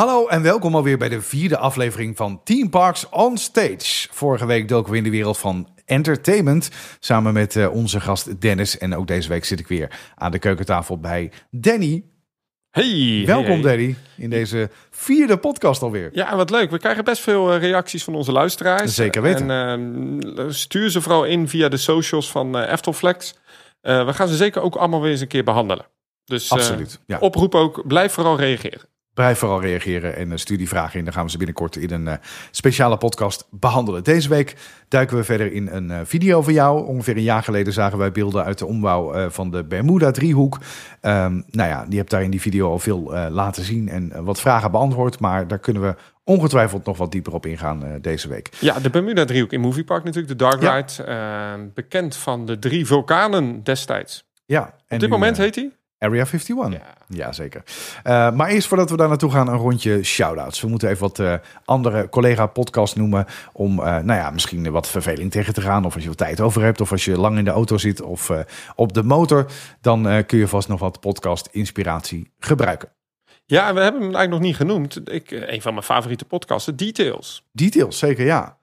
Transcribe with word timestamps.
Hallo 0.00 0.26
en 0.26 0.42
welkom 0.42 0.74
alweer 0.74 0.98
bij 0.98 1.08
de 1.08 1.22
vierde 1.22 1.56
aflevering 1.56 2.16
van 2.16 2.40
Team 2.44 2.70
Parks 2.70 3.08
on 3.08 3.36
Stage. 3.36 4.08
Vorige 4.10 4.46
week 4.46 4.68
doken 4.68 4.92
we 4.92 4.98
in 4.98 5.04
de 5.04 5.10
wereld 5.10 5.38
van 5.38 5.68
entertainment 5.84 6.70
samen 7.00 7.32
met 7.32 7.56
eh, 7.56 7.72
onze 7.72 8.00
gast 8.00 8.40
Dennis. 8.40 8.78
En 8.78 8.94
ook 8.94 9.06
deze 9.06 9.28
week 9.28 9.44
zit 9.44 9.60
ik 9.60 9.68
weer 9.68 10.00
aan 10.14 10.30
de 10.30 10.38
keukentafel 10.38 10.98
bij 10.98 11.32
Danny. 11.50 12.04
Hey, 12.70 13.22
Welkom 13.26 13.44
hey, 13.46 13.60
hey. 13.60 13.62
Danny 13.62 13.96
in 14.16 14.30
deze 14.30 14.70
vierde 14.90 15.36
podcast 15.36 15.82
alweer. 15.82 16.10
Ja, 16.12 16.36
wat 16.36 16.50
leuk. 16.50 16.70
We 16.70 16.78
krijgen 16.78 17.04
best 17.04 17.22
veel 17.22 17.52
eh, 17.52 17.60
reacties 17.60 18.04
van 18.04 18.14
onze 18.14 18.32
luisteraars. 18.32 18.94
Zeker 18.94 19.22
weten. 19.22 19.50
En 19.50 20.18
eh, 20.36 20.44
stuur 20.48 20.90
ze 20.90 21.00
vooral 21.00 21.24
in 21.24 21.48
via 21.48 21.68
de 21.68 21.76
socials 21.76 22.30
van 22.30 22.58
eh 22.58 22.72
Eftelflex. 22.72 23.34
We 23.80 24.12
gaan 24.12 24.28
ze 24.28 24.36
zeker 24.36 24.62
ook 24.62 24.76
allemaal 24.76 25.00
weer 25.00 25.10
eens 25.10 25.20
een 25.20 25.28
keer 25.28 25.44
behandelen. 25.44 25.86
Dus 26.24 26.50
Absoluut, 26.50 27.00
ja. 27.06 27.18
oproep 27.18 27.54
ook, 27.54 27.86
blijf 27.86 28.12
vooral 28.12 28.36
reageren. 28.36 28.88
Blijf 29.14 29.38
vooral 29.38 29.60
reageren 29.60 30.16
en 30.16 30.32
eh, 30.32 30.38
stuur 30.38 30.58
die 30.58 30.68
vragen 30.68 30.98
in. 30.98 31.04
Dan 31.04 31.12
gaan 31.14 31.24
we 31.24 31.30
ze 31.30 31.36
binnenkort 31.36 31.76
in 31.76 31.90
een 31.90 32.08
eh, 32.08 32.14
speciale 32.50 32.96
podcast 32.96 33.46
behandelen. 33.50 34.04
Deze 34.04 34.28
week 34.28 34.56
duiken 34.88 35.16
we 35.16 35.24
verder 35.24 35.52
in 35.52 35.68
een 35.68 35.90
eh, 35.90 36.00
video 36.04 36.42
van 36.42 36.52
jou. 36.52 36.86
Ongeveer 36.86 37.16
een 37.16 37.22
jaar 37.22 37.42
geleden 37.42 37.72
zagen 37.72 37.98
wij 37.98 38.12
beelden 38.12 38.44
uit 38.44 38.58
de 38.58 38.66
ombouw 38.66 39.30
van 39.30 39.50
de 39.50 39.64
Bermuda-driehoek. 39.64 40.58
Ehm, 41.00 41.40
nou 41.50 41.68
ja, 41.68 41.84
die 41.88 41.98
hebt 41.98 42.10
daar 42.10 42.22
in 42.22 42.30
die 42.30 42.40
video 42.40 42.70
al 42.70 42.78
veel 42.78 43.12
laten 43.30 43.64
zien 43.64 43.88
en 43.88 44.24
wat 44.24 44.40
vragen 44.40 44.70
beantwoord. 44.70 45.18
Maar 45.20 45.48
daar 45.48 45.58
kunnen 45.58 45.82
we 45.82 45.94
ongetwijfeld 46.24 46.84
nog 46.84 46.96
wat 46.98 47.12
dieper 47.12 47.32
op 47.34 47.46
ingaan 47.46 47.98
deze 48.00 48.28
week. 48.28 48.48
Ja, 48.60 48.78
de 48.80 48.90
Bermuda 48.90 49.24
driehoek 49.24 49.52
in 49.52 49.60
Movie 49.60 49.84
Park 49.84 50.04
natuurlijk, 50.04 50.38
de 50.38 50.44
Dark 50.44 50.62
Ja. 50.62 50.74
Ride. 50.76 51.02
eh, 51.04 51.52
bekend 51.74 52.16
van 52.16 52.46
de 52.46 52.58
drie 52.58 52.86
vulkanen 52.86 53.62
destijds. 53.62 54.28
Ja, 54.46 54.62
en 54.64 54.70
Op 54.72 54.88
dit 54.88 55.00
nu, 55.00 55.08
moment 55.08 55.36
heet 55.36 55.54
hij? 55.54 55.70
Area 56.00 56.24
51. 56.24 56.72
Ja. 56.72 56.94
Ja, 57.08 57.32
zeker. 57.32 57.62
Eh, 58.02 58.32
maar 58.32 58.48
eerst 58.48 58.68
voordat 58.68 58.90
we 58.90 58.96
daar 58.96 59.08
naartoe 59.08 59.30
gaan, 59.30 59.48
een 59.48 59.56
rondje 59.56 60.02
shout-outs. 60.02 60.60
We 60.60 60.68
moeten 60.68 60.88
even 60.88 61.00
wat 61.00 61.18
eh, 61.18 61.34
andere 61.64 62.08
collega-podcasts 62.08 62.96
noemen 62.96 63.26
om, 63.52 63.78
eh, 63.78 63.84
nou 63.84 64.20
ja, 64.20 64.30
misschien 64.30 64.70
wat 64.70 64.88
verveling 64.88 65.30
tegen 65.30 65.54
te 65.54 65.60
gaan. 65.60 65.84
Of 65.84 65.94
als 65.94 66.02
je 66.02 66.08
wat 66.08 66.18
tijd 66.18 66.40
over 66.40 66.62
hebt, 66.62 66.80
of 66.80 66.90
als 66.90 67.04
je 67.04 67.18
lang 67.18 67.38
in 67.38 67.44
de 67.44 67.50
auto 67.50 67.78
zit 67.78 68.00
of 68.02 68.30
op 68.74 68.92
de 68.92 69.02
motor. 69.02 69.46
Dan 69.80 70.24
kun 70.26 70.38
je 70.38 70.48
vast 70.48 70.68
nog 70.68 70.80
wat 70.80 71.00
podcast-inspiratie 71.00 72.32
gebruiken. 72.38 72.88
Ja, 73.46 73.74
we 73.74 73.80
hebben 73.80 74.02
hem 74.02 74.14
eigenlijk 74.14 74.30
nog 74.30 74.40
niet 74.40 74.56
genoemd. 74.56 75.10
Ik, 75.10 75.30
een 75.30 75.62
van 75.62 75.72
mijn 75.72 75.84
favoriete 75.84 76.24
podcasten, 76.24 76.76
Details. 76.76 77.48
Details, 77.52 77.98
zeker 77.98 78.24
ja. 78.24 78.58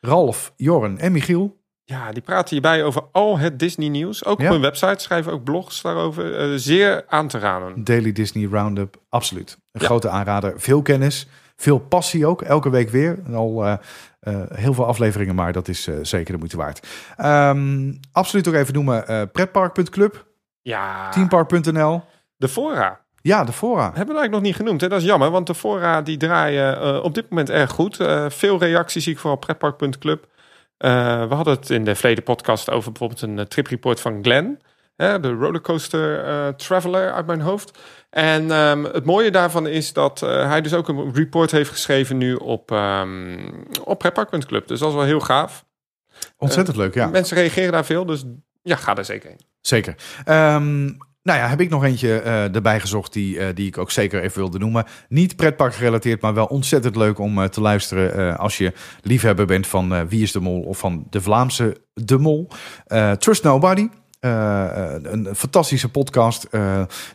Ralf, 0.00 0.52
Jorren 0.56 0.98
en 0.98 1.12
Michiel. 1.12 1.61
Ja, 1.92 2.12
die 2.12 2.22
praten 2.22 2.50
hierbij 2.50 2.84
over 2.84 3.02
al 3.12 3.38
het 3.38 3.58
Disney 3.58 3.88
nieuws. 3.88 4.24
Ook 4.24 4.40
Ja. 4.40 4.44
op 4.46 4.52
hun 4.52 4.60
website 4.60 5.02
schrijven 5.02 5.32
ook 5.32 5.44
blogs 5.44 5.82
daarover. 5.82 6.38
Eh, 6.38 6.48
zeer 6.56 7.04
aan 7.08 7.28
te 7.28 7.38
raden. 7.38 7.84
Daily 7.84 8.12
Disney 8.12 8.48
Roundup, 8.50 8.96
absoluut. 9.08 9.58
Een 9.72 9.80
Ja. 9.80 9.86
grote 9.86 10.08
aanrader. 10.08 10.52
Veel 10.56 10.82
kennis, 10.82 11.26
veel 11.56 11.78
passie 11.78 12.26
ook. 12.26 12.42
Elke 12.42 12.70
week 12.70 12.90
weer. 12.90 13.18
En 13.26 13.34
Al 13.34 13.64
eh, 13.64 13.72
eh, 14.20 14.40
heel 14.54 14.74
veel 14.74 14.86
afleveringen, 14.86 15.34
maar 15.34 15.52
dat 15.52 15.68
is 15.68 15.88
zeker 16.02 16.32
de 16.32 16.38
moeite 16.38 16.56
waard. 16.56 16.86
Ehm, 17.16 17.92
absoluut 18.12 18.48
ook 18.48 18.54
even 18.54 18.74
noemen 18.74 19.30
pretpark.club, 19.32 20.26
Ja, 20.62 21.08
teampark.nl. 21.10 22.02
de 22.36 22.48
fora. 22.48 23.00
Ja, 23.22 23.44
de 23.44 23.52
fora. 23.52 23.82
Hebben 23.82 23.94
we 23.94 24.20
eigenlijk 24.20 24.32
nog 24.32 24.42
niet 24.42 24.56
genoemd. 24.56 24.80
Hè? 24.80 24.88
Dat 24.88 25.00
is 25.00 25.06
jammer, 25.06 25.30
want 25.30 25.46
de 25.46 25.54
fora 25.54 26.02
die 26.02 26.16
draaien 26.16 27.02
op 27.02 27.14
dit 27.14 27.28
moment 27.30 27.50
erg 27.50 27.70
goed. 27.70 27.96
Veel 28.28 28.58
reacties 28.58 29.04
zie 29.04 29.12
ik 29.12 29.18
vooral 29.18 29.38
pretpark.club. 29.38 30.26
Eh 30.82 31.28
we 31.28 31.34
hadden 31.34 31.54
het 31.54 31.70
in 31.70 31.84
de 31.84 31.94
verleden 31.94 32.24
podcast 32.24 32.70
over 32.70 32.90
bijvoorbeeld 32.90 33.22
een 33.22 33.38
eh, 33.38 33.44
tripreport 33.44 34.00
van 34.00 34.18
Glenn. 34.22 34.60
Hè, 34.96 35.20
de 35.20 35.32
rollercoaster 35.32 36.24
eh, 36.24 36.48
traveler 36.48 37.12
uit 37.12 37.26
mijn 37.26 37.40
hoofd. 37.40 37.78
En 38.10 38.50
ehm, 38.50 38.84
het 38.84 39.04
mooie 39.04 39.30
daarvan 39.30 39.66
is 39.66 39.92
dat 39.92 40.20
hij 40.20 40.60
dus 40.60 40.74
ook 40.74 40.88
een 40.88 41.14
report 41.14 41.50
heeft 41.50 41.70
geschreven 41.70 42.16
nu 42.16 42.34
op, 42.34 42.70
ehm 42.70 43.38
op 43.84 43.98
pretpark.club. 43.98 44.68
Dus 44.68 44.78
dat 44.78 44.88
is 44.88 44.94
wel 44.94 45.04
heel 45.04 45.20
gaaf. 45.20 45.64
Ontzettend 46.36 46.76
leuk, 46.76 46.94
ja. 46.94 47.06
Mensen 47.06 47.36
reageren 47.36 47.72
daar 47.72 47.84
veel, 47.84 48.06
dus 48.06 48.24
ja, 48.62 48.76
ga 48.76 48.96
er 48.96 49.04
zeker 49.04 49.30
in. 49.30 49.40
Zeker. 49.60 49.94
Ehm, 50.24 50.90
nou 51.22 51.38
ja, 51.38 51.48
heb 51.48 51.60
ik 51.60 51.70
nog 51.70 51.84
eentje 51.84 52.20
eh, 52.20 52.54
erbij 52.54 52.80
gezocht 52.80 53.12
die, 53.12 53.38
eh, 53.38 53.54
die 53.54 53.66
ik 53.66 53.78
ook 53.78 53.90
zeker 53.90 54.22
even 54.22 54.38
wilde 54.38 54.58
noemen. 54.58 54.84
Niet 55.08 55.36
pretpark 55.36 55.74
gerelateerd, 55.74 56.20
maar 56.20 56.34
wel 56.34 56.46
ontzettend 56.46 56.96
leuk 56.96 57.18
om 57.18 57.42
eh, 57.42 57.48
te 57.48 57.60
luisteren 57.60 58.38
als 58.38 58.58
je 58.58 58.72
liefhebber 59.02 59.46
bent 59.46 59.66
van 59.66 60.08
Wie 60.08 60.22
is 60.22 60.32
de 60.32 60.40
Mol 60.40 60.60
of 60.60 60.78
van 60.78 61.06
de 61.10 61.20
Vlaamse 61.20 61.76
De 61.94 62.18
Mol. 62.18 62.48
Trust 63.18 63.42
Nobody. 63.42 63.88
Een 64.20 65.28
fantastische 65.34 65.90
podcast 65.90 66.48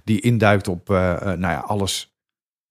die 0.04 0.22
induikt 0.22 0.68
op 0.68 0.88
nou 0.88 1.40
ja, 1.40 1.64
alles 1.68 2.16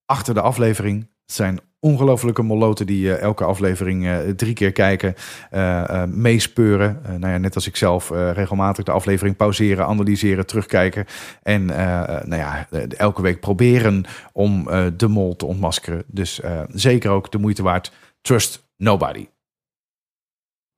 achter 0.04 0.34
de 0.34 0.40
aflevering. 0.40 1.08
Het 1.26 1.34
zijn 1.34 1.60
ongelofelijke 1.80 2.42
moloten 2.42 2.86
die 2.86 3.14
eh, 3.14 3.22
elke 3.22 3.44
aflevering 3.44 4.06
eh, 4.06 4.18
drie 4.18 4.54
keer 4.54 4.72
kijken, 4.72 5.14
eh, 5.50 6.04
meespeuren. 6.04 7.02
Nou 7.02 7.32
ja, 7.32 7.38
net 7.38 7.54
als 7.54 7.66
ik 7.66 7.76
zelf 7.76 8.10
regelmatig 8.10 8.84
de 8.84 8.90
aflevering 8.90 9.36
pauzeren, 9.36 9.86
analyseren, 9.86 10.46
terugkijken. 10.46 11.06
En 11.42 11.64
nou 11.64 12.36
ja, 12.36 12.68
elke 12.96 13.22
week 13.22 13.40
proberen 13.40 14.04
om 14.32 14.68
de 14.96 15.08
mol 15.08 15.36
te 15.36 15.46
ontmaskeren. 15.46 16.04
Dus 16.06 16.40
zeker 16.68 17.10
ook 17.10 17.32
de 17.32 17.38
moeite 17.38 17.62
waard. 17.62 17.92
Trust 18.20 18.68
nobody. 18.76 19.28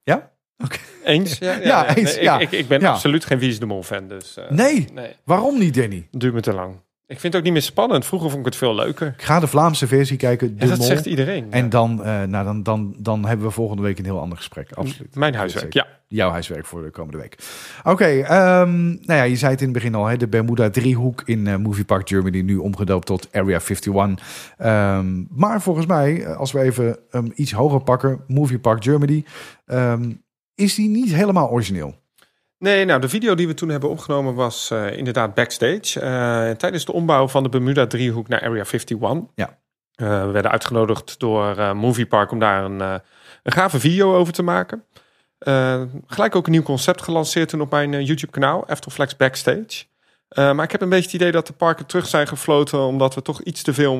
Ja? 0.02 0.32
Oké. 0.64 0.78
Eens? 1.04 1.38
Ja, 1.48 1.58
Ja, 1.62 1.96
eens, 1.96 2.14
nee, 2.14 2.22
ja. 2.22 2.38
Ik, 2.38 2.50
ik, 2.50 2.58
ik 2.58 2.68
ben 2.68 2.84
absoluut 2.84 3.24
geen 3.24 3.38
Wie 3.38 3.48
is 3.48 3.58
de 3.58 3.66
Mol 3.66 3.82
fan, 3.82 4.08
dus... 4.08 4.36
Nee, 4.48 4.88
nee. 4.92 5.16
waarom 5.24 5.58
niet, 5.58 5.74
Danny? 5.74 6.08
Duurt 6.10 6.34
me 6.34 6.40
te 6.40 6.52
lang. 6.52 6.76
Ik 7.10 7.20
vind 7.20 7.32
het 7.32 7.36
ook 7.36 7.42
niet 7.42 7.52
meer 7.52 7.62
spannend. 7.62 8.06
Vroeger 8.06 8.28
vond 8.30 8.40
ik 8.40 8.46
het 8.52 8.56
veel 8.56 8.74
leuker. 8.74 9.06
Ik 9.16 9.22
ga 9.22 9.40
de 9.40 9.46
Vlaamse 9.46 9.86
versie 9.86 10.16
kijken, 10.16 10.56
de 10.56 10.64
Ja, 10.64 10.70
dat 10.70 10.78
mol. 10.78 10.86
zegt 10.86 11.06
iedereen. 11.06 11.46
En 11.52 11.62
Ja. 11.64 11.68
dan, 11.68 12.04
eh, 12.04 12.22
nou, 12.22 12.44
dan, 12.44 12.62
dan, 12.62 12.94
dan 12.98 13.26
hebben 13.26 13.46
we 13.46 13.52
volgende 13.52 13.82
week 13.82 13.98
een 13.98 14.04
heel 14.04 14.20
ander 14.20 14.36
gesprek. 14.38 14.72
Absoluut. 14.72 15.14
Mijn 15.14 15.34
huiswerk, 15.34 15.72
ja. 15.72 15.86
Jouw 16.08 16.30
huiswerk 16.30 16.66
voor 16.66 16.82
de 16.82 16.90
komende 16.90 17.18
week. 17.18 17.38
Oké, 17.84 18.04
ehm, 18.04 18.86
nou 18.86 19.00
ja, 19.06 19.22
je 19.22 19.36
zei 19.36 19.50
het 19.52 19.60
in 19.60 19.66
het 19.68 19.74
begin 19.76 19.94
al, 19.94 20.06
hè, 20.06 20.16
de 20.16 20.28
Bermuda 20.28 20.70
driehoek 20.70 21.22
in 21.24 21.46
eh, 21.46 21.56
Movie 21.56 21.84
Park 21.84 22.08
Germany, 22.08 22.40
nu 22.40 22.56
omgedoopt 22.56 23.06
tot 23.06 23.28
Area 23.32 23.58
51. 23.60 24.54
Ehm, 24.58 25.24
maar 25.30 25.62
volgens 25.62 25.86
mij, 25.86 26.24
eh, 26.24 26.36
als 26.36 26.52
we 26.52 26.60
even 26.60 26.98
um, 27.10 27.32
iets 27.34 27.52
hoger 27.52 27.80
pakken, 27.80 28.20
Movie 28.26 28.58
Park 28.58 28.84
Germany, 28.84 29.24
ehm, 29.66 30.12
is 30.54 30.74
die 30.74 30.88
niet 30.88 31.14
helemaal 31.14 31.50
origineel. 31.50 31.94
Nee, 32.58 32.84
nou, 32.84 33.00
de 33.00 33.08
video 33.08 33.34
die 33.34 33.46
we 33.46 33.54
toen 33.54 33.68
hebben 33.68 33.90
opgenomen 33.90 34.34
was 34.34 34.70
eh, 34.70 34.96
inderdaad 34.96 35.34
backstage. 35.34 36.00
eh, 36.00 36.50
tijdens 36.50 36.84
de 36.84 36.92
ombouw 36.92 37.28
van 37.28 37.42
de 37.42 37.48
Bermuda-driehoek 37.48 38.28
naar 38.28 38.40
Area 38.42 38.64
51. 38.64 38.98
Ja. 39.34 39.58
Eh, 39.94 40.24
we 40.24 40.30
werden 40.30 40.50
uitgenodigd 40.50 41.18
door 41.18 41.76
Movie 41.76 42.06
Park 42.06 42.30
om 42.30 42.38
daar 42.38 42.64
een, 42.64 42.80
een 42.80 43.52
gave 43.52 43.80
video 43.80 44.16
over 44.16 44.32
te 44.32 44.42
maken. 44.42 44.84
Gelijk 46.06 46.36
ook 46.36 46.46
een 46.46 46.52
nieuw 46.52 46.62
concept 46.62 47.02
gelanceerd 47.02 47.48
toen 47.48 47.60
op 47.60 47.70
mijn 47.70 47.94
eh, 47.94 48.06
YouTube-kanaal, 48.06 48.64
Eftelflex 48.68 49.16
Backstage. 49.16 49.84
Maar 50.36 50.62
ik 50.62 50.72
heb 50.72 50.80
een 50.80 50.88
beetje 50.88 51.04
het 51.04 51.14
idee 51.14 51.32
dat 51.32 51.46
de 51.46 51.52
parken 51.52 51.86
terug 51.86 52.06
zijn 52.06 52.26
gefloten, 52.26 52.80
omdat 52.80 53.14
we 53.14 53.22
toch 53.22 53.42
iets 53.42 53.62
te 53.62 53.74
veel... 53.74 53.98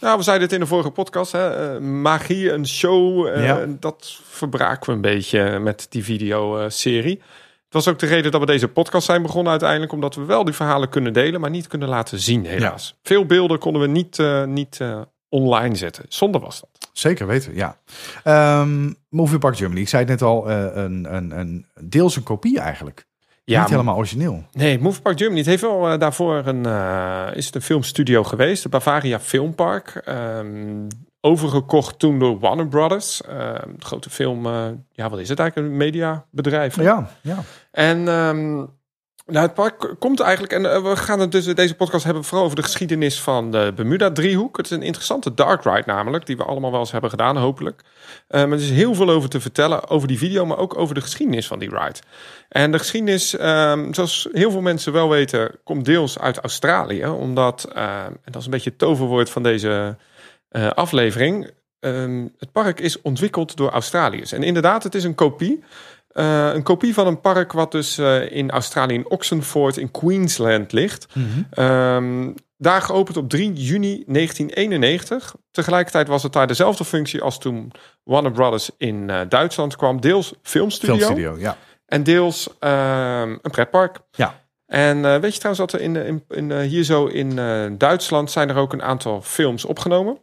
nou, 0.00 0.16
we 0.16 0.22
zeiden 0.22 0.44
het 0.46 0.52
in 0.52 0.60
de 0.60 0.66
vorige 0.66 0.90
podcast, 0.90 1.32
hè, 1.32 1.80
magie, 1.80 2.52
een 2.52 2.66
show, 2.66 3.36
Ja. 3.42 3.66
dat 3.80 4.20
verbraken 4.24 4.86
we 4.86 4.92
een 4.92 5.00
beetje 5.00 5.58
met 5.58 5.86
die 5.90 6.04
videoserie. 6.04 7.22
Was 7.72 7.88
ook 7.88 7.98
de 7.98 8.06
reden 8.06 8.30
dat 8.30 8.40
we 8.40 8.46
deze 8.46 8.68
podcast 8.68 9.06
zijn 9.06 9.22
begonnen 9.22 9.50
uiteindelijk, 9.50 9.92
omdat 9.92 10.14
we 10.14 10.24
wel 10.24 10.44
die 10.44 10.54
verhalen 10.54 10.88
kunnen 10.88 11.12
delen, 11.12 11.40
maar 11.40 11.50
niet 11.50 11.66
kunnen 11.66 11.88
laten 11.88 12.20
zien 12.20 12.46
helaas. 12.46 12.98
Veel 13.02 13.26
beelden 13.26 13.58
konden 13.58 13.82
we 13.82 13.88
niet, 13.88 14.18
eh, 14.18 14.44
niet 14.44 14.80
eh, 14.80 15.00
online 15.28 15.74
zetten. 15.74 16.04
Zonde 16.08 16.38
was 16.38 16.60
dat. 16.60 16.90
Zeker 16.92 17.26
weten, 17.26 17.54
ja. 17.54 17.76
Ehm, 18.24 18.92
Movie 19.08 19.38
Park 19.38 19.56
Germany, 19.56 19.80
ik 19.80 19.88
zei 19.88 20.02
het 20.02 20.10
net 20.10 20.22
al, 20.22 20.50
eh, 20.50 20.64
een, 20.74 21.14
een, 21.14 21.38
een 21.38 21.66
deels 21.80 22.16
een 22.16 22.22
kopie 22.22 22.60
eigenlijk. 22.60 23.06
Ja, 23.44 23.60
niet 23.60 23.70
helemaal 23.70 23.96
origineel. 23.96 24.44
Nee, 24.52 24.78
Movie 24.78 25.02
Park 25.02 25.18
Germany. 25.18 25.38
Het 25.38 25.48
heeft 25.48 25.62
wel 25.62 25.98
daarvoor 25.98 26.46
een, 26.46 26.64
is 27.34 27.46
het 27.46 27.54
een 27.54 27.62
filmstudio 27.62 28.24
geweest, 28.24 28.62
de 28.62 28.68
Bavaria 28.68 29.20
Filmpark. 29.20 29.88
Ehm, 30.04 30.86
overgekocht 31.24 31.98
toen 31.98 32.18
door 32.18 32.38
Warner 32.38 32.68
Brothers. 32.68 33.16
De 33.16 33.62
grote 33.78 34.10
film, 34.10 34.46
eh, 34.46 34.66
ja, 34.92 35.10
wat 35.10 35.18
is 35.18 35.28
het 35.28 35.38
eigenlijk? 35.38 35.70
Een 35.70 35.76
mediabedrijf. 35.76 36.74
hè? 36.74 36.82
Ja, 36.82 37.10
ja. 37.20 37.38
En 37.70 38.08
ehm, 38.08 38.64
nou, 39.26 39.46
het 39.46 39.54
park 39.54 39.94
komt 39.98 40.20
eigenlijk, 40.20 40.52
en 40.52 40.72
eh, 40.72 40.82
we 40.82 40.96
gaan 40.96 41.20
het 41.20 41.32
dus 41.32 41.44
deze 41.44 41.74
podcast 41.74 42.04
hebben 42.04 42.24
vooral 42.24 42.44
over 42.44 42.56
de 42.56 42.62
geschiedenis 42.62 43.20
van 43.20 43.50
de 43.50 43.72
Bermuda-driehoek. 43.76 44.56
Het 44.56 44.66
is 44.66 44.72
een 44.72 44.82
interessante 44.82 45.34
dark 45.34 45.64
ride 45.64 45.82
namelijk, 45.86 46.26
die 46.26 46.36
we 46.36 46.44
allemaal 46.44 46.70
wel 46.70 46.80
eens 46.80 46.92
hebben 46.92 47.10
gedaan, 47.10 47.36
hopelijk. 47.36 47.82
Eh, 48.28 48.40
maar 48.40 48.58
er 48.58 48.64
is 48.64 48.70
heel 48.70 48.94
veel 48.94 49.10
over 49.10 49.28
te 49.28 49.40
vertellen, 49.40 49.88
over 49.88 50.08
die 50.08 50.18
video, 50.18 50.46
maar 50.46 50.58
ook 50.58 50.78
over 50.78 50.94
de 50.94 51.00
geschiedenis 51.00 51.46
van 51.46 51.58
die 51.58 51.68
ride. 51.68 51.98
En 52.48 52.72
de 52.72 52.78
geschiedenis, 52.78 53.36
ehm, 53.36 53.92
zoals 53.92 54.28
heel 54.32 54.50
veel 54.50 54.60
mensen 54.60 54.92
wel 54.92 55.08
weten, 55.08 55.50
komt 55.64 55.84
deels 55.84 56.18
uit 56.18 56.38
Australië. 56.38 57.06
Omdat, 57.06 57.68
ehm, 57.74 58.06
en 58.06 58.32
dat 58.32 58.36
is 58.36 58.44
een 58.44 58.50
beetje 58.50 58.70
het 58.70 58.78
toverwoord 58.78 59.30
van 59.30 59.42
deze 59.42 59.96
eh, 60.52 60.70
aflevering, 60.70 61.50
ehm, 61.80 62.26
het 62.38 62.52
park 62.52 62.80
is 62.80 63.02
ontwikkeld 63.02 63.56
door 63.56 63.70
Australiërs. 63.70 64.32
En 64.32 64.42
inderdaad, 64.42 64.82
het 64.82 64.94
is 64.94 65.04
een 65.04 65.14
kopie. 65.14 65.62
Eh, 66.12 66.50
een 66.52 66.62
kopie 66.62 66.94
van 66.94 67.06
een 67.06 67.20
park 67.20 67.52
wat 67.52 67.72
dus 67.72 67.98
eh, 67.98 68.30
in 68.30 68.50
Australië 68.50 68.94
in 68.94 69.10
Oxenford 69.10 69.76
in 69.76 69.90
Queensland 69.90 70.72
ligt. 70.72 71.06
Ehm, 71.50 72.30
daar 72.56 72.82
geopend 72.82 73.16
op 73.16 73.28
3 73.28 73.52
juni 73.52 74.04
1991. 74.06 75.34
Tegelijkertijd 75.50 76.08
was 76.08 76.22
het 76.22 76.32
daar 76.32 76.46
dezelfde 76.46 76.84
functie 76.84 77.22
als 77.22 77.38
toen 77.38 77.72
Warner 78.04 78.32
Brothers 78.32 78.70
in 78.76 79.08
uh, 79.08 79.20
Duitsland 79.28 79.76
kwam. 79.76 80.00
Deels 80.00 80.34
filmstudio, 80.42 80.96
Filmstudio, 80.96 81.38
ja. 81.38 81.56
en 81.86 82.02
deels 82.02 82.48
uh, 82.60 83.20
een 83.20 83.50
pretpark. 83.50 83.98
Ja. 84.10 84.40
En 84.66 85.20
weet 85.20 85.34
je 85.34 85.40
trouwens 85.40 85.72
dat 85.72 85.72
er 85.72 85.80
in, 85.80 85.96
in, 85.96 86.24
in 86.28 86.60
hier 86.60 86.84
zo 86.84 87.06
in 87.06 87.34
Duitsland 87.78 88.30
zijn 88.30 88.48
er 88.48 88.56
ook 88.56 88.72
een 88.72 88.82
aantal 88.82 89.22
films 89.22 89.64
opgenomen. 89.64 90.18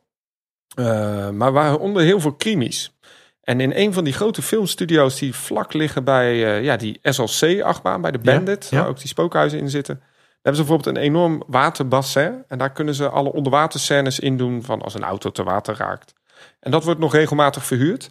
Maar 1.34 1.52
waaronder 1.52 2.04
heel 2.04 2.20
veel 2.20 2.34
krimis. 2.34 2.98
En 3.44 3.60
in 3.60 3.72
een 3.76 3.94
van 3.94 4.04
die 4.04 4.14
grote 4.14 4.42
filmstudio's 4.42 5.20
die 5.20 5.36
vlak 5.36 5.74
liggen 5.74 6.04
bij 6.04 6.62
ja, 6.62 6.78
die 6.78 7.00
SLC-achtbaan, 7.04 8.02
bij 8.02 8.12
de 8.12 8.20
Bandit, 8.20 8.68
ja, 8.70 8.78
ja. 8.78 8.82
waar 8.82 8.92
ook 8.92 9.00
die 9.00 9.08
spookhuizen 9.08 9.60
in 9.60 9.70
zitten 9.70 10.02
hebben 10.42 10.62
ze 10.62 10.68
bijvoorbeeld 10.68 10.96
een 10.96 11.04
enorm 11.04 11.44
waterbassin. 11.48 12.44
En 12.48 12.58
daar 12.58 12.72
kunnen 12.72 12.96
ze 12.96 13.10
alle 13.10 13.32
onderwaterscènes 13.32 14.20
in 14.20 14.38
doen 14.38 14.64
van 14.64 14.82
als 14.82 14.94
een 14.94 15.04
auto 15.04 15.30
te 15.32 15.44
water 15.44 15.76
raakt. 15.78 16.14
En 16.60 16.72
dat 16.72 16.84
wordt 16.84 17.00
nog 17.00 17.14
regelmatig 17.14 17.66
verhuurd. 17.66 18.10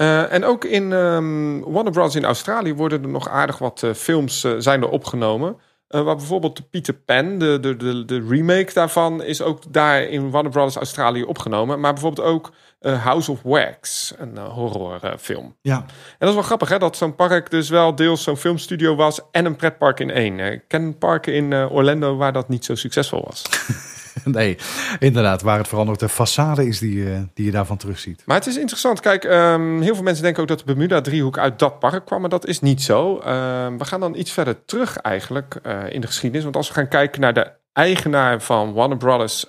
Uh, 0.00 0.32
en 0.32 0.44
ook 0.44 0.64
in 0.64 0.92
um, 0.92 1.72
Warner 1.72 1.92
Bros. 1.92 2.14
in 2.14 2.24
Australië 2.24 2.74
worden 2.74 3.02
er 3.02 3.08
nog 3.08 3.28
aardig 3.28 3.58
wat 3.58 3.82
uh, 3.82 3.92
films 3.92 4.44
uh, 4.44 4.54
zijn 4.58 4.82
er 4.82 4.88
opgenomen. 4.88 5.56
Waar 5.88 6.16
bijvoorbeeld 6.16 6.56
de 6.56 6.62
Peter 6.62 6.94
Pan, 6.94 7.38
de, 7.38 7.58
de, 7.60 7.76
de, 7.76 8.04
de 8.04 8.26
remake 8.28 8.72
daarvan, 8.72 9.22
is 9.22 9.42
ook 9.42 9.72
daar 9.72 10.02
in 10.02 10.30
Warner 10.30 10.52
Bros. 10.52 10.76
Australië 10.76 11.22
opgenomen. 11.22 11.80
Maar 11.80 11.92
bijvoorbeeld 11.92 12.28
ook 12.28 12.52
uh, 12.80 13.04
House 13.04 13.30
of 13.30 13.42
Wax, 13.42 14.14
een 14.18 14.34
uh, 14.34 14.44
horrorfilm. 14.44 15.56
ja. 15.60 15.76
En 15.76 16.16
dat 16.18 16.28
is 16.28 16.34
wel 16.34 16.42
grappig, 16.42 16.68
hè, 16.68 16.78
dat 16.78 16.96
zo'n 16.96 17.14
park 17.14 17.50
dus 17.50 17.68
wel 17.68 17.94
deels 17.94 18.22
zo'n 18.22 18.36
filmstudio 18.36 18.94
was 18.94 19.20
en 19.30 19.44
een 19.44 19.56
pretpark 19.56 20.00
in 20.00 20.10
één. 20.10 20.38
Ik 20.38 20.64
ken 20.68 20.98
parken 20.98 21.34
in 21.34 21.50
uh, 21.50 21.72
Orlando 21.72 22.16
waar 22.16 22.32
dat 22.32 22.48
niet 22.48 22.64
zo 22.64 22.74
succesvol 22.74 23.24
was. 23.24 23.42
nee, 24.24 24.56
inderdaad, 24.98 25.42
waar 25.42 25.58
het 25.58 25.68
vooral 25.68 25.86
nog 25.86 25.96
de 25.96 26.10
façade 26.10 26.66
is 26.66 26.78
die, 26.78 27.04
die 27.34 27.44
je 27.44 27.50
daarvan 27.50 27.76
terugziet. 27.76 28.22
Maar 28.26 28.36
het 28.36 28.46
is 28.46 28.56
interessant. 28.56 29.00
Kijk, 29.00 29.24
um, 29.24 29.80
heel 29.80 29.94
veel 29.94 30.04
mensen 30.04 30.22
denken 30.22 30.42
ook 30.42 30.48
dat 30.48 30.58
de 30.58 30.64
Bermuda-driehoek 30.64 31.38
uit 31.38 31.58
dat 31.58 31.78
park 31.78 32.06
kwam, 32.06 32.20
maar 32.20 32.30
dat 32.30 32.46
is 32.46 32.60
niet 32.60 32.82
zo. 32.82 33.16
Uh, 33.16 33.22
we 33.78 33.84
gaan 33.84 34.00
dan 34.00 34.16
iets 34.16 34.32
verder 34.32 34.64
terug 34.64 34.96
eigenlijk 34.96 35.60
in 35.88 36.00
de 36.00 36.06
geschiedenis. 36.06 36.44
Want 36.44 36.56
als 36.56 36.68
we 36.68 36.74
gaan 36.74 36.88
kijken 36.88 37.20
naar 37.20 37.34
de 37.34 37.50
eigenaar 37.72 38.42
van 38.42 38.72
Warner 38.72 38.96
Brothers 38.96 39.46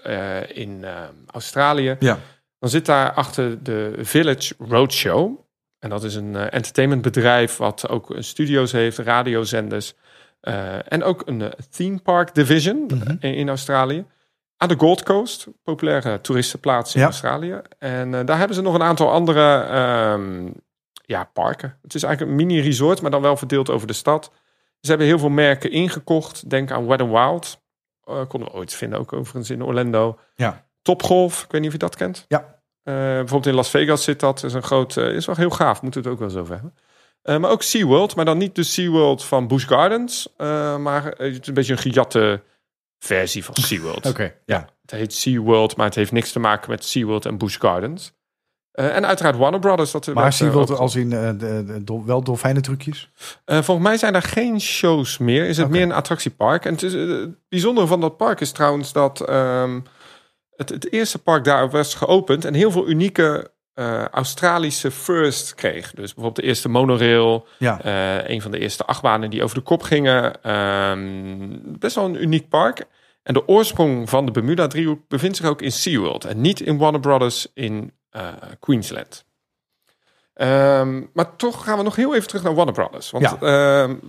in 0.54 0.86
Australië... 1.32 1.96
Ja 2.00 2.20
dan 2.66 2.74
zit 2.74 2.86
daar 2.86 3.12
achter 3.12 3.64
de 3.64 3.94
Village 3.98 4.54
Roadshow. 4.58 5.40
En 5.80 5.90
dat 5.90 6.04
is 6.04 6.16
een 6.16 6.36
entertainmentbedrijf 6.36 7.58
wat 7.58 7.90
ook 7.90 8.16
studio's 8.18 8.72
heeft, 8.72 8.98
radiozenders. 8.98 9.94
Uh, 10.42 10.92
en 10.92 11.04
ook 11.04 11.22
een 11.26 11.54
theme 11.70 12.00
park 12.00 12.36
division 12.36 12.78
mm 12.78 13.02
-hmm. 13.02 13.18
in, 13.20 13.34
in, 13.34 13.50
Australië. 13.50 14.06
Aan 14.58 14.68
de 14.68 14.76
Gold 14.78 15.04
Coast, 15.04 15.48
populaire 15.64 16.22
toeristenplaats 16.22 16.94
in 16.96 17.00
ja. 17.00 17.06
Australië. 17.06 17.62
En 17.80 18.26
daar 18.26 18.38
hebben 18.38 18.56
ze 18.56 18.62
nog 18.62 18.74
een 18.74 18.84
aantal 18.84 19.12
andere 19.12 19.68
um, 20.14 20.54
ja, 21.06 21.30
parken. 21.34 21.78
Het 21.82 21.96
is 21.96 22.04
eigenlijk 22.04 22.32
een 22.32 22.46
mini-resort, 22.46 23.02
maar 23.02 23.12
dan 23.12 23.22
wel 23.22 23.38
verdeeld 23.38 23.70
over 23.70 23.88
de 23.88 23.94
stad. 23.94 24.32
Ze 24.80 24.90
hebben 24.90 25.08
heel 25.08 25.20
veel 25.20 25.30
merken 25.30 25.72
ingekocht. 25.72 26.50
Denk 26.50 26.72
aan 26.72 26.88
Wet 26.88 27.04
n 27.04 27.10
Wild. 27.10 27.62
konden 28.04 28.50
we 28.50 28.56
ooit 28.56 28.74
vinden, 28.74 29.00
ook 29.00 29.14
overigens 29.14 29.50
in 29.50 29.64
Orlando. 29.64 30.20
Ja. 30.36 30.66
Topgolf, 30.82 31.44
ik 31.44 31.52
weet 31.52 31.62
niet 31.62 31.70
of 31.70 31.76
je 31.76 31.86
dat 31.86 31.96
kent. 31.96 32.26
Ja. 32.28 32.40
Uh, 32.40 32.94
bijvoorbeeld 32.94 33.46
in 33.46 33.54
Las 33.54 33.70
Vegas 33.70 34.04
zit 34.04 34.20
dat. 34.20 34.44
is 34.44 34.54
een 34.54 34.64
groot, 34.64 34.96
uh, 34.96 35.16
is 35.16 35.26
wel 35.26 35.36
heel 35.36 35.50
gaaf. 35.50 35.82
Moeten 35.82 36.02
we 36.02 36.10
het 36.10 36.18
ook 36.18 36.24
wel 36.24 36.30
eens 36.30 36.42
over 36.42 36.54
hebben. 36.54 36.76
Uh, 37.24 37.38
maar 37.38 37.52
ook 37.52 37.64
SeaWorld, 37.64 38.16
maar 38.16 38.26
dan 38.26 38.38
niet 38.38 38.56
de 38.56 38.64
SeaWorld 38.64 39.24
van 39.24 39.48
Busch 39.48 39.68
Gardens. 39.68 40.34
maar 40.78 41.04
het 41.06 41.42
is 41.42 41.48
een 41.48 41.54
beetje 41.54 41.72
een 41.72 41.80
gejatte 41.80 42.42
versie 43.06 43.46
van 43.46 43.56
SeaWorld. 43.56 43.98
Oké, 43.98 44.08
okay, 44.08 44.38
ja. 44.46 44.70
Het 44.82 44.92
heet 44.92 45.14
SeaWorld, 45.14 45.76
maar 45.76 45.86
het 45.86 45.96
heeft 45.96 46.12
niks 46.12 46.32
te 46.32 46.40
maken 46.40 46.70
met 46.70 46.86
SeaWorld 46.86 47.26
en 47.26 47.38
Busch 47.38 47.60
Gardens. 47.60 48.14
en 48.72 49.06
uiteraard 49.06 49.38
Warner 49.38 49.60
Brothers. 49.60 49.92
Dat 49.92 50.14
maar 50.14 50.34
SeaWorld 50.34 50.70
als 50.70 50.96
in 50.96 51.10
de, 51.10 51.36
de, 51.38 51.84
de, 51.84 52.02
wel 52.06 52.24
dolfijnen 52.24 52.62
trucjes? 52.62 53.12
volgens 53.46 53.88
mij 53.88 53.98
zijn 53.98 54.16
er 54.16 54.22
geen 54.22 54.62
shows 54.62 55.18
meer. 55.18 55.48
Is 55.48 55.58
het 55.58 55.66
okay. 55.66 55.78
meer 55.78 55.88
een 55.88 55.96
attractiepark. 55.96 56.66
En 56.66 56.72
het, 56.72 56.84
is, 56.84 56.94
het 56.94 57.36
bijzondere 57.50 57.88
van 57.88 58.02
dat 58.02 58.18
park 58.18 58.40
is 58.40 58.52
trouwens 58.52 58.94
dat... 58.94 59.30
Um, 59.30 59.84
het, 60.56 60.70
het, 60.70 60.92
eerste 60.92 61.20
park 61.20 61.44
daar 61.44 61.70
was 61.70 61.94
geopend 61.94 62.46
en 62.46 62.54
heel 62.54 62.72
veel 62.72 62.88
unieke 62.88 63.54
uh, 63.76 64.06
Australische 64.06 64.92
first 64.92 65.56
kreeg. 65.56 65.92
Dus 65.92 66.14
bijvoorbeeld 66.14 66.36
de 66.36 66.42
eerste 66.42 66.70
monorail, 66.70 67.48
ja. 67.58 67.86
uh, 67.86 68.30
een 68.30 68.42
van 68.42 68.52
de 68.52 68.60
eerste 68.60 68.86
achtbanen 68.86 69.30
die 69.30 69.44
over 69.44 69.56
de 69.56 69.64
kop 69.64 69.84
gingen. 69.84 70.52
Um, 70.52 71.62
best 71.80 71.96
wel 71.96 72.06
een 72.06 72.22
uniek 72.22 72.50
park. 72.50 72.86
En 73.24 73.34
de 73.34 73.48
oorsprong 73.48 74.10
van 74.10 74.26
de 74.26 74.32
Bermuda-driehoek 74.32 75.08
bevindt 75.08 75.38
zich 75.38 75.46
ook 75.46 75.62
in 75.62 75.72
SeaWorld 75.72 76.26
en 76.26 76.42
niet 76.42 76.60
in 76.60 76.78
Warner 76.78 77.00
Brothers 77.02 77.48
in 77.54 77.92
uh, 78.12 78.28
Queensland. 78.60 79.26
Um, 80.36 81.10
maar 81.14 81.36
toch 81.36 81.64
gaan 81.64 81.78
we 81.78 81.84
nog 81.84 81.96
heel 81.96 82.16
even 82.16 82.28
terug 82.28 82.44
naar 82.44 82.56
Warner 82.56 82.74
Brothers. 82.74 83.12
Want 83.12 83.24
ja. 83.24 83.38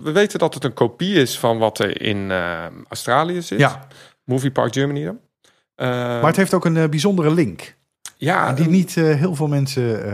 we 0.03 0.13
weten 0.13 0.39
dat 0.39 0.55
het 0.55 0.65
een 0.65 0.75
kopie 0.75 1.15
is 1.15 1.39
van 1.39 1.59
wat 1.59 1.79
er 1.79 2.01
in 2.01 2.33
Australië 2.89 3.43
zit. 3.43 3.59
Ja. 3.59 3.87
Movie 4.25 4.51
Park 4.51 4.73
Germany 4.73 5.05
dan. 5.05 5.21
Maar 5.77 6.27
het 6.27 6.37
heeft 6.37 6.55
ook 6.55 6.65
een 6.65 6.91
bijzondere 6.91 7.31
link. 7.31 7.76
Ja, 8.17 8.53
die 8.53 8.65
een, 8.65 8.71
niet 8.71 8.97
uh, 8.97 9.15
heel 9.15 9.35
veel 9.35 9.47
mensen. 9.47 10.13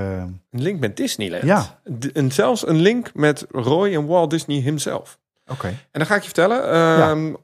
Een 0.51 0.63
link 0.63 0.81
met 0.81 0.97
Disneyland. 0.97 1.43
Ja. 1.43 1.81
en 2.13 2.33
zelfs 2.33 2.67
een 2.67 2.81
link 2.81 3.15
met 3.15 3.47
Roy 3.51 3.95
en 3.95 4.07
Walt 4.07 4.31
Disney 4.31 4.61
himself. 4.61 5.19
Oké. 5.43 5.53
Okay. 5.53 5.71
En 5.71 5.79
dan 5.91 6.07
ga 6.07 6.15
ik 6.15 6.21
je 6.21 6.27
vertellen. 6.27 6.75
Ja. 6.75 7.37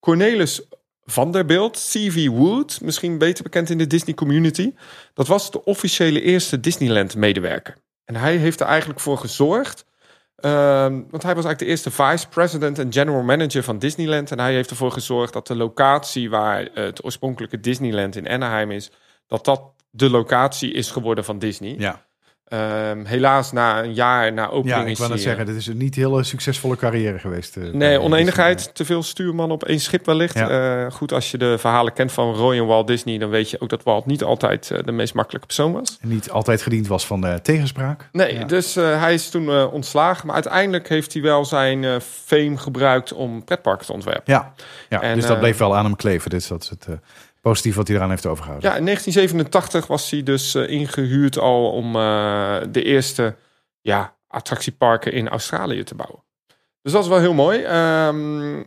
Cornelis 0.00 0.62
Vanderbilt, 1.04 1.72
C.V. 1.72 2.28
Wood, 2.28 2.80
misschien 2.82 3.18
beter 3.18 3.42
bekend 3.42 3.70
in 3.70 3.78
de 3.78 3.86
Disney 3.86 4.14
community. 4.14 4.74
Dat 5.14 5.26
was 5.26 5.50
de 5.50 5.64
officiële 5.64 6.20
eerste 6.20 6.60
Disneyland-medewerker. 6.60 7.76
En 8.04 8.16
hij 8.16 8.36
heeft 8.36 8.60
er 8.60 8.66
eigenlijk 8.66 9.00
voor 9.00 9.18
gezorgd 9.18 9.84
Um, 10.36 11.06
want 11.10 11.22
hij 11.22 11.34
was 11.34 11.44
eigenlijk 11.44 11.58
de 11.58 11.66
eerste 11.66 11.90
vice 11.90 12.28
president 12.28 12.78
en 12.78 12.92
general 12.92 13.22
manager 13.22 13.62
van 13.62 13.78
Disneyland. 13.78 14.30
En 14.30 14.38
hij 14.38 14.52
heeft 14.52 14.70
ervoor 14.70 14.92
gezorgd 14.92 15.32
dat 15.32 15.46
de 15.46 15.56
locatie 15.56 16.30
waar 16.30 16.68
het 16.72 17.04
oorspronkelijke 17.04 17.60
Disneyland 17.60 18.16
in 18.16 18.28
Anaheim 18.28 18.70
is, 18.70 18.90
dat 19.26 19.44
dat 19.44 19.62
de 19.90 20.10
locatie 20.10 20.72
is 20.72 20.90
geworden 20.90 21.24
van 21.24 21.38
Disney. 21.38 21.74
Ja. 21.78 22.02
Um, 22.90 23.04
helaas 23.04 23.52
na 23.52 23.82
een 23.82 23.94
jaar 23.94 24.32
na 24.32 24.48
opening 24.48 24.84
ja, 24.84 24.86
ik 24.86 24.96
wou 24.96 25.10
net 25.10 25.20
zeggen, 25.20 25.46
dit 25.46 25.56
is 25.56 25.66
een 25.66 25.76
niet 25.76 25.94
hele 25.94 26.22
succesvolle 26.22 26.76
carrière 26.76 27.18
geweest. 27.18 27.56
Uh, 27.56 27.72
nee, 27.72 28.00
oneenigheid, 28.00 28.74
te 28.74 28.84
veel 28.84 29.02
stuurman 29.02 29.50
op 29.50 29.64
één 29.64 29.80
schip 29.80 30.06
wellicht. 30.06 30.34
Ja. 30.34 30.84
Uh, 30.84 30.90
goed, 30.90 31.12
als 31.12 31.30
je 31.30 31.38
de 31.38 31.58
verhalen 31.58 31.92
kent 31.92 32.12
van 32.12 32.34
Roy 32.34 32.56
en 32.56 32.66
Walt 32.66 32.86
Disney, 32.86 33.18
dan 33.18 33.30
weet 33.30 33.50
je 33.50 33.60
ook 33.60 33.68
dat 33.68 33.82
Walt 33.82 34.06
niet 34.06 34.22
altijd 34.22 34.70
uh, 34.70 34.78
de 34.84 34.92
meest 34.92 35.14
makkelijke 35.14 35.46
persoon 35.46 35.72
was. 35.72 35.98
En 36.00 36.08
niet 36.08 36.30
altijd 36.30 36.62
gediend 36.62 36.86
was 36.86 37.06
van 37.06 37.20
de 37.20 37.38
tegenspraak. 37.42 38.08
Nee, 38.12 38.34
ja. 38.34 38.44
dus 38.44 38.74
hij 38.74 39.14
is 39.14 39.30
toen 39.30 39.70
ontslagen, 39.70 40.26
maar 40.26 40.34
uiteindelijk 40.34 40.88
heeft 40.88 41.12
hij 41.12 41.22
wel 41.22 41.44
zijn 41.44 42.00
fame 42.00 42.56
gebruikt 42.56 43.12
om 43.12 43.44
pretparken 43.44 43.86
te 43.86 43.92
ontwerpen. 43.92 44.32
Ja, 44.32 44.54
ja 44.88 45.00
en, 45.00 45.14
dus 45.14 45.26
dat 45.26 45.38
bleef 45.38 45.56
wel 45.56 45.76
aan 45.76 45.84
hem 45.84 45.96
kleven. 45.96 46.30
Dus 46.30 46.48
dat 46.48 46.62
is 46.62 46.68
het 46.68 46.88
positief 47.44 47.74
wat 47.74 47.88
hij 47.88 47.96
eraan 47.96 48.10
heeft 48.10 48.26
overgehouden. 48.26 48.70
Ja, 48.70 48.76
in 48.76 48.84
1987 48.84 49.86
was 49.86 50.10
hij 50.10 50.22
dus 50.22 50.54
uh, 50.54 50.68
ingehuurd 50.68 51.38
al 51.38 51.70
om 51.70 51.96
uh, 51.96 52.56
de 52.70 52.82
eerste 52.82 53.36
ja, 53.80 54.16
attractieparken 54.26 55.12
in 55.12 55.28
Australië 55.28 55.82
te 55.82 55.94
bouwen. 55.94 56.22
Dus 56.82 56.92
dat 56.92 57.02
is 57.02 57.08
wel 57.08 57.18
heel 57.18 57.34
mooi. 57.34 57.58
Um, 57.58 58.58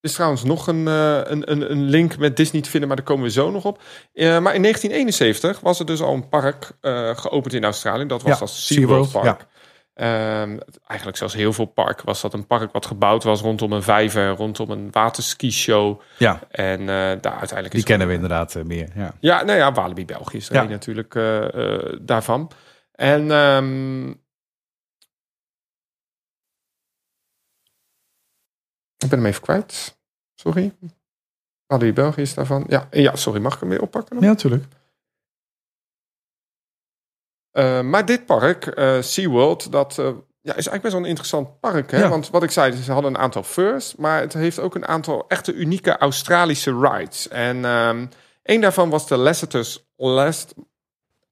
er 0.00 0.08
is 0.08 0.12
trouwens 0.12 0.44
nog 0.44 0.66
een, 0.66 0.86
uh, 0.86 1.20
een, 1.24 1.50
een, 1.50 1.70
een, 1.70 1.82
link 1.82 2.18
met 2.18 2.36
Disney 2.36 2.62
te 2.62 2.70
vinden, 2.70 2.88
maar 2.88 2.96
daar 2.96 3.06
komen 3.06 3.24
we 3.24 3.30
zo 3.30 3.50
nog 3.50 3.64
op. 3.64 3.76
maar 4.14 4.54
in 4.54 4.62
1971 4.62 5.60
was 5.60 5.78
er 5.78 5.86
dus 5.86 6.00
al 6.00 6.14
een 6.14 6.28
park 6.28 6.72
geopend 7.18 7.54
in 7.54 7.64
Australië. 7.64 8.06
Dat 8.06 8.22
was 8.22 8.32
ja, 8.32 8.40
als 8.40 8.66
SeaWorld 8.66 9.12
Park. 9.12 9.24
Ja. 9.24 9.46
Um, 9.94 10.58
eigenlijk 10.86 11.16
zoals 11.16 11.34
heel 11.34 11.52
veel 11.52 11.64
parken 11.64 12.06
was 12.06 12.20
dat 12.20 12.34
een 12.34 12.46
park 12.46 12.72
wat 12.72 12.86
gebouwd 12.86 13.22
was 13.22 13.40
rondom 13.40 13.72
een 13.72 13.82
vijver, 13.82 14.28
rondom 14.28 14.70
een 14.70 14.90
waterski-show. 14.90 16.00
Ja. 16.18 16.40
En 16.50 16.80
uh, 16.80 16.86
daar 16.86 17.22
uiteindelijk 17.22 17.70
Die 17.70 17.84
kennen 17.84 18.06
we 18.06 18.12
inderdaad 18.14 18.54
uh, 18.54 18.64
meer. 18.64 18.88
Ja, 18.94 19.14
ja 19.20 19.42
nou 19.42 19.58
ja, 19.58 19.72
Walibi 19.72 20.04
België 20.04 20.36
is 20.36 20.48
er 20.48 20.54
Ja. 20.54 20.62
natuurlijk 20.64 21.14
uh, 21.14 21.98
daarvan. 22.00 22.50
En 22.92 23.30
um, 23.30 24.10
ik 28.98 29.08
ben 29.08 29.18
hem 29.18 29.26
even 29.26 29.42
kwijt. 29.42 29.98
Sorry. 30.34 30.72
Walibi 31.66 31.92
België 31.92 32.20
is 32.20 32.34
daarvan. 32.34 32.64
Ja, 32.68 32.88
ja, 32.90 33.16
sorry, 33.16 33.40
mag 33.40 33.54
ik 33.54 33.60
hem 33.60 33.68
weer 33.68 33.82
oppakken? 33.82 34.20
Ja, 34.20 34.26
natuurlijk. 34.26 34.64
Uh, 37.52 37.80
maar 37.80 38.06
dit 38.06 38.26
park, 38.26 38.78
uh, 38.78 39.02
SeaWorld, 39.02 39.72
dat 39.72 39.96
uh, 40.00 40.06
ja, 40.06 40.12
is 40.56 40.66
eigenlijk 40.66 40.82
best 40.82 40.92
wel 40.92 41.02
een 41.02 41.08
interessant 41.08 41.60
park. 41.60 41.90
Hè? 41.90 41.98
Ja. 41.98 42.08
Want 42.08 42.30
wat 42.30 42.42
ik 42.42 42.50
zei, 42.50 42.72
ze 42.72 42.92
hadden 42.92 43.14
een 43.14 43.20
aantal 43.20 43.42
firsts, 43.42 43.96
maar 43.96 44.20
het 44.20 44.32
heeft 44.32 44.60
ook 44.60 44.74
een 44.74 44.86
aantal 44.86 45.24
echte 45.28 45.52
unieke 45.52 45.98
Australische 45.98 46.78
rides. 46.80 47.28
En 47.28 47.64
um, 47.64 48.08
een 48.42 48.60
daarvan 48.60 48.90
was 48.90 49.06
de 49.08 49.16
Lassiter's 49.16 49.84
Last. 49.96 50.54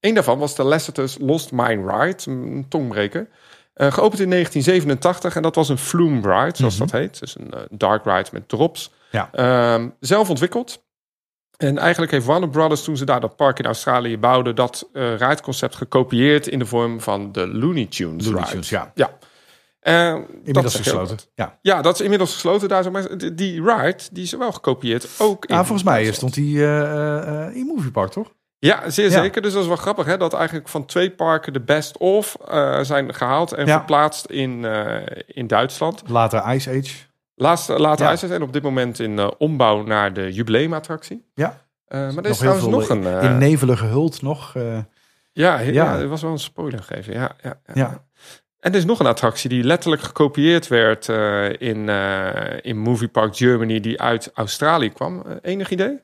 Een 0.00 0.14
daarvan 0.14 0.38
was 0.38 0.54
de 0.54 0.62
Lassiter's 0.62 1.16
Lost 1.20 1.52
Mine 1.52 1.96
Ride, 1.96 2.30
een 2.30 2.66
tongbreker. 2.68 3.28
Uh, 3.76 3.92
geopend 3.92 4.20
in 4.20 4.30
1987 4.30 5.36
en 5.36 5.42
dat 5.42 5.54
was 5.54 5.68
een 5.68 5.78
flume 5.78 6.20
ride, 6.20 6.56
zoals 6.56 6.78
Mhm. 6.78 6.86
dat 6.86 7.00
heet. 7.00 7.20
Dus 7.20 7.38
een 7.38 7.50
uh, 7.54 7.60
dark 7.70 8.04
ride 8.04 8.28
met 8.32 8.48
drops. 8.48 8.92
Ja. 9.10 9.30
Um, 9.74 9.94
zelf 10.00 10.30
ontwikkeld. 10.30 10.82
En 11.60 11.78
eigenlijk 11.78 12.12
heeft 12.12 12.26
Warner 12.26 12.48
Brothers, 12.48 12.84
toen 12.84 12.96
ze 12.96 13.04
daar 13.04 13.20
dat 13.20 13.36
park 13.36 13.58
in 13.58 13.64
Australië 13.64 14.18
bouwden, 14.18 14.54
dat 14.54 14.88
uh, 14.92 15.16
rideconcept 15.16 15.76
gekopieerd 15.76 16.46
in 16.46 16.58
de 16.58 16.66
vorm 16.66 17.00
van 17.00 17.32
de 17.32 17.48
Looney 17.48 17.86
Tunes 17.86 18.24
Looney 18.24 18.40
ride. 18.40 18.50
Tunes, 18.52 18.68
ja. 18.68 18.92
Ja. 18.94 19.10
Eh, 19.80 20.14
Inmiddels 20.44 20.64
dat 20.72 20.74
gesloten. 20.82 21.18
Ja. 21.34 21.58
Ja, 21.62 21.82
dat 21.82 21.94
is 21.94 22.00
inmiddels 22.00 22.32
gesloten 22.32 22.68
daar. 22.68 22.82
zo, 22.82 22.90
Maar 22.90 23.18
die- 23.18 23.34
die 23.34 23.62
ride, 23.62 23.98
die 24.12 24.22
is 24.22 24.32
wel 24.32 24.52
gekopieerd. 24.52 25.08
Ook 25.18 25.44
in 25.46 25.54
Ah, 25.54 25.60
volgens 25.64 25.82
mij 25.82 26.02
Duitsland. 26.02 26.34
stond 26.34 26.46
eh, 26.46 27.46
eh, 27.46 27.54
in 27.56 27.66
Movie 27.66 27.90
Park, 27.90 28.10
toch? 28.10 28.32
Ja, 28.58 28.90
zeer 28.90 29.10
Ja. 29.10 29.22
zeker. 29.22 29.42
Dus 29.42 29.52
dat 29.52 29.62
is 29.62 29.68
wel 29.68 29.76
grappig, 29.76 30.06
hè? 30.06 30.16
Dat 30.16 30.32
eigenlijk 30.34 30.68
van 30.68 30.84
twee 30.86 31.10
parken 31.10 31.52
de 31.52 31.60
best 31.60 31.98
of 31.98 32.36
eh, 32.48 32.80
zijn 32.80 33.14
gehaald 33.14 33.52
en 33.52 33.66
Ja. 33.66 33.76
verplaatst 33.76 34.26
in, 34.26 34.64
eh, 34.64 34.96
in 35.26 35.46
Duitsland. 35.46 36.02
Later 36.06 36.54
Ice 36.54 36.70
Age. 36.70 36.94
Laatste, 37.40 37.78
Ja. 37.78 38.16
En 38.34 38.42
op 38.42 38.52
dit 38.52 38.62
moment 38.62 38.98
in 38.98 39.18
eh, 39.18 39.28
ombouw 39.38 39.82
naar 39.82 40.12
de 40.12 40.32
jubileumattractie. 40.32 41.24
Ja. 41.34 41.60
Eh, 41.86 41.98
maar 42.12 42.24
er 42.24 42.30
is 42.30 42.38
trouwens 42.38 42.66
nog 42.66 42.88
een... 42.88 43.06
eh, 43.06 43.22
in 43.24 43.38
nevelen 43.38 43.78
gehuld 43.78 44.22
nog. 44.22 44.54
eh, 44.56 44.78
ja, 45.32 45.56
he- 45.58 45.70
Ja. 45.70 45.98
er 45.98 46.08
was 46.08 46.22
wel 46.22 46.30
een 46.30 46.38
spoiler 46.38 46.82
gegeven. 46.82 47.12
Ja, 47.12 47.30
ja, 47.42 47.60
ja. 47.66 47.72
Ja. 47.74 48.04
En 48.60 48.72
er 48.72 48.78
is 48.78 48.84
nog 48.84 48.98
een 49.00 49.06
attractie 49.06 49.48
die 49.48 49.64
letterlijk 49.64 50.02
gekopieerd 50.02 50.68
werd 50.68 51.08
eh, 51.08 51.60
in, 51.60 51.88
eh, 51.88 52.58
in 52.62 52.78
Movie 52.78 53.08
Park 53.08 53.36
Germany, 53.36 53.80
die 53.80 54.00
uit 54.00 54.30
Australië 54.34 54.90
kwam. 54.90 55.22
Eh, 55.26 55.36
enig 55.42 55.70
idee? 55.70 56.00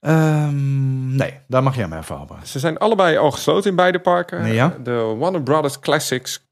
ehm, 0.00 1.16
nee, 1.16 1.40
daar 1.48 1.62
mag 1.62 1.76
jij 1.76 1.88
mij 1.88 1.98
even 1.98 2.16
helpen. 2.16 2.36
Ze 2.46 2.58
zijn 2.58 2.78
allebei 2.78 3.16
al 3.16 3.30
gesloten 3.30 3.70
in 3.70 3.76
beide 3.76 3.98
parken. 4.00 4.42
Nee, 4.42 4.54
ja? 4.54 4.76
De 4.82 4.92
Warner 5.18 5.42
Brothers 5.42 5.80
Classics 5.80 6.48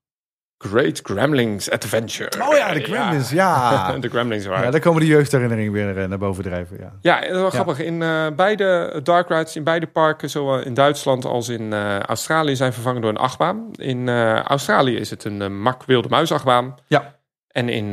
Great 0.59 1.00
Gremlins 1.03 1.71
Adventure. 1.71 2.31
Oh 2.49 2.57
ja, 2.57 2.73
de 2.73 2.81
Gremlins, 2.81 3.31
ja. 3.31 3.93
de 3.99 4.09
Gremlins 4.09 4.45
Ja, 4.45 4.50
waren. 4.50 4.71
daar 4.73 4.81
komen 4.81 5.00
de 5.00 5.07
jeugdherinneringen 5.07 5.73
weer 5.73 5.99
eh, 5.99 6.09
naar 6.09 6.19
boven 6.19 6.45
drijven. 6.45 6.77
Ja. 6.79 6.93
Ja, 7.00 7.21
dat 7.21 7.31
wel 7.41 7.50
grappig. 7.50 7.79
In 7.79 8.03
eh, 8.03 8.27
beide 8.37 9.00
dark 9.03 9.29
rides, 9.29 9.57
in 9.57 9.65
beide 9.65 9.87
parken, 9.87 10.31
zowel 10.31 10.61
in 10.61 10.75
Duitsland 10.75 11.25
als 11.25 11.49
in 11.49 11.73
eh, 11.73 11.99
Australië, 11.99 12.57
zijn 12.57 12.73
vervangen 12.73 13.00
door 13.00 13.11
een 13.11 13.17
achtbaan. 13.17 13.71
In 13.73 14.09
Australië 14.43 14.97
is 14.97 15.11
het 15.11 15.25
een 15.25 15.61
Mak 15.62 15.85
Wilde 15.85 16.09
Muis 16.09 16.33
achtbaan. 16.33 16.75
Ja. 16.87 17.17
En 17.49 17.69
in 17.69 17.91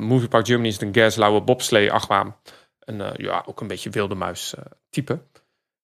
Movie 0.00 0.28
Park 0.28 0.46
Germany 0.46 0.68
is 0.68 0.74
het 0.74 0.82
een 0.82 0.94
Gerstlauer 0.94 1.44
bobslee 1.44 1.92
achtbaan. 1.92 2.34
En 2.84 3.00
eh, 3.00 3.10
ja, 3.16 3.42
ook 3.46 3.60
een 3.60 3.66
beetje 3.66 3.90
wilde 3.90 4.14
muis 4.14 4.54
type. 4.90 5.18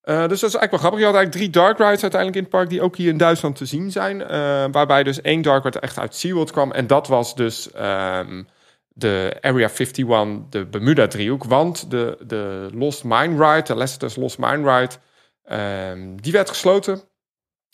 Eh, 0.08 0.28
dus 0.28 0.40
dat 0.40 0.50
is 0.50 0.56
eigenlijk 0.56 0.70
wel 0.70 0.78
grappig. 0.78 0.98
Je 0.98 1.04
had 1.04 1.14
eigenlijk 1.14 1.32
drie 1.32 1.62
dark 1.62 1.78
rides 1.78 2.02
uiteindelijk 2.02 2.36
in 2.36 2.42
het 2.42 2.50
park 2.50 2.68
die 2.68 2.82
ook 2.82 2.96
hier 2.96 3.08
in 3.08 3.16
Duitsland 3.16 3.56
te 3.56 3.64
zien 3.66 3.90
zijn. 3.90 4.22
eh, 4.22 4.64
waarbij 4.70 5.02
dus 5.02 5.20
één 5.20 5.42
dark 5.42 5.64
ride 5.64 5.80
echt 5.80 5.98
uit 5.98 6.14
SeaWorld 6.14 6.50
kwam. 6.50 6.72
En 6.72 6.86
dat 6.86 7.06
was 7.06 7.34
dus 7.34 7.72
ehm, 7.72 8.42
de 8.88 9.36
Area 9.40 9.68
51, 9.68 10.48
de 10.50 10.66
Bermuda 10.66 11.06
driehoek. 11.06 11.44
Want 11.44 11.90
de, 11.90 12.18
de 12.26 12.68
Lost 12.72 13.04
Mine 13.04 13.44
Ride, 13.44 13.62
de 13.62 13.76
Leicesters 13.76 14.16
Lost 14.16 14.38
Mine 14.38 14.78
Ride, 14.78 14.94
ehm, 15.44 16.16
die 16.16 16.32
werd 16.32 16.48
gesloten. 16.48 17.00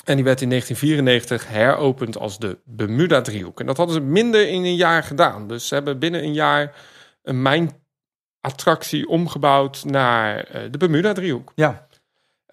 En 0.04 0.14
die 0.14 0.24
werd 0.24 0.40
in 0.40 0.48
1994 0.48 1.48
heropend 1.48 2.18
als 2.18 2.38
de 2.38 2.58
Bermuda 2.64 3.20
driehoek. 3.20 3.60
En 3.60 3.66
dat 3.66 3.76
hadden 3.76 3.94
ze 3.94 4.00
minder 4.00 4.48
in 4.48 4.64
een 4.64 4.76
jaar 4.76 5.02
gedaan. 5.02 5.48
Dus 5.48 5.68
ze 5.68 5.74
hebben 5.74 5.98
binnen 5.98 6.22
een 6.22 6.34
jaar 6.34 6.74
een 7.22 7.42
mijnattractie 7.42 9.08
omgebouwd 9.08 9.84
naar 9.84 10.38
eh, 10.38 10.62
de 10.70 10.78
Bermuda 10.78 11.12
driehoek. 11.12 11.52
Ja. 11.54 11.86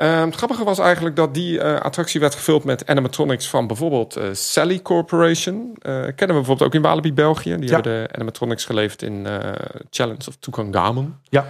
Ehm, 0.01 0.25
het 0.25 0.36
grappige 0.36 0.63
was 0.63 0.79
eigenlijk 0.79 1.15
dat 1.15 1.34
die 1.34 1.60
eh, 1.60 1.79
attractie 1.79 2.20
werd 2.20 2.36
gevuld 2.36 2.63
met 2.63 2.88
animatronics 2.88 3.48
van 3.50 3.67
bijvoorbeeld 3.67 4.15
eh, 4.15 4.29
Sally 4.31 4.81
Corporation. 4.81 5.75
Eh, 5.79 5.91
kennen 5.93 6.15
we 6.17 6.25
bijvoorbeeld 6.25 6.62
ook 6.62 6.74
in 6.74 6.81
Walibi, 6.81 7.13
België. 7.13 7.55
Die 7.55 7.67
Ja. 7.67 7.74
hebben 7.74 8.03
de 8.03 8.13
animatronics 8.13 8.65
geleverd 8.65 9.01
in 9.01 9.27
Challenge 9.89 10.27
of 10.27 10.36
Tutankhamun. 10.39 11.15
Ja. 11.29 11.46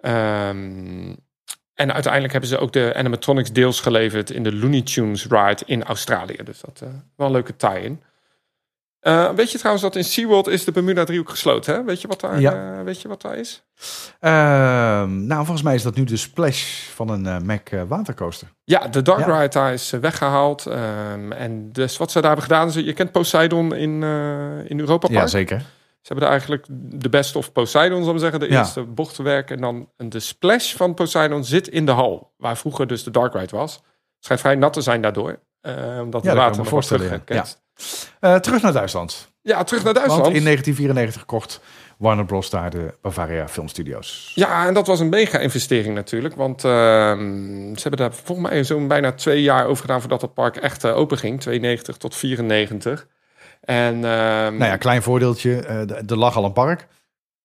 Ehm, 0.00 1.14
en 1.74 1.92
uiteindelijk 1.92 2.32
hebben 2.32 2.50
ze 2.50 2.58
ook 2.58 2.72
de 2.72 2.92
animatronics 2.96 3.52
deels 3.52 3.80
geleverd 3.80 4.30
in 4.30 4.42
de 4.42 4.54
Looney 4.54 4.82
Tunes 4.82 5.26
ride 5.26 5.62
in 5.66 5.84
Australië. 5.84 6.38
Dus 6.44 6.60
dat 6.60 6.82
wel 7.16 7.26
een 7.26 7.32
leuke 7.32 7.56
tie-in. 7.56 8.02
Uh, 9.06 9.30
weet 9.30 9.50
je 9.50 9.56
trouwens 9.58 9.84
dat 9.84 9.96
in 9.96 10.04
SeaWorld 10.04 10.46
is 10.48 10.64
de 10.64 10.72
Bermuda 10.72 11.04
driehoek 11.04 11.28
gesloten? 11.30 11.74
Hè? 11.74 11.84
Weet, 11.84 12.00
je 12.00 12.08
wat 12.08 12.20
daar, 12.20 12.40
Ja. 12.40 12.76
uh, 12.78 12.82
weet 12.84 13.00
je 13.00 13.08
wat 13.08 13.22
daar 13.22 13.36
is? 13.36 13.62
Ehm, 14.20 15.26
nou, 15.26 15.40
volgens 15.44 15.62
mij 15.62 15.74
is 15.74 15.82
dat 15.82 15.94
nu 15.94 16.04
de 16.04 16.16
splash 16.16 16.86
van 16.88 17.08
een 17.08 17.26
eh, 17.26 17.38
Mac 17.38 17.68
eh, 17.68 17.82
watercoaster. 17.88 18.48
Ja, 18.64 18.88
de 18.88 19.02
Dark 19.02 19.26
Ja. 19.26 19.36
Ride 19.36 19.48
daar 19.48 19.72
is 19.72 19.92
eh, 19.92 20.00
weggehaald. 20.00 20.66
Ehm, 20.66 21.32
en 21.32 21.72
dus 21.72 21.96
wat 21.96 22.10
ze 22.10 22.20
daar 22.20 22.30
hebben 22.30 22.42
gedaan, 22.50 22.68
is, 22.68 22.74
je 22.74 22.92
kent 22.92 23.12
Poseidon 23.12 23.74
in, 23.74 24.02
eh, 24.02 24.70
in 24.70 24.80
Europa 24.80 25.06
Park. 25.06 25.20
Ja, 25.20 25.26
zeker. 25.26 25.58
Ze 26.00 26.12
hebben 26.12 26.30
daar 26.30 26.30
eigenlijk 26.40 26.66
de 27.00 27.08
best 27.08 27.36
of 27.36 27.52
Poseidon, 27.52 28.04
zal 28.04 28.14
ik 28.14 28.20
zeggen. 28.20 28.40
De 28.40 28.48
Ja. 28.50 28.58
eerste 28.58 28.82
bochtenwerk. 28.82 29.50
En 29.50 29.60
dan 29.60 29.88
een- 29.96 30.08
de 30.08 30.20
splash 30.20 30.74
van 30.74 30.94
Poseidon 30.94 31.44
zit 31.44 31.68
in 31.68 31.86
de 31.86 31.92
hal. 31.92 32.32
Waar 32.36 32.56
vroeger 32.56 32.86
dus 32.86 33.02
de 33.04 33.10
Dark 33.10 33.34
Ride 33.34 33.56
was. 33.56 33.74
Het 33.74 33.82
schijnt 34.24 34.40
vrij 34.42 34.54
nat 34.54 34.72
te 34.72 34.80
zijn 34.80 35.00
daardoor. 35.02 35.38
eh, 35.60 35.98
omdat 36.02 36.24
het 36.24 36.34
water 36.34 36.56
nog 36.58 36.68
voorstellen, 36.68 37.10
wat 37.26 37.62
Eh, 38.20 38.36
terug 38.36 38.62
naar 38.62 38.72
Duitsland. 38.72 39.32
Ja. 39.42 39.64
terug 39.64 39.84
naar 39.84 39.94
Duitsland. 39.94 40.22
Want 40.22 40.36
in 40.36 40.42
1994 40.42 41.24
kocht 41.24 41.60
Warner 41.98 42.24
Bros. 42.24 42.50
daar 42.50 42.70
de 42.70 42.94
Bavaria 43.02 43.48
Film 43.48 43.68
Studios. 43.68 44.32
Ja, 44.34 44.66
en 44.66 44.74
dat 44.74 44.86
was 44.86 45.00
een 45.00 45.08
mega 45.08 45.38
investering 45.38 45.94
natuurlijk. 45.94 46.34
Want 46.36 46.64
ehm, 46.64 47.18
ze 47.74 47.82
hebben 47.88 48.00
daar 48.00 48.14
volgens 48.14 48.48
mij 48.48 48.64
zo'n 48.64 48.88
bijna 48.88 49.12
twee 49.12 49.42
jaar 49.42 49.66
over 49.66 49.80
gedaan 49.80 50.00
voordat 50.00 50.20
het 50.22 50.34
park 50.34 50.56
echt 50.56 50.84
open 50.84 51.18
ging. 51.18 51.40
92 51.40 51.96
tot 51.96 52.14
94. 52.16 53.06
En 53.60 53.94
ehm, 53.94 54.56
Nou 54.56 54.64
ja, 54.64 54.76
klein 54.76 55.02
voordeeltje. 55.02 55.60
eh, 55.60 55.90
er- 56.10 56.16
lag 56.18 56.36
al 56.36 56.44
een 56.44 56.52
park. 56.52 56.86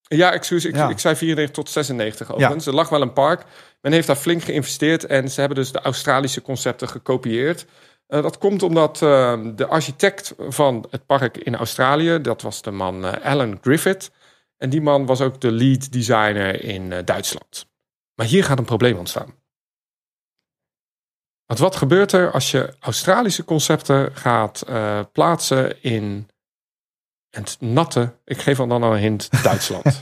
Ja, 0.01 0.31
excuus, 0.33 0.65
ik, 0.65 0.75
Ja. 0.75 0.89
ik 0.89 0.99
zei 0.99 1.15
94 1.15 1.55
tot 1.55 1.69
96 1.69 2.31
overigens. 2.33 2.65
Er 2.65 2.73
lag 2.73 2.89
wel 2.89 3.01
een 3.01 3.13
park. 3.13 3.43
Men 3.81 3.91
heeft 3.91 4.07
daar 4.07 4.15
flink 4.15 4.43
geïnvesteerd 4.43 5.05
en 5.05 5.29
ze 5.29 5.39
hebben 5.39 5.57
dus 5.57 5.71
de 5.71 5.79
Australische 5.81 6.41
concepten 6.41 6.87
gekopieerd. 6.89 7.65
Eh, 8.09 8.21
dat 8.21 8.37
komt 8.37 8.63
omdat 8.63 9.01
eh, 9.01 9.39
de 9.55 9.67
architect 9.67 10.33
van 10.37 10.85
het 10.89 11.05
park 11.05 11.37
in 11.37 11.55
Australië, 11.55 12.21
dat 12.21 12.41
was 12.41 12.61
de 12.61 12.71
man 12.71 13.05
eh, 13.05 13.25
Alan 13.25 13.57
Griffith. 13.61 14.11
En 14.57 14.69
die 14.69 14.81
man 14.81 15.05
was 15.05 15.21
ook 15.21 15.41
de 15.41 15.51
lead 15.51 15.91
designer 15.91 16.63
in 16.63 16.91
eh, 16.91 17.05
Duitsland. 17.05 17.67
Maar 18.15 18.25
hier 18.25 18.43
gaat 18.43 18.57
een 18.57 18.65
probleem 18.65 18.97
ontstaan. 18.97 19.33
Want 21.45 21.59
wat 21.59 21.75
gebeurt 21.75 22.11
er 22.11 22.31
als 22.31 22.51
je 22.51 22.75
Australische 22.79 23.43
concepten 23.43 24.15
gaat 24.15 24.63
plaatsen 25.11 25.83
in 25.83 26.29
het 27.31 27.57
natte, 27.59 28.13
ik 28.25 28.37
geef 28.41 28.57
dan 28.57 28.71
al 28.83 28.93
een 28.93 28.99
hint, 28.99 29.29
Duitsland? 29.43 30.01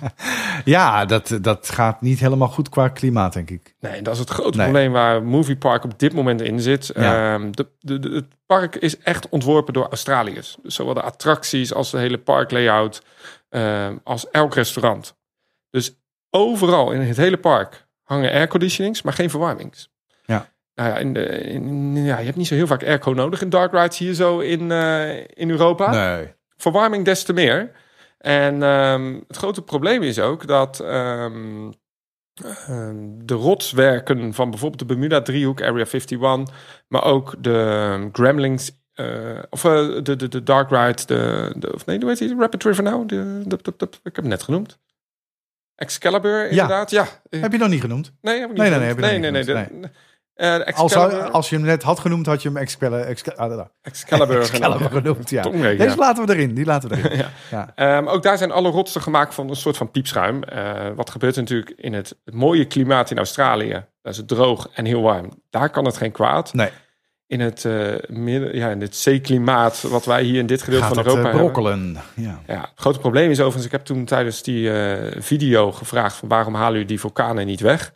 Ja, 0.65 1.05
dat, 1.05 1.37
dat 1.41 1.69
gaat 1.69 2.01
niet 2.01 2.19
helemaal 2.19 2.47
goed 2.47 2.69
qua 2.69 2.87
klimaat, 2.87 3.33
denk 3.33 3.49
ik. 3.49 3.75
Nee, 3.79 4.01
dat 4.01 4.13
is 4.13 4.19
het 4.19 4.29
grote 4.29 4.57
Nee. 4.57 4.65
probleem 4.65 4.91
waar 4.91 5.23
Movie 5.23 5.57
Park 5.57 5.83
op 5.83 5.99
dit 5.99 6.13
moment 6.13 6.41
in 6.41 6.59
zit. 6.61 6.91
Ja. 6.95 7.33
Ehm, 7.33 7.51
de, 7.51 7.67
de, 7.79 7.99
de- 7.99 8.09
het 8.09 8.25
park 8.45 8.75
is 8.75 8.97
echt 8.97 9.29
ontworpen 9.29 9.73
door 9.73 9.87
Australiërs. 9.89 10.57
Dus 10.63 10.75
zowel 10.75 10.93
de 10.93 11.01
attracties 11.01 11.73
als 11.73 11.91
de 11.91 11.97
hele 11.97 12.17
parklayout, 12.17 13.01
ehm 13.49 13.95
als 14.03 14.29
elk 14.29 14.53
restaurant. 14.53 15.15
Dus 15.69 15.95
overal 16.29 16.91
in 16.91 17.01
het 17.01 17.17
hele 17.17 17.37
park 17.37 17.87
hangen 18.03 18.31
airconditionings, 18.31 19.01
maar 19.01 19.13
geen 19.13 19.29
verwarmings. 19.29 19.89
Ja. 20.25 20.49
Nou 20.75 20.89
ja, 20.89 20.97
in 20.97 21.13
de, 21.13 21.25
in- 21.25 22.03
ja, 22.03 22.17
je 22.17 22.25
hebt 22.25 22.37
niet 22.37 22.47
zo 22.47 22.55
heel 22.55 22.67
vaak 22.67 22.83
airco 22.83 23.11
nodig 23.11 23.41
in 23.41 23.49
dark 23.49 23.71
rides 23.71 23.97
hier 23.97 24.13
zo 24.13 24.39
in, 24.39 24.71
eh, 24.71 25.17
in 25.17 25.49
Europa 25.49 25.91
Nee. 25.91 26.35
Verwarming 26.57 27.05
des 27.05 27.23
te 27.23 27.33
meer. 27.33 27.71
En 28.17 28.63
ehm, 28.63 29.19
het 29.27 29.37
grote 29.37 29.61
probleem 29.61 30.03
is 30.03 30.19
ook 30.19 30.47
dat 30.47 30.79
ehm, 30.79 31.71
ehm, 32.43 32.95
de 33.25 33.33
rotswerken 33.33 34.33
van 34.33 34.49
bijvoorbeeld 34.49 34.79
de 34.79 34.85
Bermuda-driehoek, 34.85 35.61
Area 35.61 35.85
51, 35.85 36.19
maar 36.87 37.03
ook 37.03 37.35
de 37.43 38.09
Gremlings, 38.11 38.71
eh, 38.93 39.39
of 39.49 39.63
eh, 39.65 40.03
de, 40.03 40.15
de, 40.15 40.27
de 40.27 40.43
Dark 40.43 40.69
Ride, 40.69 41.05
de, 41.05 41.53
de, 41.57 41.73
of 41.73 41.85
nee, 41.85 41.99
hoe 41.99 42.09
heet 42.09 42.17
die? 42.17 42.35
Rapid 42.37 42.63
River 42.63 42.83
nou? 42.83 43.05
De, 43.05 43.41
de, 43.45 43.59
de- 43.77 43.85
ik 44.03 44.15
heb 44.15 44.15
hem 44.15 44.27
net 44.27 44.43
genoemd. 44.43 44.79
Excalibur, 45.75 46.49
inderdaad. 46.49 46.89
Ja. 46.91 47.07
Heb 47.29 47.51
je 47.51 47.57
nog 47.57 47.69
niet 47.69 47.81
genoemd? 47.81 48.11
Nee, 48.21 48.39
heb 48.39 48.49
ik 48.49 48.57
niet 48.57 48.69
Nee, 48.69 48.69
nee, 49.19 49.31
nee, 49.31 49.43
nee, 49.43 49.55
nee, 49.71 49.89
eh, 50.37 50.75
Als, 50.75 50.95
als 51.31 51.49
je 51.49 51.55
hem 51.55 51.65
net 51.65 51.83
had 51.83 51.99
genoemd, 51.99 52.25
had 52.25 52.41
je 52.41 52.47
hem 52.47 52.57
Excalibur, 52.57 52.99
Excalibur, 53.05 53.67
Excalibur, 53.81 54.39
Excalibur 54.39 54.89
genoemd. 54.89 55.29
Ja. 55.29 55.41
Deze 55.41 55.83
ja. 55.83 55.95
laten 55.95 56.25
we 56.25 56.33
erin. 56.33 56.53
Die 56.53 56.65
laten 56.65 56.89
we 56.89 56.95
erin. 56.95 57.25
Ja. 57.51 57.71
Ehm, 57.75 58.07
ook 58.07 58.23
daar 58.23 58.37
zijn 58.37 58.51
alle 58.51 58.69
rotsen 58.69 59.01
gemaakt 59.01 59.33
van 59.33 59.49
een 59.49 59.55
soort 59.55 59.77
van 59.77 59.91
piepschuim. 59.91 60.43
Eh, 60.43 60.73
wat 60.95 61.09
gebeurt 61.09 61.35
er 61.35 61.41
natuurlijk 61.41 61.73
in 61.75 61.93
het, 61.93 62.15
het 62.25 62.33
mooie 62.33 62.65
klimaat 62.65 63.11
in 63.11 63.17
Australië? 63.17 63.71
Daar 63.71 64.11
is 64.11 64.17
het 64.17 64.27
droog 64.27 64.69
en 64.73 64.85
heel 64.85 65.01
warm. 65.01 65.29
Daar 65.49 65.69
kan 65.69 65.85
het 65.85 65.97
geen 65.97 66.11
kwaad. 66.11 66.53
Nee, 66.53 66.69
In 67.27 67.39
het, 67.39 67.67
midden, 68.07 68.55
ja, 68.55 68.69
in 68.69 68.81
het 68.81 68.95
zeeklimaat, 68.95 69.81
wat 69.81 70.05
wij 70.05 70.23
hier 70.23 70.39
in 70.39 70.45
dit 70.47 70.61
gedeelte 70.61 70.85
gaat 70.85 70.95
van 70.95 71.05
Europa 71.05 71.21
hebben. 71.21 71.39
brokkelen. 71.39 71.97
Ja. 72.15 72.39
Ja, 72.47 72.61
het 72.61 72.71
grote 72.75 72.99
probleem 72.99 73.29
is 73.29 73.37
overigens, 73.39 73.65
ik 73.65 73.71
heb 73.71 73.85
toen 73.85 74.05
tijdens 74.05 74.43
die 74.43 74.71
video 75.17 75.71
gevraagd 75.71 76.15
van 76.15 76.27
waarom 76.27 76.55
halen 76.55 76.71
jullie 76.71 76.87
die 76.87 76.99
vulkanen 76.99 77.45
niet 77.45 77.61
weg? 77.61 77.95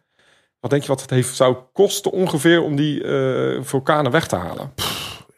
Wat 0.61 0.69
denk 0.71 0.81
je 0.81 0.87
wat 0.87 1.01
het 1.01 1.09
heeft, 1.09 1.35
zou 1.35 1.55
kosten 1.73 2.11
ongeveer 2.11 2.61
om 2.61 2.75
die 2.75 3.03
eh, 3.03 3.59
vulkanen 3.63 4.11
weg 4.11 4.27
te 4.27 4.35
halen? 4.35 4.73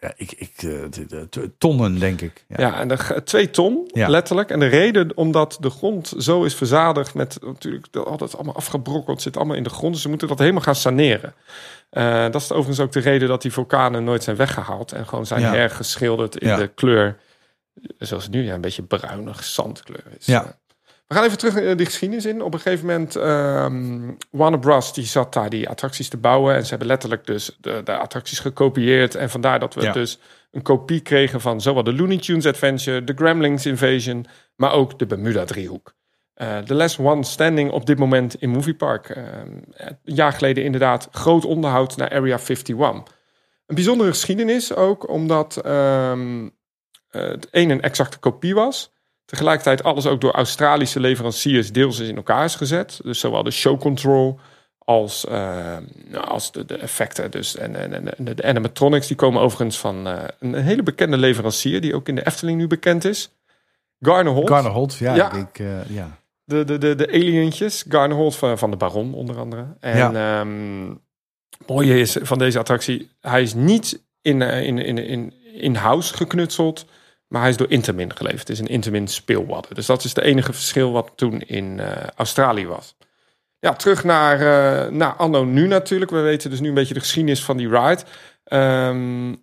Ja, 0.02 0.14
ik, 0.16 0.32
ik, 0.32 0.54
eh, 0.58 0.64
de- 0.90 1.06
de- 1.08 1.28
de- 1.30 1.52
tonnen, 1.58 2.00
denk 2.00 2.22
ik. 2.22 2.46
Ja. 2.48 2.56
Ja, 2.60 2.80
en 2.80 2.88
de, 2.88 3.22
twee 3.24 3.50
ton, 3.50 3.90
Ja. 3.94 4.08
letterlijk. 4.08 4.50
En 4.50 4.60
de 4.60 4.66
reden 4.68 5.12
omdat 5.18 5.58
de 5.60 5.70
grond 5.70 6.14
zo 6.18 6.44
is 6.44 6.56
verzadigd 6.56 7.14
met 7.14 7.38
natuurlijk 7.42 7.88
de- 7.92 8.04
altijd 8.04 8.36
allemaal 8.36 8.56
afgebrokkeld, 8.56 9.22
zit 9.22 9.38
allemaal 9.38 9.56
in 9.56 9.64
de 9.64 9.70
grond. 9.70 9.94
Dus 9.94 10.02
ze 10.02 10.10
moeten 10.10 10.28
dat 10.28 10.40
helemaal 10.40 10.62
gaan 10.62 10.76
saneren. 10.76 11.34
Eh, 11.90 12.24
dat 12.24 12.42
is 12.42 12.52
overigens 12.52 12.80
ook 12.80 12.92
de 12.92 13.00
reden 13.00 13.28
dat 13.28 13.42
die 13.42 13.52
vulkanen 13.54 14.04
nooit 14.04 14.24
zijn 14.24 14.36
weggehaald 14.36 14.92
en 14.92 15.08
gewoon 15.08 15.26
zijn 15.26 15.42
Ja. 15.42 15.54
hergeschilderd 15.54 16.38
in 16.38 16.56
de 16.58 16.68
kleur, 16.68 17.18
zoals 17.98 18.24
het 18.24 18.34
nu 18.34 18.44
ja, 18.46 18.54
een 18.54 18.62
beetje 18.62 18.84
bruinig 18.84 19.44
zandkleur 19.44 20.04
is. 20.20 20.26
Ja. 20.26 20.58
Eh, 21.08 21.10
We 21.10 21.16
gaan 21.16 21.24
even 21.24 21.38
terug 21.38 21.56
in 21.56 21.78
die 21.78 21.86
geschiedenis 21.86 22.26
in. 22.26 22.42
Op 22.42 22.54
een 22.54 22.60
gegeven 22.60 22.86
moment, 22.86 23.16
ehm 23.16 24.12
Warner 24.32 24.60
Bros. 24.60 24.94
die 24.94 25.06
zat 25.06 25.34
daar 25.34 25.50
die 25.50 25.70
attracties 25.70 26.10
te 26.10 26.18
bouwen. 26.18 26.56
En 26.56 26.64
ze 26.64 26.70
hebben 26.70 26.88
letterlijk 26.88 27.26
dus 27.26 27.58
de, 27.62 27.82
de 27.84 27.98
attracties 27.98 28.40
gekopieerd. 28.40 29.16
En 29.16 29.30
vandaar 29.30 29.60
dat 29.60 29.74
we 29.74 29.82
Ja. 29.82 29.92
dus 29.92 30.20
een 30.52 30.62
kopie 30.62 31.00
kregen 31.02 31.42
van 31.42 31.62
zowel 31.62 31.84
de 31.84 31.94
Looney 31.94 32.18
Tunes 32.18 32.46
Adventure, 32.46 33.04
de 33.04 33.14
Gremlings 33.16 33.66
Invasion, 33.66 34.26
maar 34.56 34.72
ook 34.72 35.00
de 35.00 35.06
Bermuda 35.06 35.44
driehoek. 35.46 35.94
Eh, 36.34 36.58
De 36.66 36.74
last 36.74 37.00
one 37.00 37.24
standing 37.24 37.72
op 37.72 37.86
dit 37.86 37.98
moment 38.00 38.36
in 38.36 38.50
Movie 38.50 38.76
Park. 38.76 39.10
Eh, 39.10 39.24
een 39.74 39.96
jaar 40.04 40.34
geleden 40.34 40.64
inderdaad 40.64 41.08
groot 41.12 41.46
onderhoud 41.46 41.98
naar 41.98 42.10
Area 42.10 42.38
51. 42.38 42.78
Een 43.66 43.76
bijzondere 43.76 44.10
geschiedenis 44.10 44.76
ook, 44.76 45.10
omdat 45.10 45.58
ehm, 45.58 46.46
eh, 47.10 47.22
het 47.22 47.48
een 47.52 47.70
een 47.70 47.82
exacte 47.82 48.18
kopie 48.20 48.56
was. 48.56 48.93
Tegelijkertijd 49.26 49.84
alles 49.84 50.06
ook 50.06 50.22
door 50.22 50.32
Australische 50.32 51.00
leveranciers 51.00 51.72
deels 51.72 52.00
is 52.00 52.08
in 52.08 52.16
elkaar 52.16 52.46
is 52.46 52.56
gezet. 52.56 53.00
Dus 53.04 53.20
zowel 53.20 53.44
de 53.44 53.52
show 53.52 53.80
control 53.80 54.40
als, 54.86 55.26
eh, 55.26 55.78
nou, 56.10 56.26
als 56.26 56.52
de, 56.52 56.66
de 56.66 56.78
effecten. 56.78 57.32
Dus, 57.32 57.56
en, 57.56 57.76
en, 57.76 58.18
en 58.18 58.26
de, 58.26 58.34
de 58.36 58.44
animatronics 58.44 59.08
die 59.08 59.16
komen 59.16 59.42
overigens 59.42 59.80
van 59.80 60.08
eh, 60.08 60.24
een 60.40 60.54
hele 60.54 60.84
bekende 60.84 61.18
leverancier... 61.18 61.82
die 61.82 61.96
ook 61.96 62.08
in 62.08 62.16
de 62.16 62.26
Efteling 62.26 62.58
nu 62.58 62.68
bekend 62.68 63.06
is. 63.06 63.32
Garner 64.00 64.34
Holt. 64.34 64.48
Garner 64.50 64.72
Holt, 64.72 64.96
ja. 64.96 65.16
Ja. 65.16 65.34
Ik 65.34 65.60
eh, 65.60 65.90
ja. 65.90 66.18
De, 66.44 66.64
de, 66.64 66.78
de, 66.78 66.96
de 66.96 67.08
alientjes. 67.08 67.86
Garner 67.90 68.18
Holt 68.18 68.36
van, 68.36 68.58
van 68.58 68.72
de 68.72 68.78
Baron 68.78 69.14
onder 69.14 69.38
andere. 69.38 69.66
En 69.80 69.98
Ja. 69.98 70.40
ehm, 70.40 70.90
het 71.58 71.68
mooie 71.68 72.00
is 72.00 72.18
van 72.22 72.38
deze 72.38 72.60
attractie... 72.60 73.10
hij 73.22 73.42
is 73.42 73.54
niet 73.54 74.04
in, 74.22 74.42
in, 74.42 74.78
in, 74.78 74.98
in, 74.98 75.34
in-house 75.54 76.14
geknutseld... 76.14 76.86
maar 77.34 77.42
hij 77.42 77.52
is 77.52 77.58
door 77.58 77.72
Intamin 77.72 78.16
geleverd. 78.16 78.48
Het 78.48 78.50
is 78.50 78.60
een 78.60 78.68
Intamin 78.68 79.08
speelwadden. 79.08 79.76
Dus 79.76 79.86
dat 79.86 80.04
is 80.04 80.16
het 80.16 80.24
enige 80.24 80.54
verschil 80.54 80.92
wat 80.92 81.12
toen 81.16 81.42
in 81.42 81.80
eh, 81.80 82.08
Australië 82.16 82.68
was. 82.68 82.96
Ja, 83.60 83.74
terug 83.74 84.04
naar, 84.04 84.40
eh, 84.40 84.92
naar 84.92 85.14
anno 85.16 85.44
nu 85.44 85.68
natuurlijk. 85.68 86.12
We 86.12 86.20
weten 86.20 86.50
dus 86.50 86.60
nu 86.60 86.68
een 86.68 86.74
beetje 86.74 86.94
de 86.94 87.00
geschiedenis 87.00 87.44
van 87.44 87.58
die 87.58 87.70
ride. 87.70 88.02
Ehm, 88.44 89.36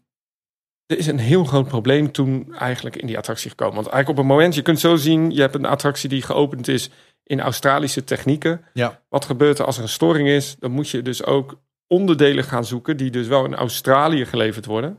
er 0.86 0.98
is 0.98 1.06
een 1.06 1.18
heel 1.18 1.44
groot 1.44 1.68
probleem 1.68 2.12
toen 2.12 2.54
eigenlijk 2.54 2.96
in 2.96 3.06
die 3.06 3.18
attractie 3.18 3.50
gekomen. 3.50 3.74
Want 3.74 3.86
eigenlijk 3.86 4.18
op 4.18 4.24
een 4.24 4.36
moment, 4.36 4.54
je 4.54 4.62
kunt 4.62 4.80
zo 4.80 4.96
zien... 4.96 5.30
je 5.30 5.40
hebt 5.40 5.54
een 5.54 5.64
attractie 5.64 6.08
die 6.08 6.22
geopend 6.22 6.68
is 6.68 6.90
in 7.24 7.40
Australische 7.40 8.04
technieken. 8.04 8.64
Ja. 8.72 9.02
Wat 9.08 9.24
gebeurt 9.24 9.58
er 9.58 9.64
als 9.64 9.76
er 9.76 9.82
een 9.82 9.88
storing 9.88 10.28
is? 10.28 10.56
Dan 10.58 10.70
moet 10.70 10.88
je 10.88 11.02
dus 11.02 11.24
ook 11.24 11.60
onderdelen 11.86 12.44
gaan 12.44 12.64
zoeken... 12.64 12.96
die 12.96 13.10
dus 13.10 13.26
wel 13.26 13.44
in 13.44 13.54
Australië 13.54 14.26
geleverd 14.26 14.66
worden, 14.66 14.98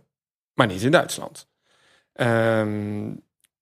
maar 0.53 0.67
niet 0.67 0.81
in 0.81 0.91
Duitsland. 0.91 1.49
Ehm, 2.13 3.13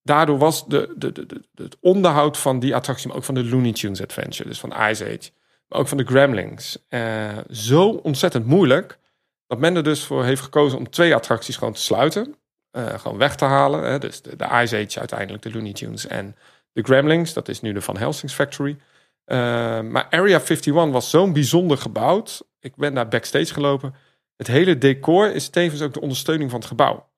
daardoor 0.04 0.38
was 0.38 0.68
de, 0.68 0.94
de, 0.98 1.12
de, 1.12 1.42
het 1.56 1.78
onderhoud 1.80 2.38
van 2.38 2.60
die 2.60 2.76
attractie... 2.76 3.08
maar 3.08 3.18
ook 3.18 3.24
van 3.24 3.36
de 3.36 3.46
Looney 3.46 3.74
Tunes 3.74 4.02
Adventure, 4.02 4.50
dus 4.50 4.60
van 4.60 4.74
Ice 4.90 5.06
Age... 5.06 5.32
maar 5.68 5.80
ook 5.80 5.88
van 5.88 5.98
de 5.98 6.06
Gremlings, 6.06 6.86
eh, 6.88 7.38
zo 7.50 7.90
ontzettend 7.90 8.46
moeilijk... 8.46 9.00
dat 9.48 9.60
men 9.60 9.76
er 9.76 9.84
dus 9.84 10.04
voor 10.04 10.24
heeft 10.24 10.42
gekozen 10.42 10.78
om 10.78 10.90
twee 10.90 11.16
attracties 11.16 11.58
gewoon 11.58 11.74
te 11.74 11.82
sluiten... 11.82 12.36
eh, 12.72 13.00
gewoon 13.00 13.18
weg 13.18 13.36
te 13.36 13.46
halen. 13.46 13.84
Hè? 13.84 14.00
Dus 14.00 14.22
de, 14.22 14.36
de 14.36 14.46
Ice 14.46 14.86
Age 14.86 15.00
uiteindelijk, 15.00 15.44
de 15.44 15.52
Looney 15.52 15.74
Tunes 15.74 16.08
en 16.08 16.36
de 16.74 16.84
Gremlings. 16.84 17.34
Dat 17.34 17.48
is 17.48 17.62
nu 17.62 17.74
de 17.74 17.82
Van 17.82 17.98
Helsing's 17.98 18.34
Factory. 18.34 18.78
Uh, 19.26 19.38
maar 19.82 20.08
Area 20.10 20.40
51 20.40 20.74
was 20.74 21.10
zo'n 21.10 21.34
bijzonder 21.34 21.78
gebouwd. 21.78 22.48
Ik 22.60 22.76
ben 22.76 22.94
daar 22.94 23.08
backstage 23.08 23.54
gelopen. 23.54 23.96
Het 24.36 24.48
hele 24.48 24.78
decor 24.78 25.34
is 25.34 25.50
tevens 25.50 25.82
ook 25.82 25.94
de 25.94 26.02
ondersteuning 26.02 26.50
van 26.50 26.60
het 26.60 26.70
gebouw. 26.70 27.09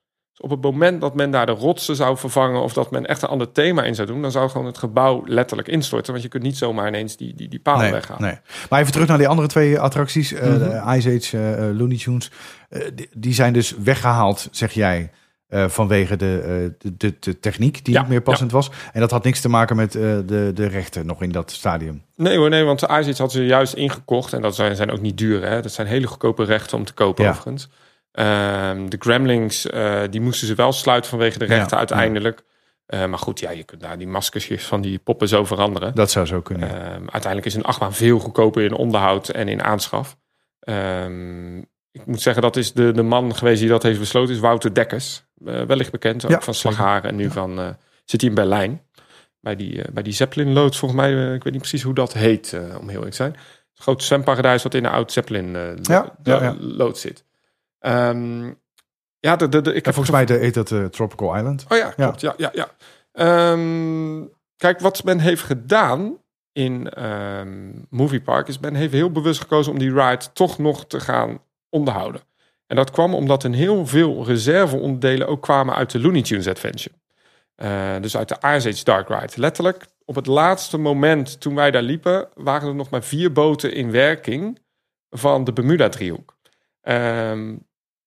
Op 0.41 0.49
het 0.49 0.61
moment 0.61 1.01
dat 1.01 1.15
men 1.15 1.31
daar 1.31 1.45
de 1.45 1.51
rotsen 1.51 1.95
zou 1.95 2.17
vervangen... 2.17 2.61
of 2.61 2.73
dat 2.73 2.91
men 2.91 3.05
echt 3.05 3.21
een 3.21 3.29
ander 3.29 3.51
thema 3.51 3.83
in 3.83 3.95
zou 3.95 4.07
doen... 4.07 4.21
dan 4.21 4.31
zou 4.31 4.49
gewoon 4.49 4.67
het 4.67 4.77
gebouw 4.77 5.23
letterlijk 5.25 5.67
instorten. 5.67 6.11
Want 6.11 6.23
je 6.23 6.29
kunt 6.29 6.43
niet 6.43 6.57
zomaar 6.57 6.87
ineens 6.87 7.17
die, 7.17 7.33
die, 7.35 7.47
die 7.49 7.59
palen 7.59 7.81
Nee, 7.81 7.91
weghalen. 7.91 8.21
nee. 8.23 8.37
Maar 8.69 8.79
even 8.79 8.91
terug 8.91 9.07
naar 9.07 9.17
die 9.17 9.27
andere 9.27 9.47
twee 9.47 9.79
attracties. 9.79 10.29
de 10.29 10.81
Ice 10.87 11.15
Age, 11.17 11.37
eh, 11.37 11.69
eh, 11.69 11.77
Looney 11.77 11.97
Tunes. 11.97 12.31
Eh, 12.69 12.81
die, 12.95 13.09
die 13.13 13.33
zijn 13.33 13.53
dus 13.53 13.75
weggehaald, 13.83 14.47
zeg 14.51 14.71
jij... 14.71 15.11
eh, 15.47 15.67
vanwege 15.67 16.15
de, 16.15 16.41
eh, 16.81 16.91
de, 16.97 17.15
de, 17.19 17.39
techniek 17.39 17.85
die 17.85 17.93
Ja, 17.93 17.99
niet 17.99 18.09
meer 18.09 18.21
passend 18.21 18.51
was. 18.51 18.71
En 18.93 18.99
dat 18.99 19.11
had 19.11 19.23
niks 19.23 19.41
te 19.41 19.49
maken 19.49 19.75
met 19.75 19.95
eh, 19.95 20.01
de, 20.25 20.51
de 20.53 20.65
rechten 20.67 21.05
nog 21.05 21.21
in 21.21 21.31
dat 21.31 21.51
stadium. 21.51 22.03
Nee 22.15 22.37
hoor, 22.37 22.49
nee, 22.49 22.63
want 22.63 22.79
de 22.79 22.85
Ice 22.85 22.93
Age 22.95 23.07
hadden 23.07 23.29
ze 23.31 23.45
juist 23.45 23.73
ingekocht. 23.73 24.33
En 24.33 24.41
dat 24.41 24.55
zijn, 24.55 24.75
zijn 24.75 24.91
ook 24.91 25.01
niet 25.01 25.17
duur. 25.17 25.47
Hè? 25.47 25.61
Dat 25.61 25.71
zijn 25.71 25.87
hele 25.87 26.07
goedkope 26.07 26.43
rechten 26.43 26.77
om 26.77 26.85
te 26.85 26.93
kopen 26.93 27.23
Ja. 27.23 27.29
overigens. 27.29 27.69
Ehm, 28.11 28.89
de 28.89 28.97
Gremlings, 28.99 29.65
eh, 29.65 30.01
die 30.09 30.21
moesten 30.21 30.47
ze 30.47 30.55
wel 30.55 30.71
sluiten 30.71 31.09
vanwege 31.09 31.39
de 31.39 31.45
rechten 31.45 31.69
Ja, 31.69 31.77
uiteindelijk. 31.77 32.43
Eh, 32.85 33.05
maar 33.05 33.19
goed, 33.19 33.39
ja, 33.39 33.51
je 33.51 33.63
kunt 33.63 33.81
daar 33.81 33.97
die 33.97 34.07
maskertjes 34.07 34.65
van 34.65 34.81
die 34.81 34.99
poppen 34.99 35.27
zo 35.27 35.45
veranderen. 35.45 35.95
Dat 35.95 36.11
zou 36.11 36.25
zo 36.25 36.41
kunnen. 36.41 36.69
Ehm, 36.69 37.01
uiteindelijk 37.01 37.45
is 37.45 37.53
een 37.53 37.63
achtbaan 37.63 37.93
veel 37.93 38.19
goedkoper 38.19 38.63
in 38.63 38.73
onderhoud 38.73 39.29
en 39.29 39.47
in 39.47 39.63
aanschaf. 39.63 40.17
Ehm, 40.59 41.57
ik 41.91 42.05
moet 42.05 42.21
zeggen, 42.21 42.41
dat 42.41 42.55
is 42.55 42.73
de, 42.73 42.91
de 42.91 43.01
man 43.01 43.35
geweest 43.35 43.59
die 43.59 43.69
dat 43.69 43.83
heeft 43.83 43.99
besloten, 43.99 44.33
is 44.33 44.39
Wouter 44.39 44.73
Dekkers. 44.73 45.23
Eh, 45.45 45.61
wellicht 45.61 45.91
bekend, 45.91 46.25
ook 46.25 46.31
Ja, 46.31 46.41
van. 46.41 46.53
Slagharen 46.53 47.09
en 47.09 47.15
nu 47.15 47.29
van, 47.29 47.75
zit 48.05 48.21
hij 48.21 48.29
in 48.29 48.35
Berlijn. 48.35 48.81
Bij 49.39 49.55
die, 49.55 49.91
bij 49.91 50.03
die 50.03 50.13
Zeppelin-loods, 50.13 50.77
volgens 50.77 51.01
mij, 51.01 51.33
ik 51.33 51.43
weet 51.43 51.53
niet 51.53 51.61
precies 51.61 51.81
hoe 51.81 51.93
dat 51.93 52.13
heet, 52.13 52.53
om 52.53 52.87
heel 52.87 52.89
eerlijk 52.89 53.09
te 53.09 53.15
zijn. 53.15 53.33
Een 53.33 53.83
groot 53.83 54.03
zwemparadijs 54.03 54.63
wat 54.63 54.73
in 54.73 54.85
een 54.85 54.91
oud 54.91 55.11
Zeppelin-loods 55.11 57.01
Ja, 57.01 57.09
zit. 57.09 57.25
Ehm, 57.81 58.53
ja, 59.19 59.35
de, 59.35 59.49
de, 59.49 59.61
de, 59.61 59.73
ik 59.73 59.85
heb 59.85 59.93
volgens 59.93 60.15
mij 60.15 60.25
de, 60.25 60.33
heet 60.33 60.53
dat 60.53 60.71
eh, 60.71 60.85
Tropical 60.85 61.35
Island. 61.35 61.65
Oh 61.69 61.77
ja, 61.77 61.89
klopt. 61.89 62.21
Ja, 62.21 62.33
ja, 62.37 62.49
ja. 62.53 62.69
Ehm, 63.11 64.25
kijk, 64.57 64.79
wat 64.79 65.03
men 65.03 65.19
heeft 65.19 65.43
gedaan 65.43 66.17
in 66.51 66.89
ehm 66.89 67.71
Movie 67.89 68.21
Park 68.21 68.47
is 68.47 68.59
men 68.59 68.75
heeft 68.75 68.93
heel 68.93 69.11
bewust 69.11 69.41
gekozen 69.41 69.71
om 69.71 69.79
die 69.79 69.93
ride 69.93 70.25
toch 70.33 70.57
nog 70.57 70.85
te 70.85 70.99
gaan 70.99 71.39
onderhouden. 71.69 72.21
En 72.67 72.75
dat 72.75 72.91
kwam 72.91 73.13
omdat 73.13 73.43
er 73.43 73.53
heel 73.53 73.87
veel 73.87 74.25
reserveonderdelen 74.25 75.27
ook 75.27 75.41
kwamen 75.41 75.75
uit 75.75 75.91
de 75.91 75.99
Looney 75.99 76.21
Tunes 76.21 76.47
Adventure. 76.47 76.95
Eh, 77.55 77.95
dus 78.01 78.17
uit 78.17 78.27
de 78.27 78.35
Ice 78.35 78.69
Age 78.69 78.83
Dark 78.83 79.09
Ride. 79.09 79.33
Letterlijk, 79.35 79.85
op 80.05 80.15
het 80.15 80.25
laatste 80.25 80.77
moment 80.77 81.41
toen 81.41 81.55
wij 81.55 81.71
daar 81.71 81.81
liepen, 81.81 82.29
waren 82.35 82.67
er 82.67 82.75
nog 82.75 82.89
maar 82.89 83.03
vier 83.03 83.31
boten 83.31 83.73
in 83.73 83.91
werking 83.91 84.59
van 85.09 85.43
de 85.43 85.53
Bermuda-driehoek. 85.53 86.37
Ehm, 86.81 87.55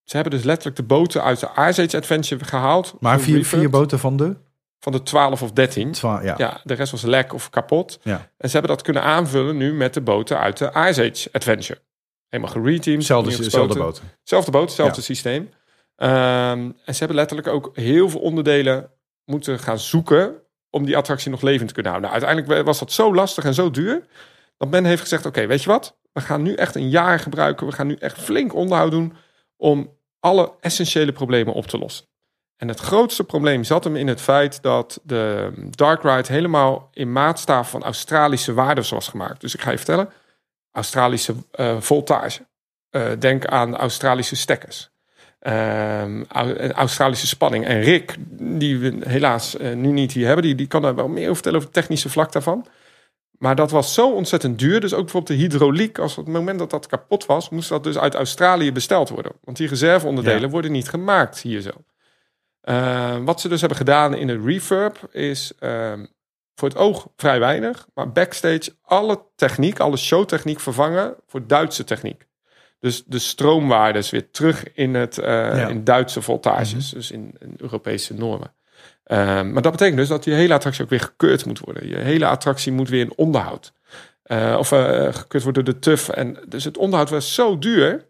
ze 0.04 0.14
hebben 0.16 0.32
dus 0.32 0.42
letterlijk 0.44 0.76
de 0.76 0.82
boten 0.82 1.22
uit 1.22 1.40
de 1.40 1.46
Ice 1.46 1.82
Age 1.82 1.96
Adventure 1.96 2.44
gehaald. 2.44 2.94
Maar 3.00 3.20
vier, 3.20 3.44
vier 3.44 3.70
boten 3.70 3.98
van 3.98 4.16
de... 4.16 4.36
van 4.80 4.92
de 4.92 5.02
12 5.02 5.42
of 5.42 5.52
13. 5.52 5.92
Twa- 5.92 6.22
ja. 6.22 6.34
Ja, 6.36 6.60
de 6.64 6.74
rest 6.74 6.92
was 6.92 7.02
lek 7.02 7.32
of 7.32 7.50
kapot. 7.50 7.98
Ja. 8.02 8.30
En 8.36 8.48
ze 8.48 8.56
hebben 8.56 8.76
dat 8.76 8.82
kunnen 8.84 9.02
aanvullen 9.02 9.56
nu 9.56 9.74
met 9.74 9.94
de 9.94 10.00
boten 10.00 10.38
uit 10.38 10.58
de 10.58 10.64
Ice 10.64 11.02
Age 11.10 11.28
Adventure. 11.32 11.80
Helemaal 12.28 12.52
gereteamd. 12.52 13.04
Zelfde, 13.04 13.50
zelfde 13.50 13.78
boten. 13.78 14.04
Zelfde 14.22 14.50
boot, 14.50 14.66
hetzelfde 14.66 14.96
Ja. 14.96 15.02
systeem. 15.02 15.50
Ehm, 15.96 16.10
en 16.84 16.92
ze 16.92 16.98
hebben 16.98 17.16
letterlijk 17.16 17.48
ook 17.48 17.70
heel 17.72 18.08
veel 18.10 18.20
onderdelen 18.20 18.90
moeten 19.24 19.58
gaan 19.58 19.78
zoeken 19.78 20.34
om 20.70 20.84
die 20.84 20.96
attractie 20.96 21.30
nog 21.30 21.42
levend 21.42 21.68
te 21.68 21.74
kunnen 21.74 21.92
houden. 21.92 22.12
Nou, 22.12 22.24
uiteindelijk 22.24 22.66
was 22.66 22.78
dat 22.78 22.92
zo 22.92 23.14
lastig 23.14 23.44
en 23.44 23.54
zo 23.54 23.70
duur 23.70 24.06
dat 24.56 24.70
men 24.70 24.84
heeft 24.84 25.00
gezegd: 25.02 25.26
oké, 25.26 25.46
weet 25.46 25.62
je 25.62 25.68
wat? 25.68 25.96
We 26.12 26.20
gaan 26.20 26.42
nu 26.42 26.54
echt 26.54 26.74
een 26.74 26.88
jaar 26.90 27.18
gebruiken. 27.18 27.66
We 27.66 27.72
gaan 27.72 27.86
nu 27.86 27.94
echt 27.98 28.18
flink 28.20 28.54
onderhoud 28.54 28.90
doen 28.90 29.12
om 29.56 29.96
alle 30.20 30.52
essentiële 30.60 31.12
problemen 31.12 31.54
op 31.54 31.66
te 31.66 31.78
lossen. 31.78 32.06
En 32.56 32.68
het 32.68 32.80
grootste 32.80 33.24
probleem 33.24 33.64
zat 33.64 33.84
hem 33.84 33.96
in 33.96 34.08
het 34.08 34.20
feit 34.20 34.62
dat 34.62 35.00
de 35.02 35.52
Dark 35.70 36.02
Ride 36.02 36.32
helemaal 36.32 36.88
in 36.92 37.12
maatstaaf 37.12 37.70
van 37.70 37.82
Australische 37.82 38.54
waarden 38.54 38.84
was 38.90 39.08
gemaakt. 39.08 39.40
Dus 39.40 39.54
ik 39.54 39.60
ga 39.60 39.70
je 39.70 39.76
vertellen: 39.76 40.08
Australische 40.72 41.34
eh, 41.50 41.80
voltage. 41.80 42.46
Eh, 42.90 43.10
denk 43.18 43.46
aan 43.46 43.76
Australische 43.76 44.36
stekkers. 44.36 44.90
Ehm, 45.38 46.22
Australische 46.72 47.26
spanning. 47.26 47.66
En 47.66 47.80
Rick, 47.80 48.16
die 48.58 48.78
we 48.78 48.96
helaas 49.08 49.56
eh, 49.56 49.72
nu 49.72 49.90
niet 49.90 50.12
hier 50.12 50.26
hebben, 50.26 50.44
die, 50.44 50.54
die 50.54 50.66
kan 50.66 50.82
daar 50.82 50.94
wel 50.94 51.08
meer 51.08 51.22
over 51.22 51.34
vertellen 51.34 51.58
over 51.58 51.70
het 51.70 51.80
technische 51.80 52.08
vlak 52.08 52.32
daarvan. 52.32 52.66
Maar 53.44 53.56
dat 53.56 53.70
was 53.70 53.94
zo 53.94 54.12
ontzettend 54.12 54.58
duur. 54.58 54.80
Dus 54.80 54.92
ook 54.94 55.00
bijvoorbeeld 55.02 55.38
de 55.38 55.44
hydrauliek, 55.44 55.98
als 55.98 56.18
op 56.18 56.24
het 56.24 56.34
moment 56.34 56.58
dat 56.58 56.70
dat 56.70 56.86
kapot 56.86 57.26
was, 57.26 57.48
moest 57.48 57.68
dat 57.68 57.84
dus 57.84 57.98
uit 57.98 58.14
Australië 58.14 58.72
besteld 58.72 59.08
worden. 59.08 59.32
Want 59.42 59.56
die 59.56 59.68
reserveonderdelen 59.68 60.40
Ja. 60.40 60.48
worden 60.48 60.72
niet 60.72 60.88
gemaakt 60.88 61.40
hier 61.40 61.60
zo. 61.60 61.70
Eh, 62.60 63.16
wat 63.24 63.40
ze 63.40 63.48
dus 63.48 63.60
hebben 63.60 63.78
gedaan 63.78 64.14
in 64.14 64.26
de 64.26 64.40
refurb 64.44 64.98
is 65.14 65.52
ehm, 65.58 66.04
voor 66.54 66.68
het 66.68 66.76
oog 66.78 67.06
vrij 67.16 67.38
weinig, 67.40 67.86
maar 67.94 68.12
backstage 68.12 68.74
alle 68.82 69.22
techniek, 69.36 69.78
alle 69.80 69.96
showtechniek 69.96 70.60
vervangen 70.60 71.14
voor 71.26 71.46
Duitse 71.46 71.84
techniek. 71.84 72.26
dus 72.80 73.04
de 73.06 73.18
stroomwaardes 73.18 74.10
weer 74.10 74.30
terug 74.30 74.72
in, 74.72 74.94
het, 74.94 75.18
eh, 75.18 75.26
Ja. 75.32 75.68
in 75.68 75.84
Duitse 75.84 76.22
voltages, 76.22 76.90
dus 76.90 77.10
in, 77.10 77.34
in 77.40 77.54
Europese 77.56 78.14
normen. 78.14 78.54
Ehm, 79.04 79.52
maar 79.52 79.62
dat 79.62 79.72
betekent 79.72 79.96
dus 79.96 80.08
dat 80.08 80.24
je 80.24 80.32
hele 80.32 80.54
attractie 80.54 80.84
ook 80.84 80.90
weer 80.90 81.00
gekeurd 81.00 81.46
moet 81.46 81.58
worden. 81.58 81.88
Je 81.88 81.96
hele 81.96 82.26
attractie 82.26 82.72
moet 82.72 82.88
weer 82.88 83.00
in 83.00 83.12
onderhoud. 83.16 83.72
Eh, 84.22 84.56
of 84.58 84.72
eh, 84.72 85.14
gekeurd 85.14 85.42
worden 85.44 85.64
door 85.64 85.74
de 85.74 85.80
TUF. 85.80 86.08
En 86.08 86.38
dus 86.48 86.64
het 86.64 86.76
onderhoud 86.76 87.10
was 87.10 87.34
zo 87.34 87.58
duur 87.58 88.06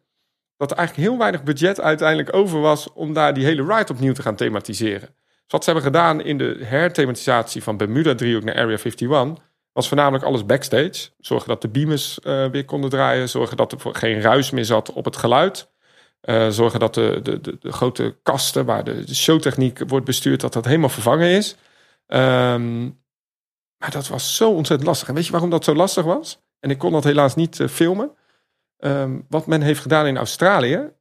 dat 0.57 0.71
er 0.71 0.77
eigenlijk 0.77 1.09
heel 1.09 1.19
weinig 1.19 1.43
budget 1.43 1.81
uiteindelijk 1.81 2.35
over 2.35 2.61
was 2.61 2.93
om 2.93 3.13
daar 3.13 3.35
die 3.35 3.45
hele 3.45 3.63
ride 3.63 3.93
opnieuw 3.93 4.13
te 4.13 4.23
gaan 4.23 4.37
thematiseren. 4.37 5.09
Dus 5.27 5.53
wat 5.53 5.65
ze 5.65 5.71
hebben 5.71 5.93
gedaan 5.93 6.21
in 6.21 6.39
de 6.39 6.59
herthematisatie 6.63 7.63
van 7.63 7.77
Bermuda 7.77 8.15
driehoek 8.15 8.45
naar 8.45 8.55
Area 8.55 8.77
51 8.77 9.43
was 9.73 9.89
voornamelijk 9.89 10.25
alles 10.25 10.47
backstage. 10.47 11.11
Zorgen 11.19 11.49
dat 11.49 11.63
de 11.63 11.69
beamers 11.69 12.21
eh, 12.21 12.47
weer 12.47 12.65
konden 12.65 12.91
draaien. 12.91 13.29
Zorgen 13.29 13.57
dat 13.57 13.73
er 13.73 13.79
geen 13.93 14.21
ruis 14.21 14.51
meer 14.51 14.65
zat 14.65 14.93
op 14.93 15.05
het 15.05 15.17
geluid. 15.17 15.73
Eh, 16.25 16.49
zorgen 16.49 16.81
dat 16.81 16.95
de, 16.95 17.21
de, 17.23 17.59
de, 17.59 17.73
grote 17.73 18.17
kasten 18.23 18.65
waar 18.65 18.85
de, 18.85 19.05
de 19.05 19.15
showtechniek 19.15 19.79
wordt 19.87 20.07
bestuurd, 20.07 20.41
dat 20.41 20.53
dat 20.53 20.65
helemaal 20.65 20.89
vervangen 20.89 21.29
is. 21.29 21.57
Ehm, 22.07 22.83
maar 23.77 23.91
dat 23.91 24.09
was 24.09 24.37
zo 24.37 24.51
ontzettend 24.51 24.89
lastig. 24.89 25.09
En 25.09 25.15
weet 25.15 25.27
je 25.27 25.33
waarom 25.33 25.51
dat 25.51 25.65
zo 25.65 25.75
lastig 25.75 26.05
was? 26.05 26.39
En 26.61 26.71
ik 26.71 26.79
kon 26.79 26.93
dat 26.93 27.05
helaas 27.05 27.35
niet 27.35 27.61
eh, 27.61 27.69
filmen. 27.69 28.13
Ehm, 28.77 29.21
wat 29.29 29.47
men 29.47 29.63
heeft 29.63 29.81
gedaan 29.81 30.07
in 30.07 30.17
Australië, 30.17 30.93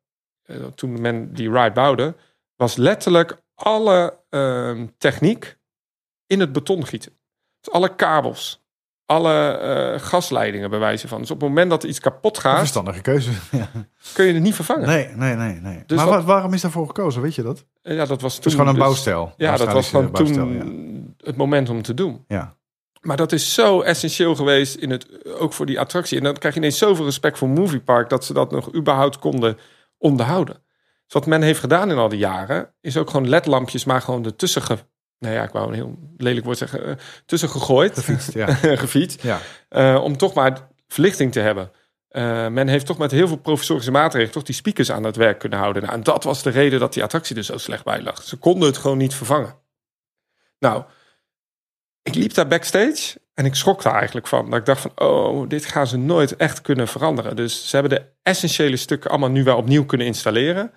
eh, 0.44 0.66
toen 0.66 1.02
men 1.02 1.34
die 1.34 1.52
ride 1.52 1.72
bouwde, 1.72 2.16
was 2.56 2.76
letterlijk 2.76 3.42
alle 3.54 4.20
ehm, 4.30 4.88
techniek 4.98 5.58
in 6.26 6.40
het 6.40 6.52
beton 6.52 6.86
gieten. 6.86 7.18
Dus 7.60 7.74
alle 7.74 7.96
kabels, 7.96 8.63
alle 9.06 9.58
eh, 9.58 10.00
gasleidingen 10.00 10.70
bij 10.70 10.80
wijze 10.80 11.08
van. 11.08 11.20
Dus 11.22 11.32
op 11.32 11.40
het 11.40 11.50
moment 11.50 11.70
dat 11.70 11.84
iets 11.84 12.00
kapot 12.00 12.36
Een 12.36 12.42
gaat, 12.42 12.58
verstandige 12.58 13.02
keuze. 13.02 13.32
Ja. 13.52 13.70
kun 14.14 14.26
je 14.26 14.34
het 14.34 14.44
niet 14.44 14.56
vervangen. 14.56 14.88
Nee, 14.88 15.08
nee, 15.08 15.36
nee. 15.36 15.54
nee. 15.54 15.84
Dus 15.86 16.06
maar 16.06 16.24
waarom 16.24 16.54
is 16.54 16.62
daarvoor 16.62 16.88
gekozen? 16.88 17.22
Weet 17.22 17.36
je 17.36 17.42
dat? 17.42 17.66
Eh, 17.82 17.96
Ja, 17.96 18.06
dat 18.06 18.22
was 18.22 18.34
toen. 18.34 18.44
Het 18.44 18.46
is 18.46 18.52
gewoon 18.52 18.68
een 18.68 18.74
dus- 18.76 18.84
bouwstijl. 18.84 19.34
Ja, 19.38 19.58
dat 19.58 19.74
was 19.74 19.90
gewoon 19.90 20.12
toen 20.12 21.16
het 21.24 21.36
moment 21.36 21.70
om 21.70 21.82
te 21.82 21.94
doen. 21.94 22.24
Ja. 22.28 22.56
Maar 23.02 23.18
dat 23.18 23.32
is 23.32 23.54
zo 23.54 23.82
essentieel 23.82 24.36
geweest, 24.36 24.76
in 24.76 24.90
het, 24.90 25.36
ook 25.40 25.54
voor 25.54 25.66
die 25.66 25.80
attractie. 25.80 26.18
En 26.18 26.24
dan 26.24 26.34
krijg 26.34 26.54
je 26.54 26.60
ineens 26.60 26.78
zoveel 26.78 27.06
respect 27.06 27.38
voor 27.38 27.50
Movie 27.50 27.80
Park... 27.80 28.10
dat 28.10 28.26
ze 28.26 28.34
dat 28.34 28.52
nog 28.52 28.74
überhaupt 28.76 29.20
konden 29.20 29.58
onderhouden. 29.98 30.56
Dus 31.04 31.14
wat 31.14 31.26
men 31.26 31.42
heeft 31.42 31.60
gedaan 31.60 31.92
in 31.92 31.98
al 31.98 32.10
die 32.10 32.20
jaren... 32.20 32.74
is 32.82 32.98
ook 32.98 33.10
gewoon 33.10 33.30
ledlampjes, 33.30 33.86
maar 33.86 34.02
gewoon 34.02 34.26
ertussen... 34.26 34.62
Nou 35.20 35.34
ja, 35.36 35.44
ik 35.44 35.52
wou 35.52 35.68
een 35.68 35.74
heel 35.74 35.98
lelijk 36.18 36.46
woord 36.46 36.58
zeggen... 36.58 36.86
eh, 36.86 36.96
tussen 37.26 37.50
gegooid, 37.50 37.94
Gefietst, 37.94 38.34
ja. 38.34 38.54
gefietst... 38.86 39.22
ja. 39.22 39.40
eh, 39.70 40.04
om 40.04 40.18
toch 40.18 40.34
maar 40.34 40.68
verlichting 40.88 41.32
te 41.32 41.40
hebben. 41.40 41.72
Eh, 42.08 42.48
men 42.48 42.68
heeft 42.68 42.86
toch 42.86 42.98
met 42.98 43.12
heel 43.12 43.28
veel 43.28 43.38
provisorische 43.38 43.92
maatregelen... 43.92 44.34
toch 44.34 44.44
die 44.44 44.56
speakers 44.56 44.92
aan 44.92 45.04
het 45.04 45.16
werk 45.16 45.40
kunnen 45.40 45.60
houden. 45.60 45.82
Nou, 45.82 45.94
en 45.94 46.04
dat 46.04 46.24
was 46.24 46.44
de 46.44 46.50
reden 46.50 46.80
dat 46.80 46.94
die 46.94 47.04
attractie 47.04 47.36
er 47.36 47.44
zo 47.44 47.58
slecht 47.58 47.84
bij 47.84 48.02
lag. 48.02 48.24
Ze 48.24 48.38
konden 48.38 48.68
het 48.68 48.78
gewoon 48.78 48.98
niet 48.98 49.16
vervangen. 49.16 49.56
Nou, 50.60 50.84
ik 52.02 52.16
liep 52.16 52.34
daar 52.34 52.48
backstage 52.48 53.18
en 53.34 53.46
ik 53.46 53.56
schrok 53.56 53.82
daar 53.84 53.96
eigenlijk 53.96 54.28
van. 54.28 54.50
Dat 54.50 54.60
ik 54.60 54.66
dacht 54.66 54.82
van, 54.82 54.92
oh, 54.96 55.50
dit 55.50 55.66
gaan 55.66 55.88
ze 55.88 55.98
nooit 55.98 56.36
echt 56.36 56.62
kunnen 56.62 56.88
veranderen. 56.88 57.36
Dus 57.36 57.70
ze 57.70 57.76
hebben 57.76 57.98
de 57.98 58.06
essentiële 58.24 58.78
stukken 58.78 59.10
allemaal 59.10 59.30
nu 59.30 59.44
wel 59.44 59.58
opnieuw 59.58 59.86
kunnen 59.86 60.08
installeren. 60.08 60.72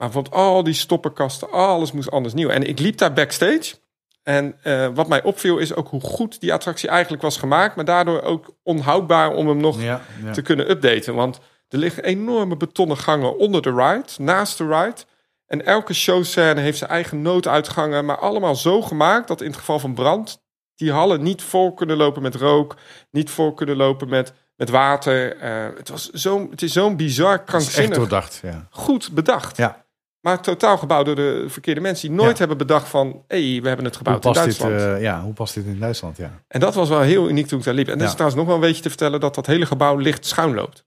Maar 0.00 0.10
want 0.10 0.30
al 0.30 0.62
die 0.62 0.74
stoppenkasten, 0.74 1.50
alles 1.50 1.92
moest 1.92 2.10
anders 2.10 2.34
nieuw. 2.34 2.48
En 2.48 2.68
ik 2.68 2.78
liep 2.78 2.98
daar 2.98 3.12
backstage. 3.12 3.74
En 4.22 4.56
eh, 4.62 4.88
wat 4.94 5.08
mij 5.08 5.22
opviel 5.22 5.58
is 5.58 5.74
ook 5.74 5.88
hoe 5.88 6.00
goed 6.00 6.40
die 6.40 6.52
attractie 6.52 6.88
eigenlijk 6.88 7.22
was 7.22 7.36
gemaakt. 7.36 7.76
Maar 7.76 7.84
daardoor 7.84 8.22
ook 8.22 8.54
onhoudbaar 8.62 9.32
om 9.32 9.48
hem 9.48 9.56
nog 9.56 9.82
Ja, 9.82 10.00
ja. 10.24 10.32
te 10.32 10.42
kunnen 10.42 10.70
updaten. 10.70 11.14
Want 11.14 11.40
er 11.68 11.78
liggen 11.78 12.04
enorme 12.04 12.56
betonnen 12.56 12.96
gangen 12.96 13.38
onder 13.38 13.62
de 13.62 13.70
ride, 13.70 14.08
naast 14.18 14.58
de 14.58 14.66
ride. 14.66 15.04
En 15.46 15.66
elke 15.66 15.94
showscène 15.94 16.60
heeft 16.60 16.78
zijn 16.78 16.90
eigen 16.90 17.22
nooduitgangen, 17.22 18.04
maar 18.04 18.18
allemaal 18.18 18.56
zo 18.56 18.82
gemaakt 18.82 19.28
dat 19.28 19.40
in 19.40 19.46
het 19.46 19.56
geval 19.56 19.78
van 19.78 19.94
brand 19.94 20.42
die 20.74 20.92
hallen 20.92 21.22
niet 21.22 21.42
vol 21.42 21.74
kunnen 21.74 21.96
lopen 21.96 22.22
met 22.22 22.34
rook, 22.34 22.76
niet 23.10 23.30
vol 23.30 23.54
kunnen 23.54 23.76
lopen 23.76 24.08
met, 24.08 24.32
met 24.56 24.68
water. 24.70 25.36
Eh, 25.36 25.66
het, 25.76 25.88
was 25.88 26.10
zo, 26.10 26.50
het 26.50 26.62
is 26.62 26.72
zo'n 26.72 26.96
bizar, 26.96 27.34
echt 27.34 27.44
krankzinnig, 27.44 27.96
doordacht, 27.96 28.40
ja. 28.42 28.66
goed 28.70 29.12
bedacht. 29.12 29.56
Ja. 29.56 29.88
Maar 30.20 30.42
totaal 30.42 30.78
gebouwd 30.78 31.06
door 31.06 31.14
de 31.14 31.44
verkeerde 31.48 31.80
mensen 31.80 32.08
die 32.08 32.16
nooit 32.16 32.32
Ja. 32.32 32.38
hebben 32.38 32.56
bedacht 32.58 32.88
van... 32.88 33.24
hé, 33.26 33.52
hey, 33.52 33.62
we 33.62 33.68
hebben 33.68 33.86
het 33.86 33.96
gebouwd 33.96 34.24
in 34.24 34.32
dit, 34.32 34.42
Duitsland. 34.42 34.72
eh, 34.72 35.00
ja, 35.02 35.20
hoe 35.22 35.32
past 35.32 35.54
dit 35.54 35.64
in 35.66 35.78
Duitsland? 35.78 36.16
Ja. 36.16 36.42
En 36.48 36.60
dat 36.60 36.74
was 36.74 36.88
wel 36.88 37.00
heel 37.00 37.28
uniek 37.28 37.46
toen 37.46 37.58
ik 37.58 37.64
daar 37.64 37.74
liep. 37.74 37.88
En 37.88 37.98
er 37.98 38.04
is 38.04 38.10
trouwens 38.10 38.36
nog 38.36 38.46
wel 38.46 38.54
een 38.54 38.60
beetje 38.60 38.82
te 38.82 38.88
vertellen... 38.88 39.20
dat 39.20 39.34
dat 39.34 39.46
hele 39.46 39.66
gebouw 39.66 39.96
licht 39.96 40.26
schuin 40.26 40.54
loopt. 40.54 40.84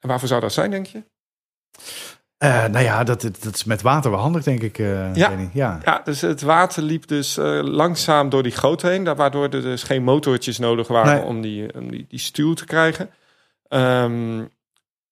En 0.00 0.08
waarvoor 0.08 0.28
zou 0.28 0.40
dat 0.40 0.52
zijn, 0.52 0.70
denk 0.70 0.86
je? 0.86 1.04
Eh, 2.36 2.64
nou 2.66 2.84
ja, 2.84 3.04
dat, 3.04 3.22
dat 3.22 3.54
is 3.54 3.64
met 3.64 3.82
water 3.82 4.10
wel 4.10 4.20
handig, 4.20 4.42
denk 4.42 4.62
ik. 4.62 4.78
eh 4.78 5.14
Ja. 5.14 5.32
Ja. 5.52 5.80
Ja, 5.84 6.00
dus 6.04 6.20
het 6.20 6.42
water 6.42 6.82
liep 6.82 7.06
dus 7.06 7.36
langzaam 7.62 8.28
door 8.28 8.42
die 8.42 8.52
goot 8.52 8.82
heen. 8.82 9.14
Waardoor 9.14 9.42
er 9.42 9.50
dus 9.50 9.82
geen 9.82 10.02
motortjes 10.02 10.58
nodig 10.58 10.88
waren 10.88 11.14
Nee. 11.16 11.24
om, 11.24 11.40
die, 11.40 11.74
om 11.74 11.90
die, 11.90 12.06
die 12.08 12.18
stuw 12.18 12.54
te 12.54 12.64
krijgen. 12.64 13.10
Ehm, 13.68 14.44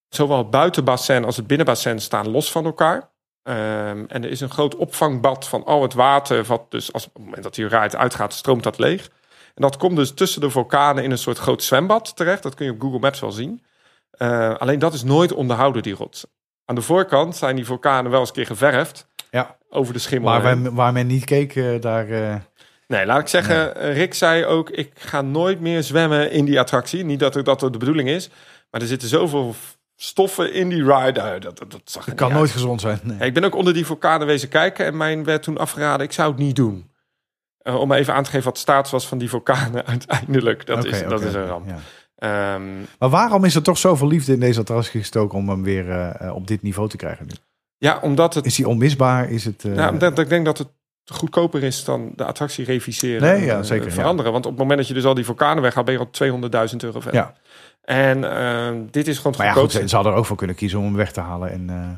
zowel 0.08 0.38
het 0.38 0.50
buitenbassin 0.50 1.24
als 1.24 1.37
het 1.37 1.46
binnenbassin 1.46 2.00
staan 2.00 2.28
los 2.30 2.50
van 2.50 2.64
elkaar. 2.64 3.12
Ehm, 3.44 4.04
en 4.09 4.24
er 4.24 4.30
is 4.30 4.40
een 4.40 4.50
groot 4.50 4.76
opvangbad 4.76 5.48
van 5.48 5.64
al 5.64 5.83
het 5.83 5.94
water. 5.94 6.44
Wat 6.44 6.70
dus 6.70 6.92
als, 6.92 7.07
op 7.07 7.14
het 7.14 7.24
moment 7.24 7.42
dat 7.42 7.54
die 7.54 7.66
ride 7.68 7.96
uitgaat, 7.96 8.33
stroomt 8.35 8.62
dat 8.62 8.78
leeg. 8.78 9.07
En 9.54 9.62
dat 9.62 9.76
komt 9.76 9.96
dus 9.96 10.12
tussen 10.14 10.40
de 10.40 10.50
vulkanen 10.50 11.04
in 11.04 11.11
een 11.11 11.18
soort 11.18 11.38
groot 11.38 11.62
zwembad 11.62 12.16
terecht. 12.16 12.42
Dat 12.42 12.54
kun 12.54 12.66
je 12.66 12.72
op 12.72 12.80
Google 12.80 12.98
Maps 12.98 13.20
wel 13.20 13.33
zien. 13.33 13.62
Eh, 14.11 14.54
alleen 14.54 14.78
dat 14.78 14.94
is 14.94 15.02
nooit 15.02 15.33
onderhouden, 15.33 15.83
die 15.83 15.94
rots. 15.94 16.26
Aan 16.64 16.74
de 16.74 16.80
voorkant 16.83 17.37
zijn 17.37 17.57
die 17.57 17.64
vulkanen 17.66 18.11
wel 18.11 18.20
eens 18.20 18.28
een 18.28 18.35
keer 18.35 18.46
geverfd. 18.46 19.07
Ja. 19.30 19.57
Over 19.68 19.92
de 19.92 19.98
schimmel. 19.98 20.30
Maar 20.30 20.42
waar, 20.42 20.74
waar 20.74 20.92
men 20.92 21.07
niet 21.07 21.24
keek, 21.24 21.57
eh, 21.57 21.80
daar... 21.80 22.09
eh, 22.09 22.35
Nee, 22.87 23.07
laat 23.07 23.20
ik 23.20 23.28
zeggen, 23.28 23.76
eh, 23.76 23.94
Rick 23.96 24.14
zei 24.14 24.44
ook, 24.44 24.70
ik 24.70 24.90
ga 24.94 25.22
nooit 25.22 25.61
meer 25.61 25.83
zwemmen 25.83 26.30
in 26.30 26.44
die 26.44 26.61
attractie. 26.61 27.04
Niet 27.04 27.18
dat 27.20 27.35
er- 27.37 27.44
dat 27.44 27.62
er 27.62 27.72
de 27.72 27.78
bedoeling 27.78 28.09
is, 28.09 28.28
maar 28.70 28.80
er 28.80 28.87
zitten 28.87 29.09
zoveel 29.09 29.54
stoffen 29.96 30.52
in 30.52 30.68
die 30.68 30.85
ride. 30.94 31.20
Nou, 31.20 31.38
dat, 31.38 31.59
dat, 31.59 31.70
dat 31.70 31.80
zag 31.85 32.07
er 32.07 32.14
kan 32.14 32.28
nooit 32.28 32.40
uit. 32.42 32.50
gezond 32.50 32.80
zijn. 32.80 33.00
Nee. 33.02 33.18
Ja, 33.18 33.24
ik 33.24 33.35
ben 33.35 33.44
ook 33.44 33.54
onder 33.54 33.74
die 33.74 33.87
vulkanen 33.87 34.26
wezen 34.26 34.48
kijken 34.48 34.87
en 34.87 34.96
mijn 34.96 35.24
werd 35.24 35.42
toen 35.42 35.59
afgeraden, 35.59 36.07
ik 36.07 36.12
zou 36.12 36.30
het 36.30 36.38
niet 36.38 36.57
doen. 36.57 36.90
Eh, 37.59 37.80
om 37.80 37.92
even 37.92 38.14
aan 38.14 38.22
te 38.24 38.30
geven 38.30 38.44
wat 38.44 38.54
de 38.54 38.61
status 38.61 38.90
was 38.90 39.07
van 39.09 39.18
die 39.18 39.28
vulkanen 39.28 39.87
uiteindelijk. 39.94 40.66
Dat, 40.66 40.85
is, 40.85 41.02
dat 41.02 41.20
is 41.22 41.35
een 41.35 41.46
ramp. 41.46 41.66
ja. 41.68 41.78
Ehm, 42.16 42.62
Maar 42.98 43.09
waarom 43.09 43.44
is 43.44 43.54
er 43.54 43.62
toch 43.62 43.78
zoveel 43.78 44.07
liefde 44.09 44.33
in 44.33 44.40
deze 44.40 44.61
attractie 44.61 45.00
gestoken 45.00 45.38
om 45.38 45.48
hem 45.48 45.62
weer 45.62 45.90
eh, 45.90 46.20
eh, 46.26 46.35
op 46.35 46.46
dit 46.46 46.62
niveau 46.62 46.88
te 46.88 46.96
krijgen 46.96 47.26
nu? 47.26 47.33
ja, 47.78 47.98
omdat 48.02 48.35
het... 48.35 48.46
Is 48.46 48.57
hij 48.57 48.66
onmisbaar? 48.66 49.30
Is 49.30 49.44
het... 49.44 49.64
eh, 49.64 49.74
Ja, 49.74 49.90
omdat 49.90 50.18
ik 50.18 50.28
denk 50.28 50.44
dat 50.44 50.59
het 50.59 50.68
goedkoper 51.04 51.62
is 51.62 51.85
dan 51.85 52.12
de 52.16 52.24
attractie 52.24 52.64
reviseren 52.64 53.22
Nee, 53.22 53.44
ja, 53.44 53.59
eh, 53.59 53.62
zeker, 53.64 53.87
ja. 53.87 53.92
veranderen. 53.92 54.33
Want 54.33 54.44
op 54.44 54.50
het 54.50 54.61
moment 54.61 54.78
dat 54.78 54.88
je 54.88 54.94
dus 54.94 55.04
al 55.04 55.14
die 55.14 55.24
vulkanen 55.24 55.62
weghaalt, 55.62 55.87
ben 55.87 55.94
je 55.94 56.00
al 56.00 56.68
200.000 56.70 56.76
euro 56.76 57.00
verder. 57.00 57.20
Ja. 57.20 57.35
En 57.85 58.37
ehm, 58.37 58.83
dit 58.90 59.09
is 59.09 59.16
gewoon 59.16 59.35
maar 59.37 59.47
ja, 59.47 59.53
goed, 59.53 59.73
ze 59.73 59.94
hadden 59.94 60.12
er 60.12 60.18
ook 60.18 60.27
voor 60.27 60.37
kunnen 60.37 60.57
kiezen 60.57 60.79
om 60.79 60.85
hem 60.85 60.97
weg 60.97 61.12
te 61.12 61.20
halen. 61.20 61.51
En, 61.51 61.70
eh, 61.70 61.88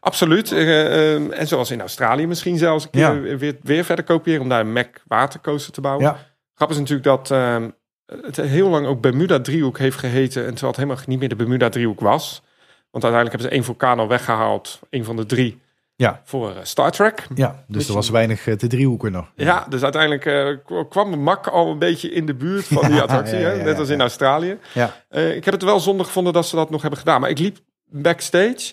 Absoluut. 0.00 0.52
Eh, 0.52 1.14
ehm, 1.14 1.30
en 1.30 1.46
zoals 1.46 1.70
in 1.70 1.80
Australië 1.80 2.26
misschien 2.26 2.58
zelfs 2.58 2.84
een 2.84 2.90
keer 2.90 3.24
Ja. 3.30 3.36
weer, 3.36 3.56
weer 3.62 3.84
verder 3.84 4.04
kopiëren 4.04 4.40
om 4.42 4.48
daar 4.48 4.60
een 4.60 4.72
Mac 4.72 5.02
watercoaster 5.06 5.72
te 5.72 5.80
bouwen. 5.80 6.04
ja, 6.04 6.18
Grappig 6.54 6.76
is 6.76 6.82
natuurlijk 6.82 7.08
dat 7.08 7.30
ehm, 7.30 7.70
het 8.06 8.36
heel 8.36 8.68
lang 8.68 8.86
ook 8.86 9.00
Bermuda 9.00 9.40
driehoek 9.40 9.78
heeft 9.78 9.98
geheten. 9.98 10.42
En 10.42 10.48
terwijl 10.50 10.72
het 10.72 10.76
helemaal 10.76 11.04
niet 11.06 11.18
meer 11.18 11.28
de 11.28 11.36
Bermuda 11.36 11.68
driehoek 11.68 12.00
was. 12.00 12.42
Want 12.90 13.04
uiteindelijk 13.04 13.30
hebben 13.32 13.48
ze 13.48 13.54
één 13.54 13.64
vulkaan 13.64 13.98
al 13.98 14.08
weggehaald. 14.08 14.80
Een 14.90 15.04
van 15.04 15.16
de 15.16 15.26
drie 15.26 15.62
ja, 15.96 16.20
voor 16.24 16.50
eh, 16.50 16.56
Star 16.62 16.90
Trek. 16.90 17.26
ja, 17.34 17.64
dus 17.68 17.88
er 17.88 17.94
was 17.94 18.10
weinig 18.10 18.46
eh, 18.46 18.54
te 18.54 18.66
driehoeken 18.66 19.12
nog. 19.12 19.32
Ja, 19.34 19.66
dus 19.68 19.82
uiteindelijk 19.82 20.26
eh, 20.26 20.84
kwam 20.88 21.10
de 21.10 21.16
mak 21.16 21.46
al 21.46 21.70
een 21.70 21.78
beetje 21.78 22.10
in 22.10 22.26
de 22.26 22.34
buurt 22.34 22.66
van 22.66 22.88
die 22.90 23.00
attractie. 23.00 23.36
hè? 23.36 23.62
Net 23.62 23.78
als 23.78 23.88
in. 23.88 24.00
Australië. 24.00 24.58
Ja. 24.74 24.94
Ik 25.10 25.44
heb 25.44 25.54
het 25.54 25.62
wel 25.62 25.80
zonde 25.80 26.04
gevonden 26.04 26.32
dat 26.32 26.46
ze 26.46 26.56
dat 26.56 26.70
nog 26.70 26.80
hebben 26.80 26.98
gedaan. 26.98 27.20
Maar 27.20 27.30
ik 27.30 27.38
liep 27.38 27.58
backstage. 27.84 28.72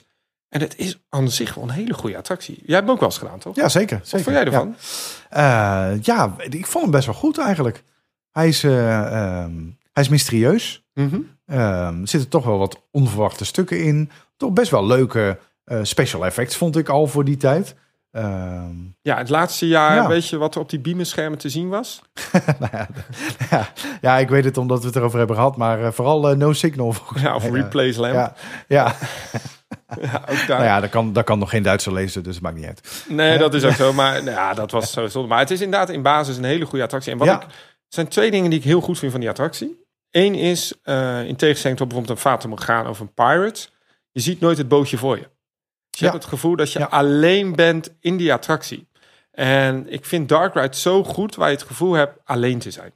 En 0.50 0.62
het 0.62 0.78
is 0.78 1.00
aan 1.10 1.30
zich 1.30 1.54
wel 1.54 1.64
een 1.64 1.70
hele 1.70 1.94
goede 1.94 2.18
attractie. 2.18 2.56
Jij 2.66 2.76
hebt 2.76 2.82
hem 2.82 2.90
ook 2.90 3.00
wel 3.00 3.10
eens 3.10 3.18
gedaan, 3.18 3.40
toch? 3.40 3.56
Ja, 3.56 3.70
zeker. 3.70 4.00
zeker. 4.04 4.12
Wat 4.12 4.22
vond 4.22 4.36
jij 4.36 4.46
ervan? 4.46 4.76
Ja. 5.30 5.98
Ja, 6.02 6.36
ik 6.50 6.66
vond 6.68 6.84
hem 6.84 6.92
best 6.94 7.06
wel 7.06 7.16
goed 7.16 7.38
eigenlijk. 7.38 7.84
Hij 8.32 8.48
is, 8.48 8.64
eh, 8.64 8.98
ehm, 9.06 9.54
hij 9.94 10.04
is 10.04 10.10
mysterieus. 10.10 10.84
Ehm, 10.94 11.22
er 12.02 12.08
zitten 12.08 12.30
toch 12.30 12.46
wel 12.46 12.58
wat 12.58 12.82
onverwachte 12.92 13.46
stukken 13.46 13.84
in. 13.84 14.12
Toch 14.38 14.52
best 14.52 14.72
wel 14.72 14.86
leuke 14.86 15.40
special 15.82 16.26
effects 16.26 16.56
vond 16.56 16.78
ik 16.78 16.90
al 16.90 17.08
voor 17.08 17.26
die 17.26 17.38
tijd. 17.38 17.76
Ehm, 18.12 18.76
Ja, 19.02 19.18
het 19.18 19.30
laatste 19.30 19.68
jaar, 19.68 19.96
Ja. 19.96 20.08
weet 20.08 20.28
je 20.28 20.38
wat 20.38 20.56
er 20.56 20.62
op 20.62 20.70
die 20.70 20.80
beamerschermen 20.80 21.38
te 21.38 21.50
zien 21.50 21.70
was? 21.70 22.02
nou 22.60 22.72
ja, 22.72 22.88
ja, 23.50 23.68
ja, 24.02 24.18
ik 24.18 24.30
weet 24.30 24.44
het 24.46 24.58
omdat 24.58 24.80
we 24.82 24.88
het 24.88 24.96
erover 24.96 25.18
hebben 25.18 25.36
gehad, 25.36 25.58
maar 25.58 25.84
eh, 25.84 25.92
vooral 25.92 26.30
eh, 26.30 26.36
No 26.38 26.54
Signal. 26.54 26.96
Ja, 27.16 27.36
of 27.36 27.50
Replace 27.52 28.00
Lamp. 28.00 28.14
Ja, 28.14 28.34
ja. 28.68 28.86
Ook 30.30 30.38
daar. 30.48 30.48
nou 30.48 30.64
ja, 30.64 30.80
dat 30.80 30.90
kan, 30.90 31.14
dat 31.14 31.24
kan 31.24 31.40
nog 31.40 31.50
geen 31.50 31.64
Duitser 31.64 31.94
lezen, 31.94 32.24
dus 32.24 32.34
het 32.34 32.44
maakt 32.44 32.56
niet 32.56 32.66
uit. 32.66 33.06
Nee, 33.10 33.38
dat 33.38 33.54
is 33.54 33.64
ook 33.64 33.72
zo. 33.72 33.94
Maar 33.94 34.24
nou 34.24 34.36
ja, 34.36 34.54
dat 34.54 34.72
was 34.72 34.92
zo 34.92 35.08
zonde. 35.08 35.28
Maar 35.28 35.40
het 35.40 35.52
is 35.52 35.62
inderdaad 35.62 35.90
in 35.90 36.02
basis 36.02 36.38
een 36.38 36.44
hele 36.44 36.66
goede 36.66 36.84
attractie. 36.84 37.12
En 37.12 37.18
wat 37.18 37.28
ik, 37.28 37.46
zijn 37.88 38.08
twee 38.08 38.32
dingen 38.32 38.50
die 38.50 38.60
ik 38.60 38.66
heel 38.66 38.82
goed 38.82 39.00
vind 39.00 39.12
van 39.12 39.20
die 39.22 39.30
attractie. 39.30 39.80
Eén 40.12 40.36
is, 40.36 40.74
eh, 40.84 41.24
in 41.28 41.36
tegenstelling 41.36 41.80
tot 41.80 41.88
bijvoorbeeld 41.88 42.18
een 42.18 42.30
Fata 42.32 42.48
Morgana 42.48 42.90
of 42.90 43.00
een 43.00 43.14
Pirate. 43.14 43.68
je 44.12 44.22
ziet 44.22 44.40
nooit 44.40 44.58
het 44.58 44.68
bootje 44.68 44.98
voor 44.98 45.18
je. 45.18 45.30
Dus 45.92 46.00
je 46.00 46.06
Ja. 46.06 46.12
hebt 46.12 46.24
het 46.24 46.34
gevoel 46.34 46.56
dat 46.56 46.72
je 46.72 46.80
Ja. 46.80 46.86
alleen 46.86 47.56
bent 47.56 47.94
in 48.00 48.18
die 48.18 48.34
attractie. 48.34 48.88
En 49.32 49.86
ik 49.94 50.06
vind 50.06 50.30
Dark 50.30 50.54
Ride 50.54 50.76
zo 50.76 51.04
goed 51.04 51.36
waar 51.36 51.50
je 51.50 51.56
het 51.56 51.66
gevoel 51.66 51.94
hebt 51.94 52.20
alleen 52.24 52.60
te 52.60 52.72
zijn. 52.72 52.92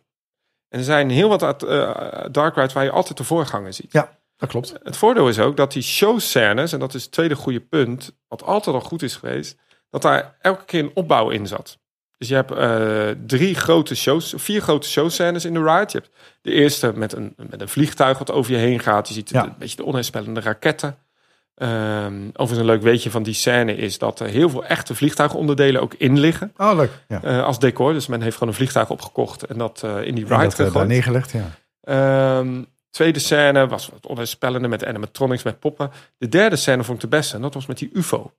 En 0.70 0.80
er 0.80 0.86
zijn 0.86 1.10
heel 1.10 1.30
wat 1.30 1.44
at- 1.44 1.64
eh, 1.64 2.26
Dark 2.32 2.56
Rides 2.56 2.74
waar 2.74 2.84
je 2.84 2.92
altijd 2.92 3.18
de 3.18 3.24
voorganger 3.24 3.74
ziet. 3.74 3.92
Ja, 3.92 4.18
dat 4.38 4.50
klopt. 4.50 4.74
Het 4.84 4.98
voordeel 4.98 5.30
is 5.30 5.40
ook 5.40 5.58
dat 5.58 5.72
die 5.72 5.82
showscènes, 5.84 6.74
en 6.74 6.80
dat 6.80 6.94
is 6.94 7.04
het 7.04 7.12
tweede 7.12 7.36
goede 7.36 7.60
punt, 7.62 8.16
wat 8.28 8.44
altijd 8.44 8.76
al 8.76 8.82
goed 8.82 9.02
is 9.02 9.16
geweest, 9.16 9.58
dat 9.90 10.02
daar 10.02 10.36
elke 10.42 10.66
keer 10.66 10.80
een 10.84 10.92
opbouw 10.94 11.30
in 11.30 11.48
zat. 11.48 11.78
Dus 12.18 12.28
je 12.28 12.36
hebt 12.36 12.52
eh, 12.52 13.10
drie 13.28 13.56
grote 13.56 13.96
shows, 13.96 14.34
vier 14.38 14.62
grote 14.62 14.88
showscènes 14.90 15.46
in 15.46 15.54
de 15.54 15.60
ride. 15.64 15.86
Je 15.92 15.98
hebt 15.98 16.10
de 16.42 16.52
eerste 16.52 16.92
met 16.96 17.14
een, 17.14 17.34
met 17.50 17.62
een 17.62 17.70
vliegtuig 17.70 18.18
wat 18.18 18.32
over 18.32 18.52
je 18.52 18.58
heen 18.58 18.80
gaat. 18.80 19.08
Je 19.08 19.14
ziet 19.14 19.30
Ja. 19.30 19.44
een 19.44 19.56
beetje 19.58 19.76
de 19.76 19.84
onheilspellende 19.84 20.40
raketten. 20.42 20.98
Ehm 21.56 22.14
overigens 22.28 22.60
een 22.60 22.66
leuk 22.66 22.82
weetje 22.82 23.12
van 23.12 23.24
die 23.24 23.34
scène 23.34 23.76
is 23.76 23.98
dat 23.98 24.20
er 24.20 24.28
heel 24.28 24.50
veel 24.50 24.66
echte 24.66 24.96
vliegtuigonderdelen 24.96 25.82
ook 25.82 25.94
in 25.94 26.20
liggen. 26.20 26.54
Oh, 26.58 26.76
leuk. 26.76 26.92
Ja. 27.08 27.24
eh, 27.24 27.44
als 27.44 27.60
decor. 27.60 27.94
Dus 27.94 28.08
men 28.08 28.22
heeft 28.22 28.34
gewoon 28.34 28.50
een 28.50 28.56
vliegtuig 28.60 28.90
opgekocht 28.90 29.44
en 29.44 29.58
dat 29.58 29.82
eh, 29.84 30.04
in 30.04 30.16
die 30.16 30.24
ride 30.24 30.42
dat, 30.44 30.52
eh, 30.52 30.56
gegooid. 30.56 30.74
daar 30.74 30.88
neergelegd, 30.88 31.32
ja. 31.32 31.50
Ehm, 31.82 32.64
tweede 32.90 33.20
scène 33.20 33.68
was 33.68 33.90
wat 33.90 34.06
onheilspellende 34.08 34.68
met 34.68 34.86
animatronics, 34.86 35.44
met 35.44 35.60
poppen. 35.60 35.92
De 36.18 36.30
derde 36.30 36.56
scène 36.56 36.84
vond 36.84 37.04
ik 37.04 37.10
de 37.10 37.18
beste 37.18 37.36
en 37.36 37.42
dat 37.42 37.54
was 37.54 37.66
met 37.66 37.78
die 37.78 37.90
UFO. 37.94 38.32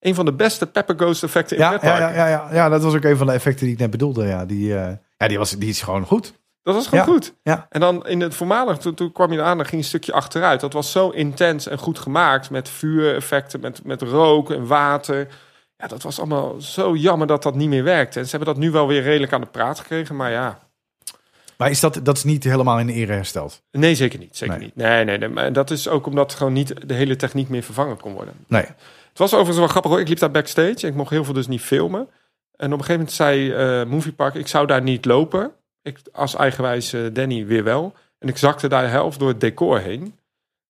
Een 0.00 0.14
van 0.14 0.24
de 0.24 0.32
beste 0.32 0.66
Pepper 0.66 0.94
Ghost 0.96 1.22
effecten 1.22 1.56
in 1.56 1.62
Ja, 1.62 1.72
het 1.72 1.82
ja, 1.82 1.98
ja, 1.98 2.08
ja, 2.14 2.28
ja, 2.28 2.48
ja, 2.52 2.68
dat 2.68 2.82
was 2.82 2.94
ook 2.94 3.04
een 3.04 3.16
van 3.16 3.26
de 3.26 3.32
effecten 3.32 3.64
die 3.64 3.74
ik 3.74 3.80
net 3.80 3.90
bedoelde. 3.90 4.26
Ja, 4.26 4.46
die, 4.46 4.66
ja, 4.68 4.98
die, 5.26 5.38
was, 5.38 5.50
die 5.50 5.68
is 5.68 5.82
gewoon 5.82 6.04
goed. 6.06 6.32
Dat 6.68 6.76
was 6.76 6.86
gewoon 6.88 7.04
Ja, 7.06 7.12
goed. 7.12 7.34
ja. 7.42 7.66
En 7.70 7.80
dan 7.80 8.06
in 8.06 8.20
het 8.20 8.34
voormalig, 8.34 8.76
toen, 8.78 8.94
toen 8.94 9.12
kwam 9.12 9.32
je 9.32 9.42
aan, 9.42 9.56
dan 9.56 9.66
ging 9.66 9.80
een 9.82 9.88
stukje 9.88 10.12
achteruit. 10.12 10.60
Dat 10.60 10.72
was 10.72 10.90
zo 10.92 11.08
intens 11.10 11.66
en 11.68 11.78
goed 11.78 11.98
gemaakt 11.98 12.50
met 12.50 12.68
vuureffecten, 12.68 13.60
met, 13.60 13.84
met 13.84 14.02
rook 14.02 14.50
en 14.50 14.66
water. 14.66 15.28
Ja, 15.76 15.86
dat 15.86 16.02
was 16.02 16.18
allemaal 16.18 16.60
zo 16.60 16.94
jammer 16.96 17.26
dat 17.26 17.42
dat 17.42 17.54
niet 17.54 17.68
meer 17.68 17.84
werkte. 17.84 18.18
En 18.18 18.24
ze 18.24 18.36
hebben 18.36 18.54
dat 18.54 18.62
nu 18.62 18.70
wel 18.70 18.86
weer 18.86 19.02
redelijk 19.02 19.32
aan 19.32 19.40
de 19.40 19.46
praat 19.46 19.78
gekregen, 19.78 20.16
maar 20.16 20.30
ja, 20.30 20.58
Maar 21.56 21.70
is 21.70 21.80
dat, 21.80 22.00
dat 22.02 22.16
is 22.16 22.24
niet 22.24 22.44
helemaal 22.44 22.78
in 22.78 22.86
de 22.86 22.92
ere 22.92 23.12
hersteld? 23.12 23.62
nee, 23.70 23.94
zeker 23.94 24.18
niet. 24.18 24.36
Zeker 24.36 24.56
Nee. 24.56 24.64
niet. 24.64 24.76
Nee, 24.76 25.04
nee, 25.04 25.18
nee. 25.18 25.28
Maar 25.28 25.52
dat 25.52 25.70
is 25.70 25.88
ook 25.88 26.06
omdat 26.06 26.34
gewoon 26.34 26.52
niet 26.52 26.88
de 26.88 26.94
hele 26.94 27.16
techniek 27.16 27.48
meer 27.48 27.62
vervangen 27.62 27.96
kon 27.96 28.12
worden. 28.12 28.34
Nee. 28.46 28.62
Het 29.08 29.18
was 29.18 29.30
overigens 29.32 29.58
wel 29.58 29.68
grappig 29.68 29.90
hoor. 29.90 30.00
Ik 30.00 30.08
liep 30.08 30.18
daar 30.18 30.30
backstage. 30.30 30.86
Ik 30.86 30.94
mocht 30.94 31.10
heel 31.10 31.24
veel 31.24 31.34
dus 31.34 31.46
niet 31.46 31.60
filmen. 31.60 32.08
En 32.56 32.72
op 32.72 32.78
een 32.78 32.84
gegeven 32.84 32.94
moment 32.94 33.12
zei 33.12 33.52
eh 33.52 33.84
Movie 33.86 34.12
Park, 34.12 34.34
ik 34.34 34.46
zou 34.48 34.66
daar 34.66 34.82
niet 34.82 35.04
lopen. 35.04 35.52
Ik, 35.88 35.98
als 36.12 36.34
eigenwijs 36.36 36.92
eh, 36.92 37.00
Danny 37.12 37.46
weer 37.46 37.64
wel. 37.64 37.94
En 38.18 38.28
ik 38.28 38.36
zakte 38.36 38.68
daar 38.68 38.82
de 38.82 38.88
helft 38.88 39.18
door 39.18 39.28
het 39.28 39.40
decor 39.40 39.78
heen. 39.78 40.00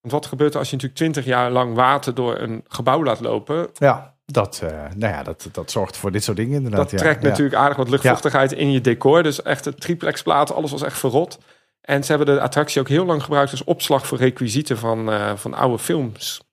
Want 0.01 0.13
wat 0.13 0.27
gebeurt 0.27 0.53
er 0.53 0.59
als 0.59 0.71
je 0.71 0.75
natuurlijk 0.77 1.01
twintig 1.01 1.25
jaar 1.25 1.51
lang 1.51 1.75
water 1.75 2.15
door 2.15 2.39
een 2.39 2.65
gebouw 2.69 3.05
laat 3.05 3.21
lopen? 3.21 3.69
Ja, 3.75 4.15
dat, 4.27 4.61
eh, 4.65 4.71
nou 4.97 5.13
ja, 5.13 5.23
dat, 5.23 5.49
dat 5.53 5.71
zorgt 5.71 5.97
voor 5.97 6.13
dit 6.13 6.25
soort 6.25 6.37
dingen 6.37 6.57
inderdaad. 6.57 6.81
Dat 6.81 6.91
ja. 6.91 6.97
trekt 6.99 7.23
Ja. 7.23 7.29
natuurlijk 7.29 7.57
aardig 7.57 7.77
wat 7.77 7.89
luchtvochtigheid 7.89 8.53
in 8.53 8.73
je 8.73 8.81
decor. 8.81 9.23
Dus 9.23 9.43
echt 9.43 9.65
de 9.65 9.75
triplexplaten, 9.75 10.55
alles 10.55 10.71
was 10.71 10.83
echt 10.83 10.99
verrot. 10.99 11.39
En 11.81 12.05
ze 12.05 12.13
hebben 12.15 12.35
de 12.35 12.41
attractie 12.41 12.81
ook 12.81 12.89
heel 12.89 13.05
lang 13.05 13.23
gebruikt 13.23 13.51
als 13.51 13.65
opslag 13.65 14.07
voor 14.07 14.19
requisieten 14.19 14.79
van, 14.79 15.13
eh, 15.13 15.37
van 15.37 15.55
oude 15.55 15.79
films. 15.79 16.47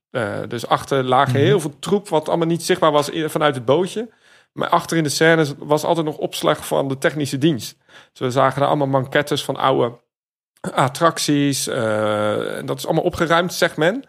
Dus 0.48 0.68
achter 0.68 1.04
lagen 1.04 1.34
Mhm. 1.34 1.44
heel 1.44 1.60
veel 1.60 1.80
troep 1.80 2.10
wat 2.10 2.28
allemaal 2.30 2.48
niet 2.48 2.64
zichtbaar 2.64 2.92
was 2.92 3.10
vanuit 3.26 3.56
het 3.56 3.66
bootje. 3.66 4.10
Maar 4.58 4.70
achter 4.70 4.98
in 4.98 5.04
de 5.04 5.10
scènes 5.10 5.54
was 5.58 5.84
altijd 5.84 6.06
nog 6.06 6.18
opslag 6.18 6.68
van 6.68 6.88
de 6.88 6.98
technische 6.98 7.38
dienst. 7.38 7.78
Dus 8.12 8.20
we 8.20 8.32
zagen 8.32 8.60
daar 8.60 8.68
allemaal 8.68 8.88
manquettes 8.88 9.44
van 9.44 9.56
oude 9.56 10.00
attracties. 10.74 11.68
eh, 11.68 12.58
en 12.58 12.66
dat 12.66 12.78
is 12.78 12.86
allemaal 12.86 13.04
opgeruimd, 13.04 13.54
zegt 13.54 13.78
men. 13.78 14.04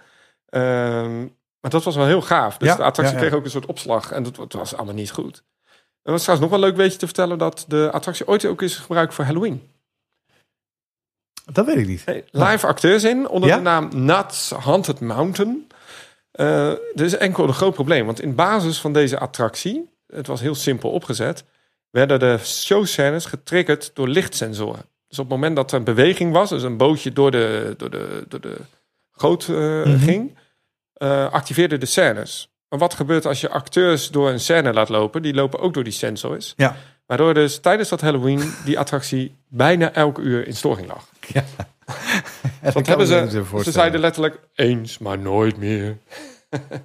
Ehm, 0.49 1.21
maar 1.61 1.71
dat 1.71 1.85
was 1.85 1.97
wel 1.97 2.07
heel 2.07 2.23
gaaf. 2.23 2.57
Dus 2.57 2.69
Ja, 2.69 2.77
de 2.77 2.83
attractie 2.83 3.17
ja, 3.17 3.23
ja. 3.23 3.27
kreeg 3.27 3.39
ook 3.39 3.45
een 3.45 3.51
soort 3.51 3.67
opslag. 3.67 4.13
En 4.13 4.23
dat, 4.23 4.37
dat 4.37 4.53
was 4.53 4.75
allemaal 4.77 4.95
niet 4.95 5.11
goed. 5.11 5.43
Er 6.03 6.13
was 6.13 6.23
trouwens 6.23 6.51
nog 6.51 6.61
wel 6.61 6.69
leuk 6.69 6.79
weetje 6.79 6.99
te 6.99 7.07
vertellen... 7.07 7.39
dat 7.39 7.65
de 7.69 7.89
attractie 7.93 8.29
ooit 8.29 8.45
ook 8.45 8.63
is 8.63 8.77
gebruikt 8.77 9.15
voor 9.15 9.25
Halloween. 9.25 9.71
Dat 11.53 11.67
weet 11.67 11.77
ik 11.77 11.87
niet. 11.87 12.05
Hey, 12.05 12.25
live 12.31 12.67
acteurs 12.67 13.05
in 13.05 13.29
onder 13.29 13.51
de 13.51 13.61
naam 13.61 13.89
Nuts 13.95 14.51
Haunted 14.51 15.01
Mountain. 15.01 15.67
Eh 16.31 16.71
er 16.71 17.05
is 17.05 17.17
enkel 17.17 17.49
een 17.49 17.55
groot 17.55 17.75
probleem. 17.75 18.07
Want 18.07 18.21
in 18.21 18.35
basis 18.35 18.81
van 18.81 18.93
deze 18.93 19.19
attractie... 19.19 19.95
het 20.07 20.27
was 20.27 20.41
heel 20.41 20.55
simpel 20.55 20.91
opgezet... 20.91 21.45
werden 21.91 22.19
de 22.19 22.39
showscènes 22.45 23.25
getriggerd 23.25 23.91
door 23.95 24.09
lichtsensoren. 24.09 24.85
Dus 25.09 25.19
op 25.19 25.25
het 25.25 25.35
moment 25.35 25.57
dat 25.57 25.73
er 25.73 25.79
een 25.79 25.85
beweging 25.85 26.33
was... 26.33 26.49
dus 26.49 26.63
een 26.63 26.77
bootje 26.77 27.13
door 27.13 27.31
de, 27.31 27.75
door 27.77 27.91
de, 27.91 28.25
door 28.29 28.41
de 28.41 28.57
goot 29.13 29.49
eh, 29.49 29.57
Mhm. 29.85 29.99
ging... 29.99 30.39
eh 30.93 31.33
activeerde 31.33 31.79
de 31.79 31.87
scènes. 31.87 32.51
Maar 32.69 32.79
wat 32.79 32.95
gebeurt 32.95 33.27
als 33.27 33.41
je 33.41 33.49
acteurs 33.49 34.11
door 34.11 34.31
een 34.31 34.41
scène 34.41 34.73
laat 34.73 34.89
lopen? 34.89 35.23
Die 35.23 35.35
lopen 35.35 35.61
ook 35.61 35.75
door 35.75 35.85
die 35.85 35.93
sensors. 35.93 36.53
Ja. 36.57 36.77
Waardoor 37.07 37.35
dus 37.35 37.59
tijdens 37.59 37.89
dat 37.89 38.01
Halloween 38.01 38.53
die 38.65 38.79
attractie 38.79 39.35
bijna 39.49 39.93
elke 39.93 40.21
uur 40.21 40.47
in 40.47 40.55
storing 40.57 40.89
lag. 40.89 41.09
Ja. 42.63 42.73
Want 42.73 42.87
hebben 42.87 43.07
ze, 43.07 43.45
ze 43.63 43.71
zeiden 43.71 44.01
letterlijk 44.01 44.39
eens, 44.55 44.99
maar 44.99 45.19
nooit 45.19 45.57
meer. 45.57 45.97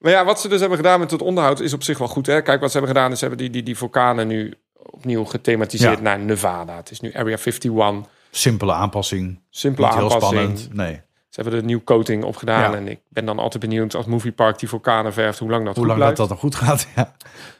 maar 0.00 0.12
ja, 0.12 0.24
wat 0.24 0.40
ze 0.40 0.48
dus 0.48 0.60
hebben 0.60 0.78
gedaan 0.78 1.00
met 1.00 1.10
het 1.10 1.22
onderhoud 1.22 1.60
is 1.60 1.72
op 1.72 1.82
zich 1.82 1.98
wel 1.98 2.08
goed. 2.08 2.26
Hè? 2.26 2.42
Kijk, 2.42 2.60
wat 2.60 2.70
ze 2.70 2.76
hebben 2.78 2.96
gedaan 2.96 3.12
is 3.12 3.18
ze 3.18 3.24
hebben 3.26 3.44
die, 3.44 3.52
die, 3.52 3.62
die 3.62 3.76
vulkanen 3.76 4.26
nu 4.26 4.54
opnieuw 4.76 5.24
gethematiseerd 5.24 5.96
Ja. 5.96 6.02
naar 6.02 6.18
Nevada. 6.18 6.76
Het 6.76 6.90
is 6.90 7.00
nu 7.00 7.12
Area 7.12 7.36
51. 7.36 8.08
Simpele 8.30 8.72
aanpassing. 8.72 9.40
Simpele 9.50 9.86
Niet 9.86 9.96
heel 9.96 10.04
aanpassing. 10.12 10.40
spannend. 10.40 10.74
Nee. 10.74 10.94
Ze 11.28 11.40
hebben 11.40 11.52
er 11.52 11.58
een 11.58 11.66
nieuw 11.66 11.84
coating 11.84 12.24
op 12.24 12.36
gedaan. 12.36 12.70
Ja. 12.70 12.76
En 12.76 12.88
ik 12.88 13.00
ben 13.08 13.24
dan 13.24 13.38
altijd 13.38 13.62
benieuwd 13.62 13.94
als 13.94 14.06
Moviepark 14.06 14.58
die 14.58 14.68
vulkanen 14.68 15.12
verft, 15.12 15.38
hoe 15.38 15.50
lang 15.50 15.64
dat 15.64 15.76
Hoe 15.76 15.84
goed 15.84 15.96
lang 15.96 16.06
dat, 16.06 16.14
blijft. 16.14 16.30
dat 16.30 16.40
nog 16.42 16.52
goed 16.52 16.68
gaat. 16.68 16.86
Ja. 16.96 17.14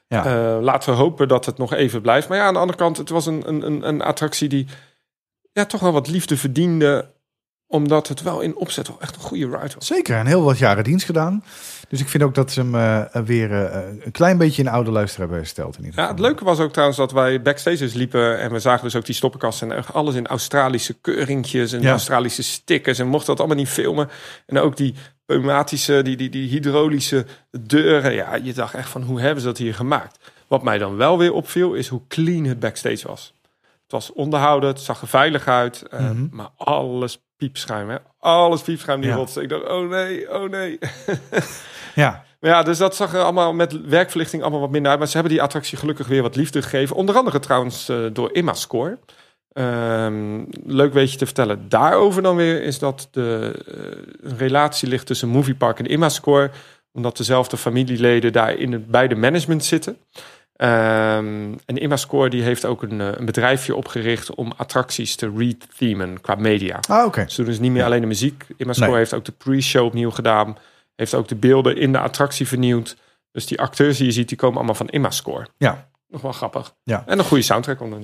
Ja. 0.08 0.24
Eh, 0.56 0.62
laten 0.62 0.90
we 0.90 0.96
hopen 0.98 1.28
dat 1.28 1.46
het 1.46 1.58
nog 1.58 1.72
even 1.72 2.00
blijft. 2.00 2.28
Maar 2.28 2.38
ja, 2.38 2.44
aan 2.44 2.52
de 2.52 2.58
andere 2.60 2.78
kant, 2.78 2.96
het 2.96 3.08
was 3.08 3.26
een, 3.26 3.42
een, 3.48 3.66
een, 3.66 3.88
een 3.88 4.02
attractie 4.02 4.48
die 4.48 4.66
ja, 5.52 5.64
toch 5.66 5.80
wel 5.80 5.92
wat 5.92 6.08
liefde 6.08 6.36
verdiende. 6.36 7.10
Omdat 7.72 8.08
het 8.08 8.22
wel 8.22 8.40
in 8.40 8.56
opzet 8.56 8.88
wel 8.88 9.00
echt 9.00 9.14
een 9.16 9.20
goede 9.22 9.44
ride 9.44 9.74
was. 9.74 9.86
Zeker, 9.86 10.16
en 10.16 10.26
heel 10.26 10.42
wat 10.42 10.58
jaren 10.58 10.84
dienst 10.84 11.06
gedaan. 11.06 11.44
Dus 11.88 12.00
ik 12.00 12.08
vind 12.08 12.22
ook 12.22 12.34
dat 12.34 12.52
ze 12.52 12.60
hem 12.60 12.74
eh, 12.74 13.22
weer 13.24 13.52
eh, 13.66 13.88
een 14.04 14.12
klein 14.12 14.38
beetje 14.38 14.62
in 14.62 14.68
oude 14.68 14.90
luister 14.90 15.20
hebben 15.20 15.36
hersteld. 15.38 15.76
In 15.78 15.84
ieder 15.84 16.00
Ja, 16.00 16.06
geval. 16.06 16.16
het 16.16 16.24
leuke 16.26 16.44
was 16.44 16.58
ook 16.60 16.70
trouwens 16.70 16.98
dat 16.98 17.12
wij 17.12 17.42
backstage 17.42 17.90
liepen 17.98 18.38
en 18.38 18.52
we 18.52 18.58
zagen 18.58 18.84
dus 18.84 18.96
ook 18.96 19.04
die 19.04 19.14
stoppenkasten 19.14 19.72
en 19.72 19.84
alles 19.92 20.14
in 20.14 20.26
Australische 20.26 20.94
keuringjes 21.00 21.72
en 21.72 21.80
Ja. 21.82 21.90
Australische 21.90 22.42
stickers 22.42 22.98
en 22.98 23.06
mocht 23.06 23.26
dat 23.26 23.38
allemaal 23.38 23.56
niet 23.56 23.68
filmen. 23.68 24.08
En 24.46 24.58
ook 24.58 24.76
die 24.76 24.94
pneumatische, 25.26 26.02
die, 26.02 26.16
die, 26.16 26.28
die 26.30 26.48
hydraulische 26.48 27.26
deuren. 27.60 28.12
Ja, 28.12 28.34
je 28.34 28.52
dacht 28.52 28.74
echt 28.74 28.88
van 28.88 29.02
hoe 29.02 29.20
hebben 29.20 29.40
ze 29.40 29.46
dat 29.46 29.58
hier 29.58 29.74
gemaakt? 29.74 30.18
Wat 30.48 30.62
mij 30.62 30.78
dan 30.78 30.96
wel 30.96 31.18
weer 31.18 31.32
opviel 31.32 31.74
is 31.74 31.88
hoe 31.88 32.02
clean 32.08 32.44
het 32.44 32.60
backstage 32.60 33.08
was. 33.08 33.34
Het 33.82 33.92
was 33.92 34.12
onderhouden, 34.12 34.68
het 34.68 34.80
zag 34.80 35.00
er 35.00 35.08
veilig 35.08 35.46
uit, 35.46 35.82
eh, 35.82 36.00
Mhm. 36.00 36.26
maar 36.30 36.48
alles 36.56 37.18
piepschuim, 37.40 37.88
hè? 37.88 37.96
Alles 38.18 38.62
piepschuim 38.62 39.00
die 39.00 39.10
Ja. 39.10 39.16
rotste. 39.16 39.42
Ik 39.42 39.48
dacht, 39.48 39.68
oh 39.68 39.88
nee, 39.88 40.34
oh 40.34 40.50
nee. 40.50 40.78
Ja, 41.94 42.24
Maar 42.40 42.50
ja, 42.50 42.62
dus 42.62 42.78
dat 42.78 42.96
zag 42.96 43.14
er 43.14 43.22
allemaal 43.22 43.52
met 43.52 43.86
werkverlichting 43.86 44.42
allemaal 44.42 44.60
wat 44.60 44.70
minder 44.70 44.90
uit. 44.90 44.98
Maar 44.98 45.08
ze 45.08 45.14
hebben 45.14 45.32
die 45.32 45.42
attractie 45.42 45.78
gelukkig 45.78 46.06
weer 46.06 46.22
wat 46.22 46.36
liefde 46.36 46.62
gegeven. 46.62 46.96
Onder 46.96 47.16
andere 47.16 47.38
trouwens 47.38 47.88
eh, 47.88 47.96
door 48.12 48.32
Immascore. 48.32 48.98
Ehm 49.52 50.44
leuk 50.66 50.92
weet 50.92 51.12
je 51.12 51.18
te 51.18 51.24
vertellen 51.26 51.68
daarover 51.68 52.22
dan 52.22 52.36
weer... 52.36 52.62
is 52.62 52.78
dat 52.78 53.08
de 53.10 53.52
eh, 53.66 54.30
een 54.30 54.38
relatie 54.38 54.88
ligt 54.88 55.06
tussen 55.06 55.28
Moviepark 55.28 55.78
en 55.78 55.86
Immascore... 55.86 56.50
omdat 56.92 57.16
dezelfde 57.16 57.56
familieleden 57.56 58.32
daar 58.32 58.54
in 58.54 58.72
het 58.72 58.86
beide 58.86 59.14
management 59.14 59.64
zitten. 59.64 59.96
Ehm, 60.60 61.52
en 61.66 61.76
Immascore 61.76 62.30
die 62.30 62.42
heeft 62.42 62.64
ook 62.64 62.82
een, 62.82 63.00
eh, 63.00 63.08
een 63.14 63.24
bedrijfje 63.24 63.74
opgericht... 63.74 64.34
om 64.34 64.52
attracties 64.56 65.16
te 65.16 65.32
rethemen 65.36 66.20
qua 66.20 66.34
media. 66.34 66.78
ah, 66.88 67.04
oké. 67.06 67.24
Ze 67.28 67.36
doen 67.36 67.44
dus 67.46 67.58
niet 67.58 67.70
meer 67.72 67.84
alleen 67.84 68.00
de 68.00 68.06
muziek. 68.06 68.44
Immascore 68.56 68.88
Nee. 68.90 68.98
heeft 68.98 69.14
ook 69.14 69.24
de 69.24 69.32
pre-show 69.32 69.84
opnieuw 69.86 70.10
gedaan. 70.10 70.56
Heeft 70.96 71.14
ook 71.14 71.28
de 71.28 71.34
beelden 71.34 71.76
in 71.76 71.92
de 71.92 71.98
attractie 71.98 72.46
vernieuwd. 72.48 72.96
Dus 73.32 73.46
die 73.46 73.60
acteurs 73.60 73.96
die 73.96 74.06
je 74.06 74.12
ziet, 74.12 74.28
die 74.28 74.36
komen 74.38 74.56
allemaal 74.56 74.74
van 74.74 74.88
Immascore. 74.88 75.46
Ja. 75.58 75.88
Nog 76.08 76.20
wel 76.22 76.32
grappig. 76.32 76.74
Ja. 76.82 77.02
En 77.06 77.18
een 77.18 77.24
goede 77.24 77.42
soundtrack 77.42 77.80
onder. 77.80 77.98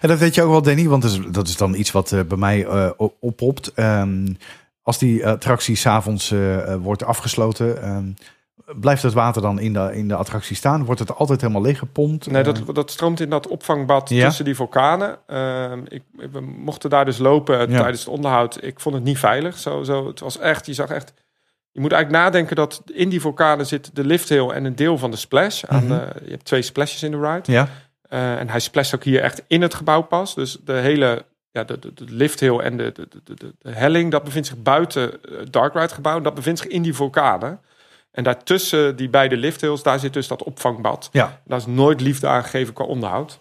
En 0.00 0.08
dat 0.08 0.18
weet 0.18 0.34
je 0.34 0.42
ook 0.42 0.50
wel, 0.50 0.62
Danny, 0.62 0.88
want 0.88 1.02
dat 1.02 1.10
is, 1.10 1.18
dat 1.30 1.48
is 1.48 1.56
dan 1.56 1.74
iets 1.74 1.92
wat 1.92 2.12
eh, 2.12 2.20
bij 2.20 2.38
mij 2.38 2.66
op- 2.96 3.16
oppopt. 3.20 3.72
Ehm, 3.74 4.26
als 4.82 4.98
die 4.98 5.26
attractie 5.26 5.76
s'avonds 5.76 6.32
avonds 6.32 6.66
eh, 6.68 6.76
wordt 6.76 7.04
afgesloten, 7.04 7.82
ehm, 7.82 8.06
blijft 8.76 9.02
het 9.02 9.12
water 9.12 9.42
dan 9.42 9.58
in 9.58 9.72
de, 9.72 9.90
in 9.94 10.08
de 10.08 10.14
attractie 10.14 10.56
staan? 10.56 10.84
Wordt 10.84 11.00
het 11.00 11.14
altijd 11.16 11.40
helemaal 11.40 11.62
leeggepompt? 11.62 12.26
Nee, 12.30 12.42
Eh, 12.42 12.54
dat, 12.64 12.74
dat 12.74 12.90
stroomt 12.90 13.20
in 13.20 13.30
dat 13.30 13.46
opvangbad 13.48 14.08
Ja. 14.08 14.26
tussen 14.26 14.44
die 14.44 14.54
vulkanen. 14.54 15.18
Ehm, 15.26 15.80
ik, 15.88 16.02
we 16.12 16.40
mochten 16.40 16.90
daar 16.90 17.04
dus 17.04 17.18
lopen 17.18 17.70
Ja. 17.70 17.78
tijdens 17.78 17.98
het 18.04 18.08
onderhoud. 18.08 18.58
Ik 18.64 18.80
vond 18.80 18.94
het 18.94 19.04
niet 19.04 19.18
veilig. 19.18 19.58
Zo, 19.58 19.82
zo, 19.82 20.06
het 20.06 20.20
was 20.20 20.38
echt, 20.38 20.66
je 20.66 20.74
zag 20.74 20.88
echt... 20.90 21.12
Je 21.70 21.80
moet 21.80 21.92
eigenlijk 21.92 22.24
nadenken 22.24 22.56
dat 22.56 22.82
in 22.92 23.08
die 23.08 23.20
vulkanen 23.20 23.66
zit 23.66 23.90
de 23.96 24.04
lifthill 24.04 24.48
en 24.48 24.64
een 24.64 24.76
deel 24.76 24.98
van 24.98 25.10
de 25.10 25.16
splash. 25.16 25.64
Aan 25.64 25.84
Mhm. 25.84 25.88
de, 25.98 26.08
je 26.24 26.30
hebt 26.30 26.44
twee 26.44 26.62
splashes 26.62 27.02
in 27.02 27.10
de 27.10 27.20
ride. 27.20 27.52
Ja, 27.52 27.68
Eh, 28.08 28.38
en 28.38 28.48
hij 28.48 28.60
splasht 28.60 28.94
ook 28.94 29.04
hier 29.04 29.20
echt 29.20 29.42
in 29.46 29.62
het 29.62 29.74
gebouw 29.74 30.02
pas. 30.02 30.34
Dus 30.34 30.58
de 30.64 30.72
hele 30.72 31.24
ja, 31.50 31.64
de, 31.64 31.78
de, 31.78 31.92
de 31.94 32.04
lifthill 32.08 32.58
en 32.58 32.76
de, 32.76 32.92
de, 32.92 33.08
de, 33.24 33.34
de, 33.34 33.54
de 33.58 33.70
helling, 33.72 34.10
dat 34.10 34.24
bevindt 34.24 34.48
zich 34.48 34.62
buiten 34.62 35.12
het 35.38 35.52
Dark 35.52 35.74
Ride 35.74 35.94
gebouw. 35.94 36.16
En 36.16 36.22
dat 36.22 36.34
bevindt 36.34 36.60
zich 36.60 36.68
in 36.70 36.82
die 36.82 36.94
vulkanen. 36.94 37.60
En 38.14 38.24
daartussen 38.24 38.96
die 38.96 39.08
beide 39.08 39.36
lifthills, 39.36 39.82
daar 39.82 39.98
zit 39.98 40.12
dus 40.12 40.28
dat 40.28 40.42
opvangbad. 40.42 41.08
Ja, 41.12 41.40
Daar 41.44 41.58
is 41.58 41.66
nooit 41.66 42.00
liefde 42.00 42.26
aangegeven 42.26 42.74
qua 42.74 42.84
onderhoud. 42.84 43.38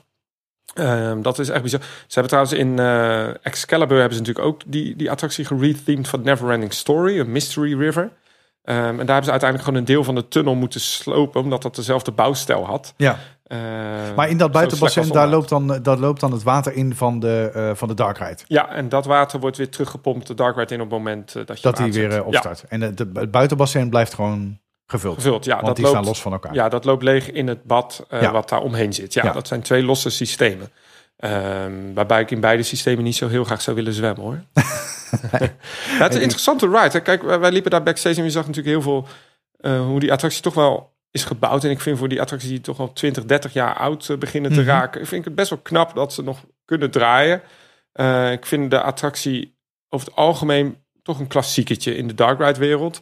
Ehm, 0.74 1.22
dat 1.22 1.40
is 1.40 1.50
echt 1.50 1.62
bizar. 1.62 1.80
Ze 1.82 2.20
hebben 2.20 2.28
trouwens 2.28 2.54
in 2.56 2.80
eh, 2.80 3.46
Excalibur 3.46 3.98
hebben 4.00 4.18
ze 4.18 4.24
natuurlijk 4.24 4.46
ook 4.48 4.62
die, 4.66 4.96
die 4.96 5.12
attractie 5.12 5.46
gerethemed 5.46 6.08
van 6.08 6.22
Neverending 6.22 6.74
Story, 6.74 7.20
een 7.20 7.32
Mystery 7.32 7.78
River. 7.80 8.10
Ehm, 8.64 8.78
en 8.78 8.96
daar 8.96 9.06
hebben 9.06 9.24
ze 9.24 9.32
uiteindelijk 9.32 9.64
gewoon 9.64 9.80
een 9.80 9.86
deel 9.86 10.04
van 10.04 10.16
de 10.16 10.28
tunnel 10.28 10.56
moeten 10.56 10.82
slopen, 10.82 11.42
omdat 11.42 11.62
dat 11.62 11.76
dezelfde 11.76 12.12
bouwstijl 12.12 12.66
had. 12.66 12.94
ja. 12.98 13.20
Ehm, 13.44 14.16
Maar 14.16 14.30
in 14.30 14.38
dat 14.38 14.52
buitenbassin, 14.52 15.08
daar 15.08 15.28
loopt, 15.28 15.50
dan, 15.50 15.80
daar 15.82 15.98
loopt 15.98 16.20
dan 16.20 16.32
het 16.32 16.44
water 16.44 16.74
in 16.74 16.96
van 16.96 17.20
de, 17.20 17.52
eh, 17.54 17.72
van 17.74 17.88
de 17.88 17.94
Dark 17.94 18.18
Ride. 18.18 18.38
Ja, 18.48 18.70
en 18.70 18.90
dat 18.90 19.06
water 19.06 19.40
wordt 19.40 19.58
weer 19.58 19.70
teruggepompt 19.70 20.28
de 20.28 20.34
Dark 20.34 20.56
Ride 20.56 20.74
in 20.74 20.82
op 20.82 20.90
het 20.90 20.98
moment 20.98 21.36
eh, 21.36 21.46
dat 21.46 21.56
je 21.62 21.64
Dat 21.64 21.78
die 21.78 21.94
weer 21.94 22.24
opstart. 22.24 22.64
En 22.70 22.82
het 22.82 23.32
buitenbassin 23.32 23.90
blijft 23.90 24.14
gewoon 24.14 24.60
gevuld. 25.00 25.16
Ja, 25.16 25.22
gevuld. 25.22 25.46
Ja, 25.46 25.54
want 25.54 25.66
dat 25.66 25.76
die 25.76 25.86
loopt, 25.86 25.98
staan 25.98 26.08
los 26.08 26.22
van 26.22 26.32
elkaar. 26.32 26.54
Ja, 26.54 26.70
dat 26.70 26.86
loopt 26.86 27.04
leeg 27.04 27.32
in 27.32 27.48
het 27.48 27.64
bad 27.64 28.06
eh, 28.10 28.22
Ja. 28.22 28.32
wat 28.32 28.50
daar 28.50 28.62
omheen 28.62 28.94
zit. 28.94 29.14
Ja, 29.14 29.24
Ja. 29.24 29.32
dat 29.32 29.48
zijn 29.48 29.62
twee 29.62 29.84
losse 29.84 30.10
systemen. 30.10 30.72
Ehm, 31.18 31.94
waarbij 31.94 32.22
ik 32.22 32.32
in 32.32 32.40
beide 32.40 32.64
systemen 32.64 33.04
niet 33.04 33.16
zo 33.16 33.28
heel 33.28 33.44
graag 33.44 33.62
zou 33.62 33.76
willen 33.76 33.94
zwemmen 33.94 34.24
hoor. 34.24 34.40
ja, 35.32 35.40
het 36.00 36.10
is 36.10 36.16
een 36.16 36.22
interessante 36.22 36.66
ride. 36.68 36.90
Hè. 36.92 37.00
Kijk, 37.02 37.22
wij, 37.24 37.40
wij 37.40 37.52
liepen 37.52 37.72
daar 37.72 37.84
backstage 37.84 38.18
en 38.18 38.24
je 38.24 38.30
zag 38.30 38.48
natuurlijk 38.48 38.76
heel 38.76 38.82
veel 38.82 39.08
eh, 39.60 39.86
hoe 39.86 40.00
die 40.00 40.12
attractie 40.12 40.42
toch 40.42 40.54
wel 40.54 40.92
is 41.12 41.24
gebouwd. 41.24 41.64
En 41.64 41.70
ik 41.70 41.80
vind 41.82 41.98
voor 41.98 42.10
die 42.10 42.22
attracties 42.22 42.50
die 42.50 42.62
toch 42.62 42.80
al 42.80 42.94
20, 42.94 43.26
30 43.26 43.54
jaar 43.54 43.76
oud 43.78 44.10
eh, 44.10 44.18
beginnen 44.18 44.52
te 44.54 44.60
Mhm. 44.60 44.70
raken, 44.70 45.00
vind 45.08 45.20
ik 45.22 45.26
het 45.28 45.36
best 45.36 45.50
wel 45.50 45.60
knap 45.60 45.96
dat 45.96 46.14
ze 46.14 46.24
nog 46.24 46.44
kunnen 46.66 46.92
draaien. 46.92 47.42
Ik 48.32 48.46
vind 48.46 48.72
de 48.72 48.82
attractie 48.82 49.58
over 49.90 50.08
het 50.08 50.16
algemeen 50.16 50.78
toch 51.04 51.20
een 51.20 51.28
klassieketje 51.28 51.96
in 51.96 52.08
de 52.08 52.14
dark 52.14 52.40
ride 52.40 52.60
wereld. 52.60 53.02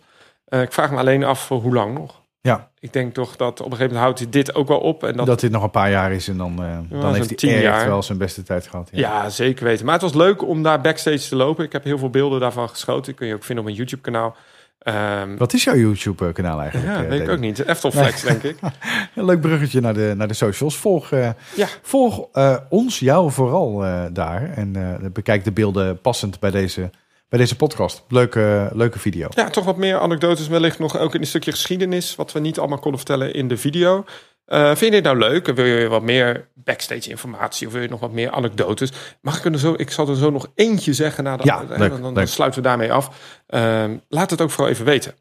Eh, 0.52 0.62
ik 0.62 0.74
vraag 0.74 0.92
me 0.92 0.98
alleen 0.98 1.24
af 1.24 1.46
voor 1.46 1.62
hoe 1.62 1.74
lang 1.74 1.94
nog. 1.98 2.22
Ja. 2.42 2.70
Ik 2.80 2.94
denk 2.94 3.14
toch 3.14 3.36
dat 3.36 3.52
op 3.52 3.58
een 3.58 3.64
gegeven 3.64 3.86
moment 3.86 4.04
houdt 4.04 4.20
hij 4.20 4.30
dit 4.30 4.56
ook 4.56 4.68
wel 4.68 4.80
op. 4.80 5.04
En 5.04 5.18
dat, 5.18 5.26
Dat, 5.26 5.40
dit 5.40 5.52
nog 5.52 5.64
een 5.64 5.72
paar 5.72 5.90
jaar 5.90 6.12
is 6.12 6.28
en 6.28 6.38
dan, 6.38 6.64
eh, 6.64 7.00
dan 7.02 7.14
heeft 7.14 7.42
hij 7.42 7.54
echt 7.54 7.62
jaar. 7.62 7.88
wel 7.88 8.04
zijn 8.04 8.18
beste 8.18 8.44
tijd 8.44 8.68
gehad. 8.68 8.90
Ja. 8.92 9.00
ja, 9.24 9.30
zeker 9.30 9.64
weten. 9.66 9.86
Maar 9.86 9.94
het 9.94 10.04
was 10.04 10.14
leuk 10.14 10.48
om 10.48 10.64
daar 10.64 10.82
backstage 10.82 11.28
te 11.30 11.36
lopen. 11.36 11.66
Ik 11.66 11.72
heb 11.72 11.84
heel 11.84 11.98
veel 11.98 12.10
beelden 12.10 12.40
daarvan 12.40 12.70
geschoten. 12.70 13.04
Die 13.04 13.14
kun 13.14 13.28
je 13.28 13.34
ook 13.34 13.44
vinden 13.44 13.58
op 13.58 13.70
mijn 13.72 13.76
YouTube 13.78 14.02
kanaal. 14.02 14.36
Ehm, 14.80 15.38
Wat 15.38 15.54
is 15.54 15.64
jouw 15.64 15.76
YouTube-kanaal 15.76 16.62
eigenlijk? 16.62 16.92
ja, 16.96 17.04
eh, 17.04 17.10
weet 17.10 17.22
ik 17.22 17.30
ook 17.30 17.40
niet. 17.40 17.66
Eftelflex, 17.66 18.22
denk 18.22 18.44
ik. 18.44 18.58
Een 19.16 19.26
leuk 19.26 19.42
bruggetje 19.42 19.82
naar 19.82 19.94
de, 19.94 20.14
naar 20.18 20.28
de 20.28 20.34
socials. 20.34 20.78
Volg, 20.78 21.10
Ja. 21.56 21.68
volg 21.82 22.28
ons, 22.70 23.00
jou 23.00 23.32
vooral 23.32 23.84
daar. 24.14 24.52
En 24.56 25.00
bekijk 25.14 25.44
de 25.44 25.52
beelden 25.52 26.02
passend 26.02 26.40
bij 26.40 26.52
deze, 26.52 26.90
bij 27.32 27.40
deze 27.40 27.56
podcast. 27.56 28.04
Leuke, 28.08 28.70
leuke 28.74 29.00
video. 29.00 29.28
Ja, 29.30 29.50
toch 29.50 29.66
wat 29.66 29.78
meer 29.78 30.00
anekdotes 30.00 30.48
wellicht 30.48 30.80
nog 30.80 30.98
ook 30.98 31.16
in 31.16 31.22
een 31.22 31.28
stukje 31.28 31.52
geschiedenis. 31.52 32.16
Wat 32.16 32.32
we 32.32 32.40
niet 32.40 32.60
allemaal 32.60 32.80
konden 32.80 33.00
vertellen 33.00 33.34
in 33.34 33.48
de 33.48 33.58
video. 33.58 34.06
Eh, 34.46 34.66
vind 34.66 34.80
je 34.80 34.90
dit 34.90 35.04
nou 35.04 35.18
leuk? 35.18 35.46
Wil 35.46 35.66
je 35.66 35.88
wat 35.88 36.02
meer 36.02 36.50
backstage 36.54 37.10
informatie? 37.10 37.68
Of 37.68 37.74
wil 37.74 37.82
je 37.82 37.88
nog 37.88 38.00
wat 38.00 38.12
meer 38.12 38.32
anekdotes? 38.32 38.92
Mag 39.22 39.38
ik 39.38 39.54
er 39.54 39.60
zo? 39.60 39.74
Ik 39.78 39.92
zal 39.92 40.08
er 40.08 40.16
zo 40.16 40.30
nog 40.30 40.52
eentje 40.56 40.94
zeggen. 40.94 41.24
Na 41.24 41.38
de, 41.38 41.44
Ja, 41.44 41.66
leuk, 41.68 42.02
dan, 42.02 42.14
dan 42.14 42.28
sluiten 42.28 42.62
we 42.62 42.68
daarmee 42.68 42.94
af. 42.94 43.10
Ehm, 43.48 43.98
laat 44.08 44.30
het 44.30 44.42
ook 44.42 44.52
vooral 44.52 44.70
even 44.70 44.86
weten. 44.86 45.16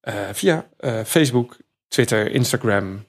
Eh, 0.00 0.14
via 0.32 0.68
eh, 0.76 1.00
Facebook, 1.04 1.56
Twitter, 1.88 2.30
Instagram, 2.30 3.04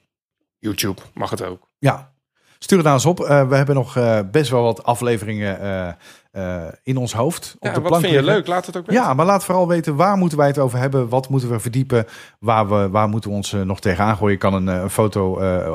YouTube 0.58 1.00
mag 1.12 1.30
het 1.30 1.42
ook. 1.42 1.68
Ja, 1.78 2.12
stuur 2.58 2.78
het 2.78 2.86
aan 2.86 2.92
ons 2.92 3.06
op. 3.06 3.18
We 3.18 3.56
hebben 3.56 3.74
nog 3.74 3.98
best 4.30 4.50
wel 4.50 4.62
wat 4.62 4.84
afleveringen 4.84 5.96
eh, 6.34 6.62
in 6.82 6.96
ons 6.96 7.12
hoofd. 7.14 7.54
Op 7.58 7.66
Ja, 7.66 7.74
de 7.74 7.80
wat 7.80 7.88
plank 7.88 8.02
vind 8.04 8.14
je 8.14 8.22
leuk? 8.22 8.46
Laat 8.46 8.66
het 8.66 8.76
ook 8.76 8.86
weten. 8.86 9.02
Ja, 9.02 9.14
maar 9.14 9.26
laat 9.26 9.44
vooral 9.44 9.68
weten 9.68 9.96
waar 9.96 10.16
moeten 10.16 10.38
wij 10.38 10.46
het 10.46 10.58
over 10.58 10.78
hebben. 10.78 11.08
Wat 11.08 11.28
moeten 11.28 11.50
we 11.50 11.60
verdiepen? 11.60 12.06
Waar, 12.38 12.68
we, 12.68 12.88
waar 12.88 13.08
moeten 13.08 13.30
we 13.30 13.36
ons 13.36 13.52
eh, 13.52 13.60
nog 13.60 13.80
tegenaan 13.80 14.16
gooien? 14.16 14.38
Kan 14.38 14.54
een, 14.54 14.68
eh, 14.68 14.82
een 14.82 14.90
foto, 14.90 15.32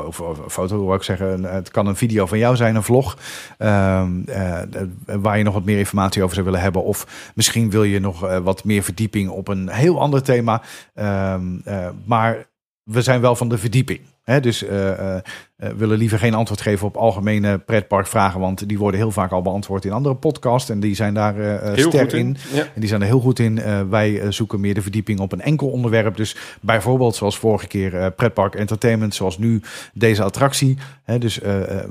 of, 0.07 0.19
of 0.21 0.37
een 0.37 0.49
foto 0.49 0.85
wil 0.85 0.95
ik 0.95 1.03
zeggen. 1.03 1.43
Het 1.43 1.71
kan 1.71 1.87
een 1.87 1.95
video 1.95 2.25
van 2.25 2.37
jou 2.37 2.55
zijn, 2.55 2.75
een 2.75 2.83
vlog. 2.83 3.17
ehm, 3.57 4.21
eh, 4.25 4.57
waar 5.05 5.37
je 5.37 5.43
nog 5.43 5.53
wat 5.53 5.65
meer 5.65 5.77
informatie 5.77 6.21
over 6.23 6.33
zou 6.33 6.45
willen 6.45 6.61
hebben. 6.61 6.83
Of 6.83 7.31
misschien 7.35 7.69
wil 7.69 7.83
je 7.83 7.99
nog 7.99 8.19
wat 8.43 8.63
meer 8.63 8.83
verdieping 8.83 9.29
op 9.29 9.47
een 9.47 9.69
heel 9.69 9.99
ander 9.99 10.23
thema. 10.23 10.61
Ehm, 10.93 11.41
eh, 11.63 11.87
maar 12.05 12.47
we 12.83 13.01
zijn 13.01 13.21
wel 13.21 13.35
van 13.35 13.49
de 13.49 13.57
verdieping. 13.57 13.99
Hè? 14.29 14.39
Dus 14.39 14.63
eh 14.63 14.89
eh, 14.99 15.15
eh, 15.55 15.69
willen 15.77 15.97
liever 15.97 16.19
geen 16.19 16.33
antwoord 16.33 16.61
geven 16.61 16.87
op 16.87 16.97
algemene 16.97 17.57
pretparkvragen. 17.57 18.39
Want 18.39 18.67
die 18.67 18.77
worden 18.77 18.99
heel 18.99 19.11
vaak 19.11 19.31
al 19.31 19.41
beantwoord 19.41 19.85
in 19.85 19.91
andere 19.91 20.15
podcasts. 20.15 20.69
En 20.69 20.79
die 20.79 20.95
zijn 20.95 21.13
daar 21.13 21.35
Heel 21.35 21.89
sterk 21.89 22.11
in. 22.11 22.19
in. 22.19 22.37
Ja. 22.53 22.61
En 22.61 22.79
die 22.79 22.87
zijn 22.89 23.01
er 23.01 23.07
heel 23.07 23.19
goed 23.19 23.39
in. 23.39 23.61
Wij 23.89 24.31
zoeken 24.31 24.59
meer 24.59 24.73
de 24.73 24.81
verdieping 24.81 25.19
op 25.19 25.31
een 25.31 25.41
enkel 25.41 25.67
onderwerp. 25.67 26.17
Dus 26.17 26.35
bijvoorbeeld 26.61 27.15
zoals 27.15 27.37
vorige 27.37 27.67
keer 27.67 28.11
pretpark 28.11 28.55
entertainment, 28.55 29.15
zoals 29.15 29.37
nu 29.37 29.61
deze 29.93 30.23
attractie. 30.23 30.77
Hè, 31.03 31.17
dus 31.17 31.39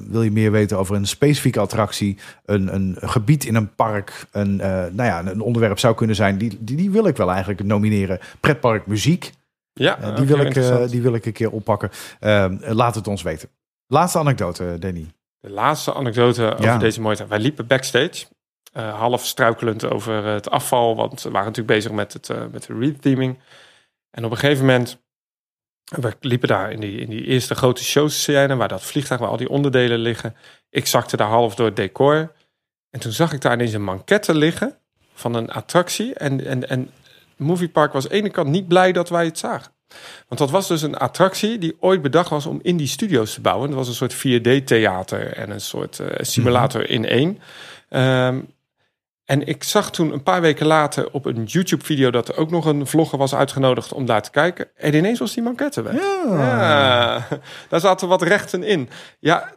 wil 0.08 0.22
je 0.22 0.30
meer 0.30 0.50
weten 0.50 0.78
over 0.78 0.96
een 0.96 1.06
specifieke 1.06 1.60
attractie, 1.60 2.16
een, 2.44 2.74
een 2.74 2.96
gebied 3.00 3.44
in 3.44 3.54
een 3.54 3.74
park, 3.74 4.26
een, 4.32 4.56
nou 4.56 5.02
ja, 5.02 5.26
een 5.26 5.40
onderwerp 5.40 5.78
zou 5.78 5.94
kunnen 5.94 6.16
zijn. 6.16 6.38
Die, 6.38 6.58
die, 6.60 6.76
die 6.76 6.90
wil 6.90 7.06
ik 7.06 7.16
wel 7.16 7.30
eigenlijk 7.30 7.64
nomineren. 7.64 8.18
Pretpark 8.40 8.86
muziek, 8.86 9.32
Ja, 9.78 9.98
eh, 9.98 10.16
die, 10.16 10.26
wil 10.26 10.38
ik, 10.40 10.56
eh, 10.56 10.88
die 10.88 11.02
wil 11.02 11.14
ik 11.14 11.26
een 11.26 11.32
keer 11.32 11.50
oppakken. 11.50 11.90
Eh, 12.20 12.46
laat 12.58 12.94
het 12.94 13.06
ons 13.06 13.22
weten. 13.22 13.48
Laatste 13.86 14.18
anekdote, 14.18 14.76
Danny. 14.78 15.06
De 15.40 15.50
laatste 15.50 15.94
anecdote 15.94 16.52
over 16.52 16.64
Ja. 16.64 16.78
deze 16.78 17.00
mooie 17.00 17.16
tijd. 17.16 17.28
Wij 17.28 17.38
liepen 17.38 17.66
backstage, 17.66 18.26
eh, 18.72 18.98
half 18.98 19.26
struikelend 19.26 19.84
over 19.84 20.24
het 20.24 20.50
afval, 20.50 20.96
want 20.96 21.22
we 21.22 21.30
waren 21.30 21.46
natuurlijk 21.46 21.74
bezig 21.74 21.92
met, 21.92 22.12
het, 22.12 22.52
met 22.52 22.66
de 22.66 22.78
retheming. 22.78 23.38
En 24.10 24.24
op 24.24 24.30
een 24.30 24.36
gegeven 24.36 24.66
moment, 24.66 24.98
we 25.84 26.16
liepen 26.20 26.48
daar 26.48 26.72
in 26.72 26.80
die, 26.80 26.98
in 27.00 27.10
die 27.10 27.24
eerste 27.24 27.54
grote 27.54 27.84
showscène, 27.84 28.56
waar 28.56 28.68
dat 28.68 28.82
vliegtuig, 28.82 29.20
waar 29.20 29.30
al 29.30 29.36
die 29.36 29.48
onderdelen 29.48 29.98
liggen. 29.98 30.36
Ik 30.70 30.86
zakte 30.86 31.16
daar 31.16 31.28
half 31.28 31.54
door 31.54 31.66
het 31.66 31.76
decor. 31.76 32.32
En 32.90 33.00
toen 33.00 33.12
zag 33.12 33.32
ik 33.32 33.40
daar 33.40 33.52
ineens 33.52 33.72
een 33.72 33.84
manquette 33.84 34.34
liggen 34.34 34.76
van 35.14 35.34
een 35.34 35.50
attractie. 35.50 36.14
En, 36.14 36.46
en, 36.46 36.68
en 36.68 36.90
Movie 37.38 37.68
Park 37.68 37.92
was 37.92 38.04
aan 38.04 38.10
de 38.10 38.16
ene 38.16 38.30
kant 38.30 38.48
niet 38.48 38.68
blij 38.68 38.92
dat 38.92 39.08
wij 39.08 39.24
het 39.24 39.38
zagen. 39.38 39.72
Want 40.28 40.40
dat 40.40 40.50
was 40.50 40.68
dus 40.68 40.82
een 40.82 40.96
attractie 40.96 41.58
die 41.58 41.76
ooit 41.80 42.02
bedacht 42.02 42.30
was 42.30 42.46
om 42.46 42.58
in 42.62 42.76
die 42.76 42.86
studio's 42.86 43.34
te 43.34 43.40
bouwen. 43.40 43.68
Het 43.68 43.76
was 43.76 43.88
een 43.88 43.94
soort 43.94 44.14
4D-theater 44.14 45.32
en 45.32 45.50
een 45.50 45.60
soort 45.60 45.98
eh, 45.98 46.06
simulator 46.20 46.90
in 46.90 47.04
één. 47.04 47.38
Ehm, 47.88 48.40
en 49.24 49.46
ik 49.46 49.64
zag 49.64 49.90
toen 49.90 50.12
een 50.12 50.22
paar 50.22 50.40
weken 50.40 50.66
later 50.66 51.12
op 51.12 51.24
een 51.24 51.44
YouTube-video 51.44 52.10
dat 52.10 52.28
er 52.28 52.36
ook 52.36 52.50
nog 52.50 52.64
een 52.64 52.86
vlogger 52.86 53.18
was 53.18 53.34
uitgenodigd 53.34 53.92
om 53.92 54.06
daar 54.06 54.22
te 54.22 54.30
kijken. 54.30 54.68
En 54.74 54.94
ineens 54.94 55.18
was 55.18 55.34
die 55.34 55.42
manquette 55.42 55.82
weg. 55.82 55.94
Ja, 55.94 57.28
daar 57.68 57.80
zaten 57.80 58.08
wat 58.08 58.22
rechten 58.22 58.62
in. 58.62 58.88
Ja, 59.18 59.52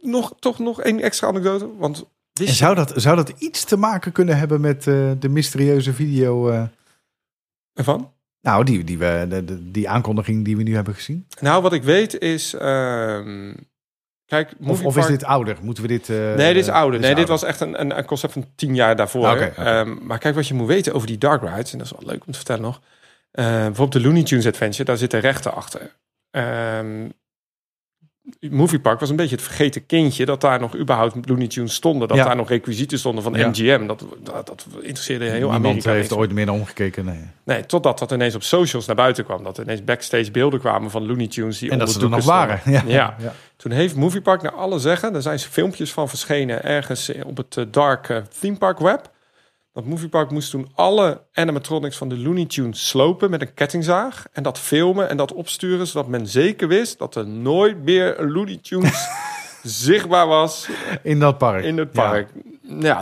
nog, 0.00 0.34
toch 0.38 0.58
nog 0.58 0.80
één 0.80 1.00
extra 1.00 1.28
anekdote. 1.28 1.76
Want 1.76 2.04
En 2.48 2.54
zou 2.54 2.74
dat, 2.74 2.92
zou 2.96 3.16
dat 3.16 3.28
iets 3.38 3.64
te 3.64 3.76
maken 3.76 4.12
kunnen 4.12 4.38
hebben 4.38 4.60
met 4.60 4.86
eh, 4.86 5.10
de 5.18 5.28
mysterieuze 5.28 5.92
video? 5.92 6.50
eh, 6.50 6.62
ervan? 7.74 8.12
nou, 8.40 8.64
die, 8.64 8.84
die, 8.84 8.98
we, 8.98 9.26
de, 9.28 9.44
de- 9.44 9.70
die 9.70 9.88
aankondiging 9.88 10.44
die 10.44 10.56
we 10.56 10.62
nu 10.62 10.74
hebben 10.74 10.94
gezien? 10.94 11.26
Nou, 11.40 11.62
wat 11.62 11.72
ik 11.72 11.82
weet 11.82 12.18
is... 12.18 12.54
ehm, 12.54 13.54
kijk, 14.26 14.52
Of, 14.66 14.96
is 14.96 15.06
dit 15.06 15.24
ouder? 15.24 15.56
Moeten 15.62 15.82
we 15.82 15.88
dit... 15.88 16.08
eh, 16.08 16.16
Nee, 16.34 16.52
dit 16.54 16.62
is 16.62 16.68
ouder. 16.70 17.00
Nee, 17.00 17.14
dit 17.14 17.28
ouder. 17.28 17.34
was 17.34 17.42
echt 17.42 17.60
een, 17.60 17.80
een, 17.80 17.98
een 17.98 18.04
concept 18.04 18.32
van 18.32 18.46
tien 18.54 18.74
jaar 18.74 18.96
daarvoor. 18.96 19.30
Oké. 19.30 19.44
Ehm, 19.44 19.96
maar 20.06 20.18
kijk 20.18 20.34
wat 20.34 20.48
je 20.48 20.54
moet 20.54 20.66
weten 20.66 20.92
over 20.94 21.06
die 21.06 21.18
dark 21.18 21.42
rides. 21.42 21.72
En 21.72 21.78
dat 21.78 21.86
is 21.86 21.92
wel 21.98 22.08
leuk 22.12 22.26
om 22.26 22.32
te 22.32 22.38
vertellen 22.38 22.62
nog. 22.62 22.80
Eh, 23.30 23.44
bijvoorbeeld 23.44 23.92
de 23.92 24.00
Looney 24.00 24.22
Tunes 24.22 24.46
Adventure. 24.46 24.84
Daar 24.84 24.96
zitten 24.96 25.20
rechten 25.20 25.54
achter. 25.54 25.96
Ehm 26.30 27.08
Movie 28.50 28.80
Park 28.80 29.00
was 29.00 29.10
een 29.10 29.16
beetje 29.16 29.34
het 29.36 29.44
vergeten 29.44 29.86
kindje... 29.86 30.24
dat 30.24 30.40
daar 30.40 30.60
nog 30.60 30.76
überhaupt 30.76 31.28
Looney 31.28 31.46
Tunes 31.46 31.74
stonden. 31.74 32.08
Dat 32.08 32.16
Ja. 32.16 32.24
daar 32.24 32.36
nog 32.36 32.48
requisieten 32.48 32.98
stonden 32.98 33.22
van 33.22 33.34
Ja. 33.34 33.48
MGM. 33.48 33.86
Dat, 33.86 34.04
dat, 34.22 34.46
dat 34.46 34.66
interesseerde 34.80 35.24
heel 35.24 35.32
Niemand 35.38 35.64
Amerika. 35.64 35.92
heeft 35.92 36.12
ooit 36.12 36.32
meer 36.32 36.46
naar 36.46 36.54
omgekeken. 36.54 37.04
Nee. 37.04 37.20
Nee, 37.44 37.66
totdat 37.66 37.98
dat 37.98 38.10
ineens 38.12 38.34
op 38.34 38.42
socials 38.42 38.86
naar 38.86 38.96
buiten 38.96 39.24
kwam. 39.24 39.44
Dat 39.44 39.58
er 39.58 39.64
ineens 39.64 39.84
backstage 39.84 40.30
beelden 40.30 40.60
kwamen 40.60 40.90
van 40.90 41.06
Looney 41.06 41.26
Tunes. 41.26 41.58
Die 41.58 41.70
En 41.70 41.78
dat 41.78 41.90
ze 41.92 42.00
er 42.00 42.08
nog 42.08 42.24
waren. 42.24 42.60
Ja. 42.64 42.82
Ja. 42.86 43.16
Toen 43.56 43.72
heeft 43.72 43.96
Movie 43.96 44.20
Park 44.20 44.42
naar 44.42 44.52
alle 44.54 44.78
zeggen, 44.78 45.12
daar 45.12 45.22
zijn 45.22 45.38
filmpjes 45.38 45.92
van 45.92 46.08
verschenen 46.08 46.64
ergens 46.64 47.12
op 47.24 47.36
het 47.36 47.56
eh, 47.56 47.64
dark 47.70 48.08
eh, 48.08 48.16
theme 48.40 48.56
park 48.58 48.78
web. 48.78 49.10
Dat 49.72 49.84
Movie 49.84 50.08
Park 50.08 50.30
moest 50.30 50.50
toen 50.50 50.68
alle 50.74 51.22
animatronics 51.32 51.96
van 51.96 52.08
de 52.08 52.18
Looney 52.18 52.46
Tunes 52.46 52.88
slopen 52.88 53.30
met 53.30 53.40
een 53.40 53.54
kettingzaag. 53.54 54.24
En 54.32 54.42
dat 54.42 54.58
filmen 54.58 55.08
en 55.08 55.16
dat 55.16 55.32
opsturen, 55.32 55.86
zodat 55.86 56.08
men 56.08 56.26
zeker 56.26 56.68
wist 56.68 56.98
dat 56.98 57.14
er 57.14 57.26
nooit 57.28 57.82
meer 57.84 58.20
een 58.20 58.30
Looney 58.32 58.58
Tunes 58.62 59.08
zichtbaar 59.62 60.26
was 60.26 60.68
In 61.02 61.18
dat 61.20 61.38
park. 61.38 61.64
in 61.64 61.78
het 61.78 61.90
park. 61.92 62.28
Ja, 62.34 62.49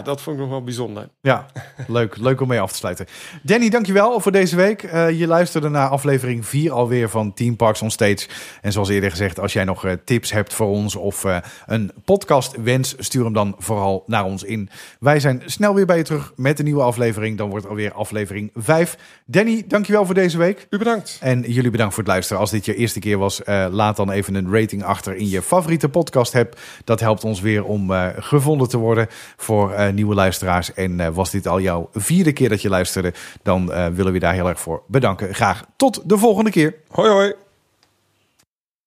dat 0.05 0.21
vond 0.21 0.37
ik 0.37 0.43
nog 0.43 0.51
wel 0.51 0.63
bijzonder. 0.63 1.09
Ja, 1.21 1.47
leuk. 1.87 2.17
Leuk 2.17 2.41
om 2.41 2.49
mee 2.49 2.61
af 2.61 2.71
te 2.71 2.77
sluiten. 2.77 3.07
Danny, 3.43 3.69
dankjewel 3.69 4.21
voor 4.21 4.33
deze 4.33 4.57
week. 4.57 4.83
Uh, 4.83 5.11
je 5.19 5.27
luisterde 5.27 5.69
naar 5.69 5.89
aflevering 5.89 6.47
4 6.47 6.73
alweer 6.73 7.09
van 7.09 7.35
Team 7.35 7.57
Parks 7.57 7.83
on 7.83 7.91
Stage. 7.91 8.29
En 8.63 8.73
zoals 8.73 8.89
eerder 8.89 9.11
gezegd, 9.11 9.41
als 9.41 9.53
jij 9.53 9.65
nog 9.65 9.85
uh, 9.85 9.93
tips 10.05 10.33
hebt 10.33 10.55
voor 10.55 10.67
ons 10.67 10.97
of 10.97 11.25
uh, 11.25 11.37
een 11.67 11.93
podcast 12.05 12.63
wens, 12.63 12.95
stuur 12.99 13.25
hem 13.25 13.33
dan 13.33 13.55
vooral 13.59 14.03
naar 14.07 14.25
ons 14.25 14.43
in. 14.43 14.69
Wij 15.01 15.21
zijn 15.21 15.43
snel 15.47 15.75
weer 15.75 15.87
bij 15.87 15.97
je 15.97 16.03
terug 16.03 16.33
met 16.37 16.59
een 16.59 16.65
nieuwe 16.65 16.83
aflevering. 16.83 17.39
Dan 17.39 17.51
wordt 17.51 17.69
alweer 17.69 17.93
aflevering 17.93 18.51
5. 18.55 18.97
Danny, 19.27 19.65
dankjewel 19.67 20.05
voor 20.05 20.15
deze 20.15 20.39
week. 20.39 20.67
U 20.71 20.79
bedankt. 20.79 21.19
En 21.21 21.41
jullie 21.41 21.71
bedankt 21.71 21.95
voor 21.95 22.03
het 22.03 22.13
luisteren. 22.13 22.41
Als 22.41 22.51
dit 22.51 22.65
je 22.65 22.75
eerste 22.75 22.99
keer 23.01 23.19
was, 23.19 23.41
laat 23.71 23.97
dan 23.97 24.11
even 24.11 24.35
een 24.35 24.53
rating 24.53 24.85
achter 24.85 25.17
in 25.17 25.29
je 25.29 25.43
favoriete 25.43 25.89
podcast 25.89 26.35
app. 26.35 26.59
Dat 26.85 27.01
helpt 27.01 27.25
ons 27.25 27.41
weer 27.41 27.65
om 27.65 27.91
gevonden 28.19 28.69
te 28.69 28.77
worden 28.77 29.07
voor 29.37 29.58
uh, 29.67 29.89
nieuwe 29.89 30.15
luisteraars. 30.15 30.75
En 30.75 30.99
uh, 30.99 31.09
was 31.09 31.31
dit 31.31 31.47
al 31.47 31.61
jouw 31.61 31.89
vierde 31.93 32.33
keer 32.33 32.49
dat 32.49 32.63
je 32.63 32.69
luisterde, 32.69 33.13
dan 33.43 33.71
uh, 33.71 33.87
willen 33.87 34.13
we 34.13 34.19
daar 34.19 34.35
heel 34.35 34.49
erg 34.49 34.61
voor 34.61 34.83
bedanken. 34.87 35.35
Graag 35.35 35.65
tot 35.77 36.09
de 36.09 36.19
volgende 36.19 36.51
keer. 36.51 36.75
Hoi 36.89 37.11
hoi. 37.11 37.48